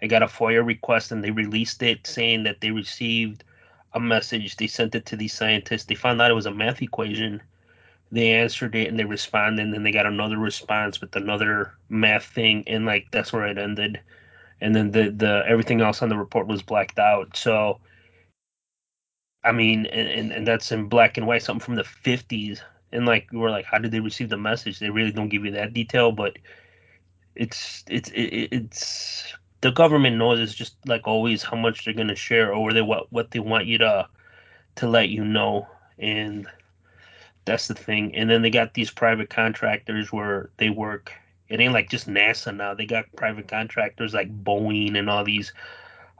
it 0.00 0.08
got 0.08 0.22
a 0.22 0.26
FOIA 0.26 0.64
request, 0.64 1.12
and 1.12 1.22
they 1.22 1.30
released 1.30 1.82
it 1.82 2.06
saying 2.06 2.44
that 2.44 2.60
they 2.60 2.70
received 2.70 3.44
a 3.96 4.00
message. 4.00 4.56
They 4.56 4.68
sent 4.68 4.94
it 4.94 5.06
to 5.06 5.16
these 5.16 5.32
scientists. 5.32 5.84
They 5.84 5.94
found 5.96 6.22
out 6.22 6.30
it 6.30 6.34
was 6.34 6.46
a 6.46 6.54
math 6.54 6.82
equation. 6.82 7.42
They 8.12 8.32
answered 8.32 8.74
it 8.76 8.88
and 8.88 8.98
they 8.98 9.04
responded, 9.04 9.62
and 9.62 9.74
then 9.74 9.82
they 9.82 9.90
got 9.92 10.06
another 10.06 10.38
response 10.38 11.00
with 11.00 11.16
another 11.16 11.72
math 11.88 12.26
thing, 12.26 12.64
and 12.68 12.86
like 12.86 13.08
that's 13.10 13.32
where 13.32 13.46
it 13.46 13.58
ended 13.58 14.00
and 14.60 14.74
then 14.74 14.90
the 14.90 15.10
the 15.10 15.42
everything 15.46 15.80
else 15.80 16.02
on 16.02 16.08
the 16.08 16.16
report 16.16 16.46
was 16.46 16.62
blacked 16.62 16.98
out. 16.98 17.36
So 17.36 17.80
I 19.44 19.52
mean, 19.52 19.86
and, 19.86 20.08
and, 20.08 20.32
and 20.32 20.46
that's 20.46 20.72
in 20.72 20.88
black 20.88 21.16
and 21.16 21.26
white, 21.26 21.42
something 21.42 21.64
from 21.64 21.76
the 21.76 21.84
fifties. 21.84 22.62
And 22.92 23.06
like 23.06 23.28
we 23.32 23.38
were 23.38 23.50
like, 23.50 23.64
how 23.64 23.78
did 23.78 23.92
they 23.92 24.00
receive 24.00 24.28
the 24.28 24.36
message? 24.36 24.78
They 24.78 24.90
really 24.90 25.12
don't 25.12 25.28
give 25.28 25.44
you 25.44 25.52
that 25.52 25.74
detail, 25.74 26.12
but 26.12 26.36
it's 27.34 27.84
it's 27.88 28.10
it, 28.10 28.48
it's 28.52 29.34
the 29.66 29.72
government 29.72 30.16
knows 30.16 30.38
it's 30.38 30.54
just 30.54 30.76
like 30.86 31.08
always 31.08 31.42
how 31.42 31.56
much 31.56 31.84
they're 31.84 31.92
gonna 31.92 32.14
share 32.14 32.54
or 32.54 32.72
they 32.72 32.82
what 32.82 33.12
what 33.12 33.32
they 33.32 33.40
want 33.40 33.66
you 33.66 33.78
to 33.78 34.06
to 34.76 34.88
let 34.88 35.08
you 35.08 35.24
know, 35.24 35.66
and 35.98 36.46
that's 37.46 37.66
the 37.66 37.74
thing. 37.74 38.14
And 38.14 38.30
then 38.30 38.42
they 38.42 38.50
got 38.50 38.74
these 38.74 38.92
private 38.92 39.28
contractors 39.28 40.12
where 40.12 40.50
they 40.58 40.70
work. 40.70 41.12
It 41.48 41.60
ain't 41.60 41.72
like 41.72 41.90
just 41.90 42.08
NASA 42.08 42.54
now. 42.54 42.74
They 42.74 42.86
got 42.86 43.06
private 43.16 43.48
contractors 43.48 44.14
like 44.14 44.44
Boeing 44.44 44.96
and 44.96 45.10
all 45.10 45.24
these 45.24 45.52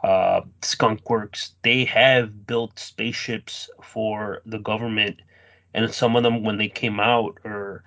uh, 0.03 0.40
Skunk 0.62 1.09
Works, 1.09 1.53
they 1.62 1.84
have 1.84 2.49
built 2.49 2.80
spaceships 2.80 3.70
for 3.80 4.42
the 4.44 4.59
government, 4.59 5.20
and 5.72 5.92
some 5.94 6.16
of 6.16 6.24
them, 6.24 6.42
when 6.42 6.59
they 6.59 6.68
came 6.68 6.99
out, 6.99 7.38
or 7.44 7.84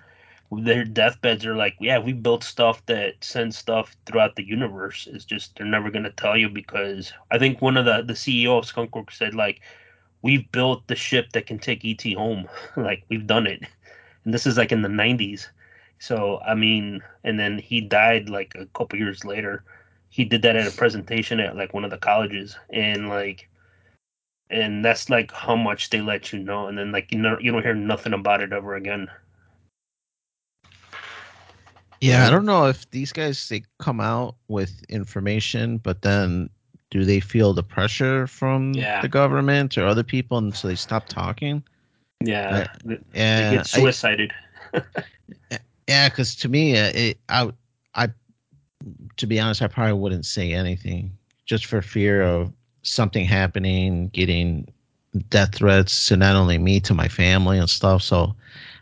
their 0.52 0.84
deathbeds 0.84 1.46
are 1.46 1.56
like, 1.56 1.76
yeah, 1.80 2.00
we 2.00 2.14
built 2.14 2.44
stuff 2.44 2.86
that 2.88 3.24
sends 3.24 3.58
stuff 3.58 3.96
throughout 4.06 4.36
the 4.36 4.44
universe. 4.44 5.08
It's 5.12 5.26
just 5.26 5.56
they're 5.56 5.66
never 5.68 5.92
gonna 5.92 6.12
tell 6.12 6.38
you 6.38 6.50
because 6.50 7.14
I 7.32 7.38
think 7.38 7.62
one 7.62 7.78
of 7.78 7.86
the 7.86 8.02
the 8.04 8.14
CEO 8.16 8.58
of 8.58 8.66
Skunk 8.66 8.96
Works 8.96 9.18
said 9.18 9.36
like, 9.36 9.62
we've 10.24 10.52
built 10.52 10.88
the 10.88 10.96
ship 10.96 11.32
that 11.34 11.46
can 11.48 11.60
take 11.60 11.86
ET 11.86 12.04
home, 12.16 12.48
like 12.78 13.04
we've 13.10 13.28
done 13.28 13.48
it, 13.48 13.62
and 14.26 14.34
this 14.34 14.48
is 14.48 14.58
like 14.58 14.72
in 14.72 14.82
the 14.82 14.90
'90s. 14.90 15.48
So 16.00 16.40
I 16.40 16.56
mean, 16.56 17.02
and 17.24 17.40
then 17.40 17.60
he 17.60 17.82
died 17.82 18.30
like 18.30 18.56
a 18.56 18.66
couple 18.68 19.00
years 19.00 19.26
later. 19.26 19.64
He 20.10 20.26
did 20.26 20.42
that 20.44 20.56
at 20.56 20.68
a 20.68 20.72
presentation 20.72 21.40
at 21.40 21.56
like 21.56 21.74
one 21.74 21.86
of 21.86 21.92
the 21.92 21.98
colleges. 21.98 22.58
And 22.72 23.10
like 23.10 23.50
and 24.50 24.84
that's 24.84 25.10
like 25.10 25.32
how 25.32 25.56
much 25.56 25.90
they 25.92 26.02
let 26.02 26.34
you 26.34 26.40
know. 26.40 26.68
And 26.68 26.78
then 26.78 26.92
like 26.92 27.12
you 27.12 27.20
know 27.20 27.38
you 27.40 27.52
don't 27.52 27.64
hear 27.64 27.76
nothing 27.76 28.14
about 28.14 28.42
it 28.42 28.54
ever 28.54 28.76
again 28.76 29.10
Yeah, 32.02 32.28
I 32.28 32.30
don't 32.30 32.46
know 32.46 32.66
if 32.68 32.90
these 32.92 33.12
guys 33.12 33.48
they 33.50 33.64
come 33.78 34.00
out 34.00 34.36
with 34.48 34.84
information, 34.90 35.78
but 35.78 36.02
then 36.02 36.50
do 36.92 37.04
they 37.04 37.20
feel 37.20 37.54
the 37.54 37.64
pressure 37.64 38.28
from 38.28 38.74
Yeah. 38.74 39.02
the 39.02 39.08
government 39.10 39.78
or 39.78 39.86
other 39.86 40.04
people, 40.04 40.38
and 40.38 40.56
so 40.56 40.68
they 40.68 40.76
stop 40.76 41.08
talking? 41.08 41.64
yeah 42.22 42.64
I- 42.64 42.78
they, 42.86 42.96
they 42.96 43.02
Yeah, 43.14 43.50
get 43.50 43.62
I- 43.62 43.64
suicided 43.64 44.34
yeah, 45.88 46.10
because 46.10 46.36
to 46.38 46.50
me, 46.50 46.78
uh, 46.78 46.92
it, 46.94 47.18
I, 47.30 47.52
I, 47.96 48.10
to 49.18 49.26
be 49.28 49.40
honest, 49.40 49.62
I 49.62 49.68
probably 49.68 49.94
wouldn't 49.94 50.26
say 50.26 50.54
anything 50.54 51.12
just 51.46 51.66
for 51.66 51.82
fear 51.82 52.22
of 52.22 52.52
something 52.84 53.26
happening, 53.26 54.10
getting 54.10 54.68
death 55.30 55.56
threats 55.56 56.08
to 56.08 56.16
not 56.18 56.36
only 56.36 56.58
me 56.58 56.80
to 56.82 56.94
my 56.94 57.08
family 57.08 57.58
and 57.58 57.70
stuff. 57.70 58.02
So 58.04 58.36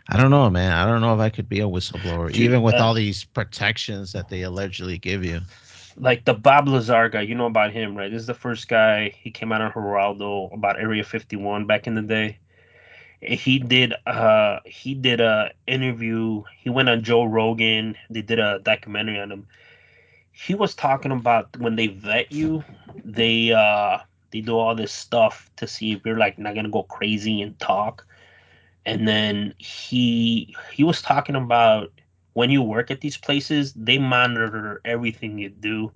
I 0.10 0.18
don't 0.18 0.32
know, 0.32 0.50
man. 0.50 0.72
I 0.72 0.86
don't 0.86 1.02
know 1.02 1.14
if 1.14 1.20
I 1.20 1.30
could 1.30 1.50
be 1.50 1.60
a 1.60 1.66
whistleblower, 1.68 2.32
Dude, 2.32 2.38
even 2.44 2.62
with 2.62 2.76
uh, 2.76 2.80
all 2.80 2.94
these 2.94 3.24
protections 3.26 4.14
that 4.14 4.30
they 4.30 4.42
allegedly 4.44 4.98
give 4.98 5.24
you. 5.24 5.42
like 5.98 6.26
the 6.26 6.34
Bob 6.34 6.68
Lazar 6.68 7.10
guy, 7.10 7.22
you 7.22 7.36
know 7.36 7.46
about 7.48 7.72
him, 7.72 7.96
right? 7.98 8.12
This 8.12 8.22
is 8.22 8.28
the 8.28 8.34
first 8.34 8.68
guy. 8.68 9.10
He 9.22 9.32
came 9.32 9.52
out 9.52 9.62
on 9.62 9.72
Geraldo 9.72 10.54
about 10.54 10.80
Area 10.80 11.04
51 11.04 11.66
back 11.66 11.88
in 11.88 11.96
the 11.96 12.02
day. 12.02 12.40
He 13.22 13.60
did 13.60 13.94
uh 14.06 14.60
he 14.66 14.94
did 14.94 15.20
a 15.22 15.52
interview. 15.68 16.44
He 16.58 16.70
went 16.70 16.90
on 16.90 17.04
Joe 17.04 17.24
Rogan. 17.26 17.96
They 18.10 18.22
did 18.22 18.40
a 18.40 18.60
documentary 18.60 19.20
on 19.20 19.32
him. 19.32 19.48
He 20.32 20.54
was 20.54 20.76
talking 20.76 21.12
about 21.12 21.56
when 21.58 21.76
they 21.76 21.88
vet 21.88 22.32
you, 22.32 22.64
they 23.04 23.52
uh 23.54 24.00
they 24.32 24.42
do 24.42 24.58
all 24.58 24.76
this 24.76 24.92
stuff 24.92 25.50
to 25.58 25.68
see 25.68 25.94
if 25.94 26.06
you're 26.06 26.18
like 26.18 26.38
not 26.38 26.56
gonna 26.56 26.70
go 26.70 26.84
crazy 26.84 27.42
and 27.42 27.58
talk. 27.60 28.06
And 28.88 29.08
then 29.08 29.56
he 29.60 30.56
he 30.74 30.84
was 30.86 31.04
talking 31.04 31.36
about 31.36 31.94
when 32.34 32.52
you 32.52 32.64
work 32.64 32.92
at 32.92 33.02
these 33.02 33.18
places, 33.18 33.74
they 33.76 34.00
monitor 34.00 34.82
everything 34.86 35.40
you 35.40 35.50
do 35.52 35.94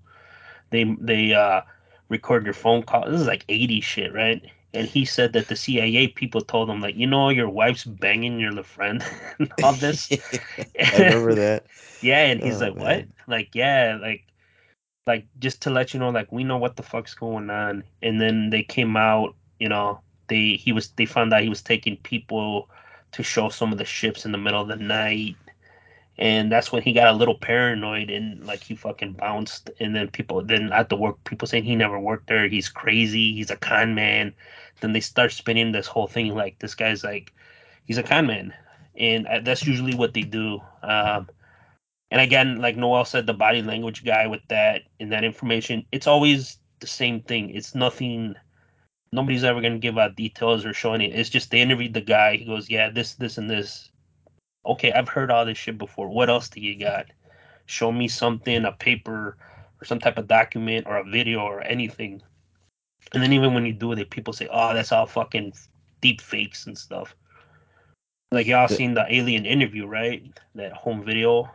they 0.71 0.85
they 0.99 1.33
uh 1.33 1.61
record 2.09 2.45
your 2.45 2.53
phone 2.53 2.83
call. 2.83 3.05
This 3.09 3.21
is 3.21 3.27
like 3.27 3.45
80 3.49 3.81
shit, 3.81 4.13
right? 4.13 4.43
And 4.73 4.87
he 4.87 5.05
said 5.05 5.33
that 5.33 5.49
the 5.49 5.55
CIA 5.57 6.07
people 6.09 6.41
told 6.41 6.69
him 6.69 6.81
like, 6.81 6.95
you 6.95 7.07
know, 7.07 7.29
your 7.29 7.49
wife's 7.49 7.85
banging 7.85 8.39
your 8.39 8.63
friend 8.63 9.03
and 9.39 9.51
all 9.63 9.73
this. 9.73 10.11
I 10.91 10.97
remember 10.97 11.35
that. 11.35 11.67
yeah, 12.01 12.25
and 12.25 12.41
he's 12.41 12.61
Oh 12.61 12.61
like, 12.61 12.75
what? 12.75 13.05
Like, 13.27 13.55
yeah, 13.55 13.97
like 14.01 14.23
like 15.07 15.27
just 15.39 15.61
to 15.63 15.69
let 15.71 15.93
you 15.93 15.99
know, 15.99 16.09
like 16.09 16.31
we 16.31 16.43
know 16.43 16.57
what 16.57 16.77
the 16.77 16.83
fuck's 16.83 17.15
going 17.15 17.49
on. 17.49 17.83
And 18.01 18.21
then 18.21 18.49
they 18.49 18.63
came 18.63 18.97
out, 18.97 19.35
you 19.59 19.69
know, 19.69 20.01
they 20.31 20.53
he 20.55 20.73
was 20.73 20.89
they 20.97 21.05
found 21.05 21.33
out 21.33 21.43
he 21.43 21.49
was 21.49 21.63
taking 21.63 21.97
people 21.99 22.69
to 23.13 23.23
show 23.23 23.49
some 23.49 23.73
of 23.73 23.79
the 23.79 23.85
ships 23.85 24.25
in 24.25 24.33
the 24.33 24.39
middle 24.39 24.61
of 24.61 24.69
the 24.69 24.77
night. 24.77 25.37
And 26.19 26.51
that's 26.51 26.71
when 26.71 26.83
he 26.83 26.93
got 26.93 27.09
a 27.09 27.17
little 27.17 27.35
paranoid 27.37 28.09
and 28.11 28.45
like 28.47 28.63
he 28.63 28.75
fucking 28.75 29.13
bounced. 29.13 29.71
And 29.81 29.95
then 29.95 30.09
people 30.09 30.43
then 30.43 30.71
at 30.73 30.89
the 30.89 30.97
work 30.97 31.23
people 31.25 31.47
saying 31.47 31.65
he 31.65 31.75
never 31.75 31.99
worked 31.99 32.27
there. 32.27 32.47
He's 32.49 32.69
crazy. 32.69 33.33
He's 33.33 33.51
a 33.51 33.57
con 33.57 33.95
man. 33.95 34.33
Then 34.81 34.93
they 34.93 35.01
start 35.01 35.33
spinning 35.33 35.73
this 35.73 35.87
whole 35.87 36.07
thing 36.07 36.35
like 36.35 36.59
this 36.59 36.75
guy's 36.75 37.03
like 37.03 37.33
he's 37.85 37.97
a 37.99 38.03
con 38.03 38.27
man. 38.27 38.53
And 38.95 39.27
uh, 39.27 39.41
that's 39.41 39.67
usually 39.67 39.95
what 39.95 40.13
they 40.13 40.23
do. 40.23 40.61
Um 40.83 41.29
and 42.11 42.21
again 42.21 42.59
like 42.61 42.77
noel 42.77 43.05
said 43.05 43.25
the 43.27 43.33
body 43.33 43.61
language 43.61 44.05
guy 44.05 44.27
with 44.27 44.41
that 44.49 44.83
and 44.99 45.11
that 45.11 45.23
information 45.23 45.85
it's 45.91 46.07
always 46.07 46.57
the 46.81 46.87
same 46.87 47.21
thing. 47.21 47.49
It's 47.51 47.75
nothing 47.75 48.35
nobody's 49.13 49.43
ever 49.43 49.61
going 49.61 49.73
to 49.73 49.79
give 49.79 49.97
out 49.97 50.15
details 50.15 50.65
or 50.65 50.73
show 50.73 50.93
any. 50.93 51.11
it's 51.11 51.29
just 51.29 51.51
they 51.51 51.61
interviewed 51.61 51.93
the 51.93 52.01
guy 52.01 52.37
he 52.37 52.45
goes 52.45 52.69
yeah 52.69 52.89
this 52.89 53.15
this 53.15 53.37
and 53.37 53.49
this 53.49 53.91
okay, 54.65 54.91
I've 54.91 55.09
heard 55.09 55.31
all 55.31 55.45
this 55.45 55.57
shit 55.57 55.77
before. 55.77 56.09
What 56.09 56.29
else 56.29 56.49
do 56.49 56.61
you 56.61 56.77
got? 56.79 57.07
Show 57.65 57.91
me 57.91 58.07
something, 58.07 58.65
a 58.65 58.71
paper 58.71 59.37
or 59.81 59.85
some 59.85 59.99
type 59.99 60.17
of 60.17 60.27
document 60.27 60.87
or 60.87 60.97
a 60.97 61.03
video 61.03 61.39
or 61.39 61.61
anything. 61.61 62.21
And 63.13 63.21
then 63.21 63.33
even 63.33 63.53
when 63.53 63.65
you 63.65 63.73
do 63.73 63.91
it, 63.91 64.09
people 64.09 64.33
say, 64.33 64.47
oh, 64.51 64.73
that's 64.73 64.91
all 64.91 65.05
fucking 65.05 65.53
deep 66.01 66.21
fakes 66.21 66.67
and 66.67 66.77
stuff. 66.77 67.15
Like 68.31 68.47
y'all 68.47 68.67
seen 68.67 68.93
the 68.93 69.05
alien 69.13 69.45
interview, 69.45 69.85
right? 69.85 70.23
That 70.55 70.71
home 70.71 71.03
video. 71.03 71.49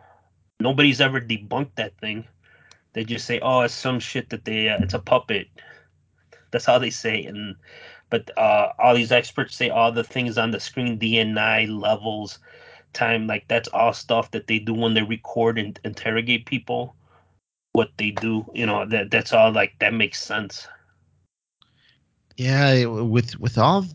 Nobody's 0.59 1.01
ever 1.01 1.19
debunked 1.19 1.75
that 1.75 1.97
thing. 1.99 2.27
They 2.93 3.03
just 3.03 3.25
say, 3.25 3.39
oh, 3.39 3.61
it's 3.61 3.73
some 3.73 3.99
shit 3.99 4.29
that 4.29 4.45
they, 4.45 4.69
uh, 4.69 4.77
it's 4.81 4.93
a 4.93 4.99
puppet. 4.99 5.47
That's 6.51 6.65
how 6.65 6.79
they 6.79 6.89
say. 6.89 7.23
And 7.23 7.55
but 8.09 8.29
uh, 8.37 8.71
all 8.79 8.95
these 8.95 9.11
experts 9.11 9.55
say 9.55 9.69
all 9.69 9.91
the 9.91 10.03
things 10.03 10.37
on 10.37 10.51
the 10.51 10.59
screen, 10.59 10.97
DNI 10.97 11.65
levels, 11.67 12.39
time, 12.93 13.27
like 13.27 13.47
that's 13.47 13.67
all 13.69 13.93
stuff 13.93 14.31
that 14.31 14.47
they 14.47 14.59
do 14.59 14.73
when 14.73 14.93
they 14.93 15.03
record 15.03 15.57
and 15.57 15.79
interrogate 15.83 16.45
people. 16.45 16.95
What 17.73 17.91
they 17.97 18.11
do, 18.11 18.45
you 18.53 18.65
know, 18.65 18.85
that 18.87 19.11
that's 19.11 19.33
all 19.33 19.51
like 19.51 19.73
that 19.79 19.93
makes 19.93 20.21
sense. 20.21 20.67
Yeah, 22.37 22.85
with 22.85 23.39
with 23.39 23.57
all 23.57 23.85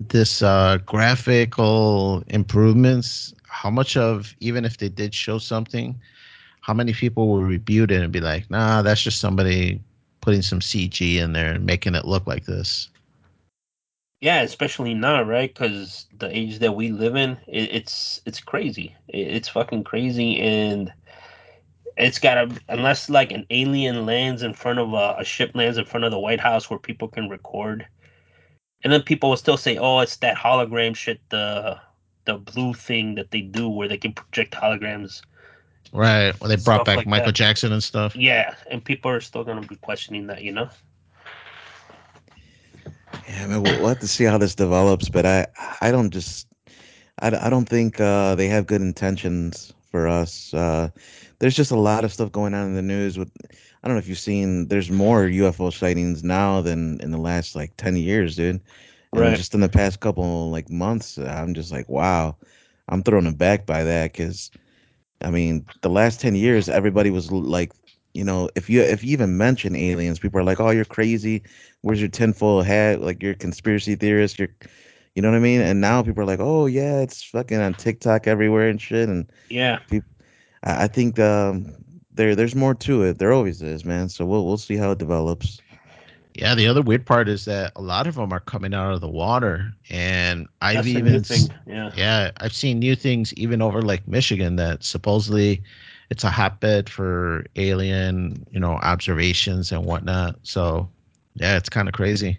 this 0.00 0.42
uh, 0.42 0.78
graphical 0.86 2.22
improvements, 2.28 3.34
how 3.46 3.70
much 3.70 3.96
of 3.96 4.34
even 4.40 4.64
if 4.64 4.78
they 4.78 4.88
did 4.88 5.14
show 5.14 5.38
something, 5.38 5.98
how 6.60 6.72
many 6.74 6.92
people 6.92 7.28
will 7.28 7.42
rebuke 7.42 7.90
it 7.90 8.02
and 8.02 8.12
be 8.12 8.20
like, 8.20 8.50
"Nah, 8.50 8.82
that's 8.82 9.02
just 9.02 9.20
somebody 9.20 9.80
putting 10.28 10.42
some 10.42 10.60
CG 10.60 11.16
in 11.16 11.32
there 11.32 11.52
and 11.52 11.64
making 11.64 11.94
it 11.94 12.04
look 12.04 12.26
like 12.26 12.44
this." 12.44 12.90
Yeah, 14.20 14.42
especially 14.42 14.92
now, 14.92 15.22
right? 15.22 15.48
Because 15.54 16.04
the 16.18 16.28
age 16.36 16.58
that 16.58 16.76
we 16.76 16.90
live 16.90 17.16
in, 17.16 17.38
it, 17.46 17.72
it's 17.72 18.20
it's 18.26 18.40
crazy. 18.40 18.94
It, 19.08 19.26
it's 19.28 19.48
fucking 19.48 19.84
crazy, 19.84 20.38
and 20.38 20.92
it's 21.96 22.18
gotta 22.18 22.54
unless 22.68 23.08
like 23.08 23.32
an 23.32 23.46
alien 23.48 24.04
lands 24.04 24.42
in 24.42 24.52
front 24.52 24.80
of 24.80 24.92
a, 24.92 25.16
a 25.18 25.24
ship 25.24 25.52
lands 25.54 25.78
in 25.78 25.86
front 25.86 26.04
of 26.04 26.10
the 26.10 26.18
White 26.18 26.40
House 26.40 26.68
where 26.68 26.78
people 26.78 27.08
can 27.08 27.30
record, 27.30 27.86
and 28.84 28.92
then 28.92 29.00
people 29.00 29.30
will 29.30 29.38
still 29.38 29.56
say, 29.56 29.78
"Oh, 29.78 30.00
it's 30.00 30.18
that 30.18 30.36
hologram 30.36 30.94
shit, 30.94 31.20
the 31.30 31.80
the 32.26 32.34
blue 32.36 32.74
thing 32.74 33.14
that 33.14 33.30
they 33.30 33.40
do 33.40 33.66
where 33.66 33.88
they 33.88 33.96
can 33.96 34.12
project 34.12 34.52
holograms, 34.52 35.22
Right. 35.92 36.38
Well, 36.40 36.48
they 36.48 36.56
brought 36.56 36.84
back 36.84 36.98
like 36.98 37.06
Michael 37.06 37.32
that." 37.32 37.34
Jackson 37.34 37.72
and 37.72 37.82
stuff. 37.82 38.14
Yeah, 38.16 38.54
and 38.70 38.84
people 38.84 39.10
are 39.10 39.20
still 39.20 39.44
gonna 39.44 39.66
be 39.66 39.76
questioning 39.76 40.26
that, 40.28 40.42
you 40.42 40.52
know. 40.52 40.68
Yeah, 43.28 43.46
man, 43.46 43.62
we'll, 43.62 43.78
we'll 43.78 43.88
have 43.88 43.98
to 44.00 44.08
see 44.08 44.24
how 44.24 44.38
this 44.38 44.54
develops, 44.54 45.08
but 45.08 45.26
I 45.26 45.46
I 45.80 45.90
don't 45.90 46.10
just 46.10 46.46
I, 47.20 47.28
I 47.46 47.50
don't 47.50 47.68
think 47.68 48.00
uh, 48.00 48.34
they 48.34 48.48
have 48.48 48.66
good 48.66 48.80
intentions 48.80 49.72
for 49.90 50.08
us. 50.08 50.52
Uh, 50.54 50.90
there's 51.38 51.56
just 51.56 51.70
a 51.70 51.76
lot 51.78 52.04
of 52.04 52.12
stuff 52.12 52.32
going 52.32 52.54
on 52.54 52.66
in 52.66 52.74
the 52.74 52.82
news. 52.82 53.18
With 53.18 53.30
I 53.82 53.88
don't 53.88 53.94
know 53.96 54.00
if 54.00 54.08
you've 54.08 54.18
seen. 54.18 54.68
There's 54.68 54.90
more 54.90 55.24
UFO 55.26 55.70
sightings 55.70 56.22
now 56.24 56.60
than 56.60 57.00
in 57.00 57.10
the 57.10 57.18
last 57.18 57.54
like 57.56 57.76
ten 57.76 57.96
years, 57.96 58.36
dude. 58.36 58.60
And 59.14 59.22
Right. 59.22 59.34
just 59.34 59.54
in 59.54 59.60
the 59.60 59.68
past 59.68 60.00
couple 60.00 60.50
like 60.50 60.70
months, 60.70 61.18
I'm 61.18 61.54
just 61.54 61.72
like, 61.72 61.88
wow, 61.88 62.36
I'm 62.88 63.02
thrown 63.02 63.26
aback 63.26 63.66
by 63.66 63.84
that 63.84 64.12
because 64.12 64.50
I 65.22 65.30
mean, 65.30 65.66
the 65.82 65.90
last 65.90 66.20
10 66.20 66.34
years, 66.34 66.68
everybody 66.68 67.10
was 67.10 67.30
like, 67.32 67.72
you 68.14 68.24
know, 68.24 68.48
if 68.56 68.70
you 68.70 68.80
if 68.82 69.04
you 69.04 69.12
even 69.12 69.36
mention 69.36 69.76
aliens, 69.76 70.18
people 70.18 70.40
are 70.40 70.44
like, 70.44 70.60
"Oh, 70.60 70.70
you're 70.70 70.84
crazy. 70.84 71.42
Where's 71.82 72.00
your 72.00 72.08
tinfoil 72.08 72.62
hat? 72.62 73.00
Like 73.00 73.22
you're 73.22 73.32
a 73.32 73.36
conspiracy 73.36 73.94
theorist. 73.96 74.38
You're, 74.38 74.48
you 75.14 75.22
know 75.22 75.30
what 75.30 75.36
I 75.36 75.40
mean?" 75.40 75.60
And 75.60 75.80
now 75.80 76.02
people 76.02 76.22
are 76.22 76.26
like, 76.26 76.40
"Oh 76.40 76.66
yeah, 76.66 77.00
it's 77.00 77.22
fucking 77.22 77.58
on 77.60 77.74
TikTok 77.74 78.26
everywhere 78.26 78.68
and 78.68 78.80
shit." 78.80 79.08
And 79.08 79.30
Yeah. 79.50 79.78
people, 79.90 80.08
I, 80.64 80.84
I 80.84 80.86
think 80.88 81.18
um, 81.18 81.74
there 82.12 82.34
there's 82.34 82.54
more 82.54 82.74
to 82.74 83.02
it. 83.04 83.18
There 83.18 83.32
always 83.32 83.62
is, 83.62 83.84
man. 83.84 84.08
So 84.08 84.24
we'll 84.26 84.46
we'll 84.46 84.56
see 84.58 84.76
how 84.76 84.92
it 84.92 84.98
develops. 84.98 85.60
Yeah, 86.38 86.54
the 86.54 86.68
other 86.68 86.82
weird 86.82 87.04
part 87.04 87.28
is 87.28 87.46
that 87.46 87.72
a 87.74 87.82
lot 87.82 88.06
of 88.06 88.14
them 88.14 88.32
are 88.32 88.38
coming 88.38 88.72
out 88.72 88.94
of 88.94 89.00
the 89.00 89.08
water, 89.08 89.72
and 89.90 90.46
I've 90.62 90.84
That's 90.84 90.86
even. 90.86 91.56
Yeah. 91.66 91.90
yeah, 91.96 92.30
I've 92.36 92.54
seen 92.54 92.78
new 92.78 92.94
things 92.94 93.34
even 93.34 93.60
over 93.60 93.82
like 93.82 94.06
Michigan 94.06 94.54
that 94.54 94.84
supposedly 94.84 95.60
it's 96.10 96.22
a 96.22 96.30
hotbed 96.30 96.88
for 96.88 97.44
alien, 97.56 98.46
you 98.52 98.60
know, 98.60 98.74
observations 98.74 99.72
and 99.72 99.84
whatnot. 99.84 100.36
So, 100.44 100.88
yeah, 101.34 101.56
it's 101.56 101.68
kind 101.68 101.88
of 101.88 101.94
crazy. 101.94 102.38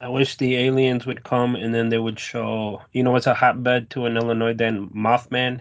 I 0.00 0.08
wish 0.08 0.36
the 0.36 0.56
aliens 0.56 1.04
would 1.06 1.24
come 1.24 1.56
and 1.56 1.74
then 1.74 1.88
they 1.88 1.98
would 1.98 2.20
show, 2.20 2.80
you 2.92 3.02
know, 3.02 3.16
it's 3.16 3.26
a 3.26 3.34
hotbed 3.34 3.90
to 3.90 4.06
an 4.06 4.16
Illinois 4.16 4.54
then 4.54 4.88
Mothman, 4.90 5.60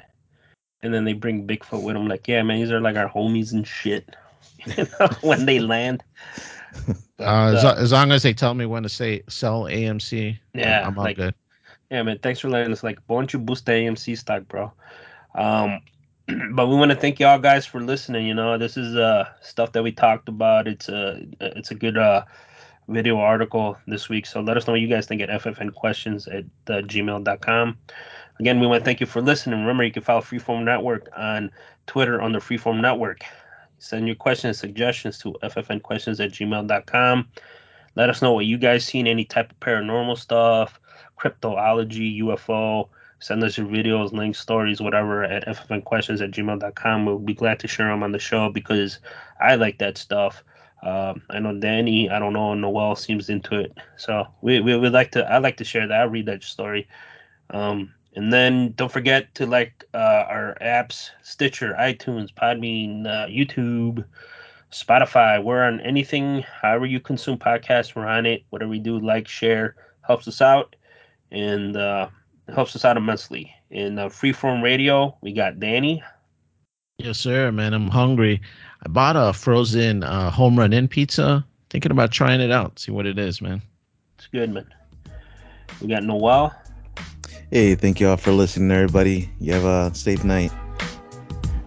and 0.83 0.93
then 0.93 1.03
they 1.05 1.13
bring 1.13 1.47
Bigfoot 1.47 1.81
with 1.81 1.95
them. 1.95 2.07
Like, 2.07 2.27
yeah, 2.27 2.43
man, 2.43 2.59
these 2.59 2.71
are 2.71 2.81
like 2.81 2.95
our 2.95 3.09
homies 3.09 3.53
and 3.53 3.67
shit. 3.67 4.15
You 4.77 4.85
know, 4.99 5.07
when 5.21 5.47
they 5.47 5.59
land. 5.59 6.03
But 7.17 7.27
Uh, 7.27 7.53
as, 7.55 7.63
uh, 7.63 7.75
as 7.77 7.91
long 7.91 8.11
as 8.11 8.23
they 8.23 8.33
tell 8.33 8.53
me 8.53 8.65
when 8.65 8.83
to 8.83 8.89
say 8.89 9.21
sell 9.29 9.63
AMC, 9.63 10.39
yeah, 10.53 10.87
I'm 10.87 10.97
all 10.97 11.03
like, 11.03 11.17
good. 11.17 11.35
yeah, 11.91 12.01
man, 12.03 12.17
thanks 12.19 12.39
for 12.39 12.49
letting 12.49 12.71
us. 12.71 12.83
Like, 12.83 12.99
why 13.07 13.17
don't 13.17 13.31
you 13.31 13.39
boost 13.39 13.65
the 13.65 13.73
AMC 13.73 14.17
stock, 14.17 14.47
bro? 14.47 14.71
Um, 15.35 15.81
but 16.53 16.67
we 16.67 16.75
want 16.75 16.91
to 16.91 16.97
thank 16.97 17.19
y'all 17.19 17.37
guys 17.39 17.65
for 17.65 17.79
listening. 17.81 18.25
You 18.25 18.33
know, 18.33 18.57
this 18.57 18.77
is 18.77 18.95
uh 18.95 19.29
stuff 19.41 19.71
that 19.73 19.83
we 19.83 19.91
talked 19.91 20.29
about. 20.29 20.67
It's 20.67 20.89
a 20.89 21.21
it's 21.39 21.71
a 21.71 21.75
good 21.75 21.97
uh 21.97 22.23
video 22.87 23.17
article 23.19 23.77
this 23.87 24.09
week. 24.09 24.25
So 24.25 24.41
let 24.41 24.57
us 24.57 24.67
know 24.67 24.73
what 24.73 24.81
you 24.81 24.87
guys 24.87 25.05
think 25.05 25.21
at 25.21 25.29
ffnquestions 25.29 26.27
at 26.27 26.45
uh, 26.73 26.81
gmail.com. 26.81 27.77
Again, 28.39 28.59
we 28.59 28.67
want 28.67 28.81
to 28.81 28.85
thank 28.85 28.99
you 28.99 29.05
for 29.05 29.21
listening. 29.21 29.59
Remember, 29.59 29.83
you 29.83 29.91
can 29.91 30.01
follow 30.01 30.21
Freeform 30.21 30.63
Network 30.63 31.07
on 31.15 31.51
Twitter 31.85 32.21
on 32.21 32.31
the 32.31 32.39
Freeform 32.39 32.81
Network. 32.81 33.23
Send 33.81 34.05
your 34.05 34.15
questions, 34.15 34.59
suggestions 34.59 35.17
to 35.17 35.35
ffnquestions 35.41 36.23
at 36.23 36.31
gmail.com. 36.31 37.27
Let 37.95 38.09
us 38.11 38.21
know 38.21 38.31
what 38.31 38.45
you 38.45 38.59
guys 38.59 38.85
seen, 38.85 39.07
any 39.07 39.25
type 39.25 39.49
of 39.49 39.59
paranormal 39.59 40.19
stuff, 40.19 40.79
cryptozoology, 41.19 42.19
UFO. 42.19 42.89
Send 43.17 43.43
us 43.43 43.57
your 43.57 43.65
videos, 43.65 44.11
links, 44.11 44.39
stories, 44.39 44.81
whatever 44.81 45.23
at 45.23 45.47
ffnquestions 45.47 46.21
at 46.21 46.29
gmail.com. 46.29 47.05
We'll 47.07 47.17
be 47.17 47.33
glad 47.33 47.59
to 47.61 47.67
share 47.67 47.87
them 47.87 48.03
on 48.03 48.11
the 48.11 48.19
show 48.19 48.51
because 48.51 48.99
I 49.39 49.55
like 49.55 49.79
that 49.79 49.97
stuff. 49.97 50.43
Um, 50.83 51.23
I 51.31 51.39
know 51.39 51.59
Danny, 51.59 52.07
I 52.07 52.19
don't 52.19 52.33
know, 52.33 52.53
Noel 52.53 52.95
seems 52.95 53.29
into 53.29 53.59
it. 53.59 53.75
So 53.97 54.27
we, 54.41 54.59
we 54.61 54.77
would 54.77 54.93
like 54.93 55.09
to, 55.13 55.25
I 55.25 55.39
like 55.39 55.57
to 55.57 55.63
share 55.63 55.87
that. 55.87 56.01
I 56.01 56.03
read 56.03 56.27
that 56.27 56.43
story. 56.43 56.87
Um, 57.49 57.95
and 58.15 58.31
then 58.31 58.73
don't 58.73 58.91
forget 58.91 59.33
to 59.35 59.45
like 59.45 59.85
uh, 59.93 60.25
our 60.27 60.57
apps 60.61 61.09
Stitcher, 61.23 61.75
iTunes, 61.79 62.33
Podbean, 62.33 63.07
uh, 63.07 63.27
YouTube, 63.27 64.03
Spotify. 64.71 65.43
We're 65.43 65.63
on 65.63 65.79
anything, 65.81 66.43
however 66.61 66.85
you 66.85 66.99
consume 66.99 67.37
podcasts, 67.37 67.95
we're 67.95 68.07
on 68.07 68.25
it. 68.25 68.43
Whatever 68.49 68.69
we 68.69 68.79
do, 68.79 68.99
like, 68.99 69.27
share, 69.27 69.75
helps 70.01 70.27
us 70.27 70.41
out 70.41 70.75
and 71.31 71.77
uh, 71.77 72.09
helps 72.53 72.75
us 72.75 72.83
out 72.83 72.97
immensely. 72.97 73.53
In 73.69 73.97
uh, 73.97 74.07
Freeform 74.07 74.61
Radio, 74.61 75.17
we 75.21 75.31
got 75.31 75.59
Danny. 75.59 76.03
Yes, 76.97 77.17
sir, 77.17 77.51
man. 77.51 77.73
I'm 77.73 77.87
hungry. 77.87 78.41
I 78.85 78.89
bought 78.89 79.15
a 79.15 79.31
frozen 79.33 80.03
uh, 80.03 80.29
Home 80.31 80.59
Run 80.59 80.73
Inn 80.73 80.87
pizza. 80.87 81.45
Thinking 81.69 81.91
about 81.91 82.11
trying 82.11 82.41
it 82.41 82.51
out, 82.51 82.79
see 82.79 82.91
what 82.91 83.05
it 83.05 83.17
is, 83.17 83.41
man. 83.41 83.61
It's 84.17 84.27
good, 84.27 84.51
man. 84.51 84.65
We 85.81 85.87
got 85.87 86.03
Noel. 86.03 86.53
Hey, 87.51 87.75
thank 87.75 87.99
you 87.99 88.07
all 88.07 88.15
for 88.15 88.31
listening, 88.31 88.71
everybody. 88.71 89.29
You 89.41 89.51
have 89.51 89.65
a 89.65 89.93
safe 89.93 90.23
night. 90.23 90.53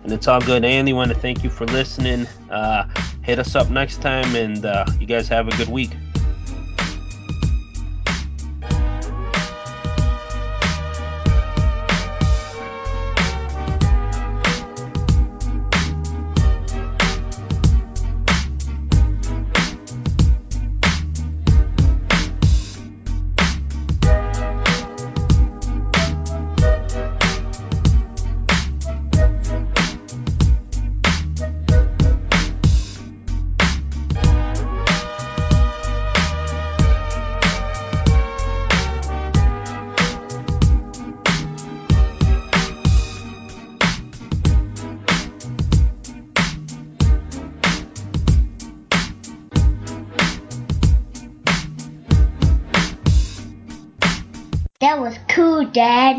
And 0.03 0.13
it's 0.13 0.27
all 0.27 0.41
good. 0.41 0.65
Andy, 0.65 0.95
want 0.95 1.13
to 1.13 1.15
thank 1.15 1.45
you 1.45 1.51
for 1.51 1.67
listening. 1.67 2.27
Uh, 2.49 2.89
hit 3.21 3.39
us 3.39 3.55
up 3.55 3.69
next 3.69 4.01
time, 4.01 4.35
and 4.35 4.65
uh, 4.65 4.87
you 4.99 5.07
guys 5.07 5.29
have 5.29 5.47
a 5.47 5.51
good 5.59 5.69
week. 5.69 5.91